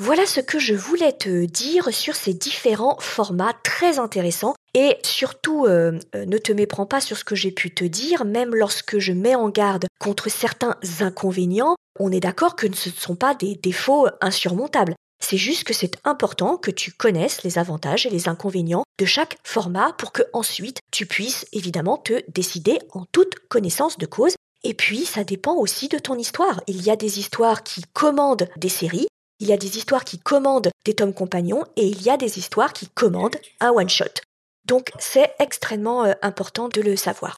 Voilà 0.00 0.26
ce 0.26 0.40
que 0.40 0.58
je 0.58 0.74
voulais 0.74 1.12
te 1.12 1.44
dire 1.44 1.94
sur 1.94 2.16
ces 2.16 2.34
différents 2.34 2.96
formats 2.98 3.54
très 3.62 4.00
intéressants 4.00 4.54
et 4.74 4.96
surtout 5.04 5.68
ne 5.68 6.38
te 6.38 6.52
méprends 6.52 6.84
pas 6.84 7.00
sur 7.00 7.16
ce 7.16 7.22
que 7.22 7.36
j'ai 7.36 7.52
pu 7.52 7.72
te 7.72 7.84
dire, 7.84 8.24
même 8.24 8.56
lorsque 8.56 8.98
je 8.98 9.12
mets 9.12 9.36
en 9.36 9.48
garde 9.48 9.86
contre 10.00 10.28
certains 10.28 10.76
inconvénients, 10.98 11.76
on 12.00 12.10
est 12.10 12.18
d'accord 12.18 12.56
que 12.56 12.66
ce 12.74 12.88
ne 12.88 12.94
sont 12.94 13.14
pas 13.14 13.36
des 13.36 13.54
défauts 13.54 14.08
insurmontables. 14.20 14.96
C'est 15.24 15.36
juste 15.36 15.62
que 15.62 15.72
c'est 15.72 15.96
important 16.04 16.56
que 16.56 16.72
tu 16.72 16.90
connaisses 16.90 17.44
les 17.44 17.56
avantages 17.56 18.04
et 18.04 18.10
les 18.10 18.28
inconvénients 18.28 18.82
de 18.98 19.04
chaque 19.04 19.36
format 19.44 19.92
pour 19.92 20.10
que 20.10 20.22
ensuite 20.32 20.80
tu 20.90 21.06
puisses 21.06 21.46
évidemment 21.52 21.98
te 21.98 22.20
décider 22.28 22.80
en 22.90 23.04
toute 23.12 23.36
connaissance 23.48 23.96
de 23.96 24.06
cause. 24.06 24.34
Et 24.64 24.74
puis 24.74 25.04
ça 25.04 25.22
dépend 25.22 25.54
aussi 25.54 25.88
de 25.88 25.98
ton 25.98 26.18
histoire. 26.18 26.60
Il 26.66 26.82
y 26.82 26.90
a 26.90 26.96
des 26.96 27.20
histoires 27.20 27.62
qui 27.62 27.82
commandent 27.92 28.48
des 28.56 28.68
séries, 28.68 29.06
il 29.44 29.50
y 29.50 29.52
a 29.52 29.58
des 29.58 29.76
histoires 29.76 30.06
qui 30.06 30.18
commandent 30.18 30.70
des 30.86 30.94
tomes 30.94 31.12
compagnons 31.12 31.64
et 31.76 31.86
il 31.86 32.00
y 32.00 32.08
a 32.08 32.16
des 32.16 32.38
histoires 32.38 32.72
qui 32.72 32.88
commandent 32.88 33.36
un 33.60 33.72
one-shot. 33.72 34.22
Donc 34.64 34.90
c'est 34.98 35.34
extrêmement 35.38 36.06
euh, 36.06 36.14
important 36.22 36.68
de 36.68 36.80
le 36.80 36.96
savoir. 36.96 37.36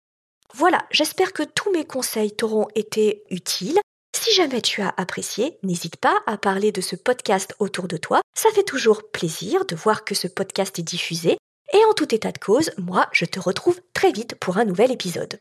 Voilà, 0.55 0.87
j'espère 0.93 1.33
que 1.33 1.43
tous 1.43 1.73
mes 1.73 1.85
conseils 1.85 2.31
t'auront 2.31 2.69
été 2.77 3.25
utiles. 3.31 3.81
Si 4.17 4.33
jamais 4.33 4.63
tu 4.63 4.83
as 4.83 4.95
apprécié, 4.97 5.59
n'hésite 5.65 5.97
pas 5.97 6.23
à 6.27 6.39
parler 6.39 6.71
de 6.71 6.81
ce 6.81 6.95
podcast 6.95 7.57
autour 7.59 7.89
de 7.89 7.97
toi. 7.97 8.21
Ça 8.39 8.51
fait 8.55 8.63
toujours 8.63 9.11
plaisir 9.11 9.65
de 9.65 9.75
voir 9.75 10.05
que 10.05 10.15
ce 10.15 10.29
podcast 10.29 10.79
est 10.79 10.85
diffusé. 10.85 11.37
Et 11.73 11.85
en 11.91 11.93
tout 11.95 12.15
état 12.15 12.31
de 12.31 12.39
cause, 12.39 12.71
moi, 12.79 13.09
je 13.11 13.25
te 13.25 13.41
retrouve 13.41 13.81
très 13.93 14.13
vite 14.13 14.37
pour 14.37 14.59
un 14.59 14.65
nouvel 14.65 14.93
épisode. 14.93 15.41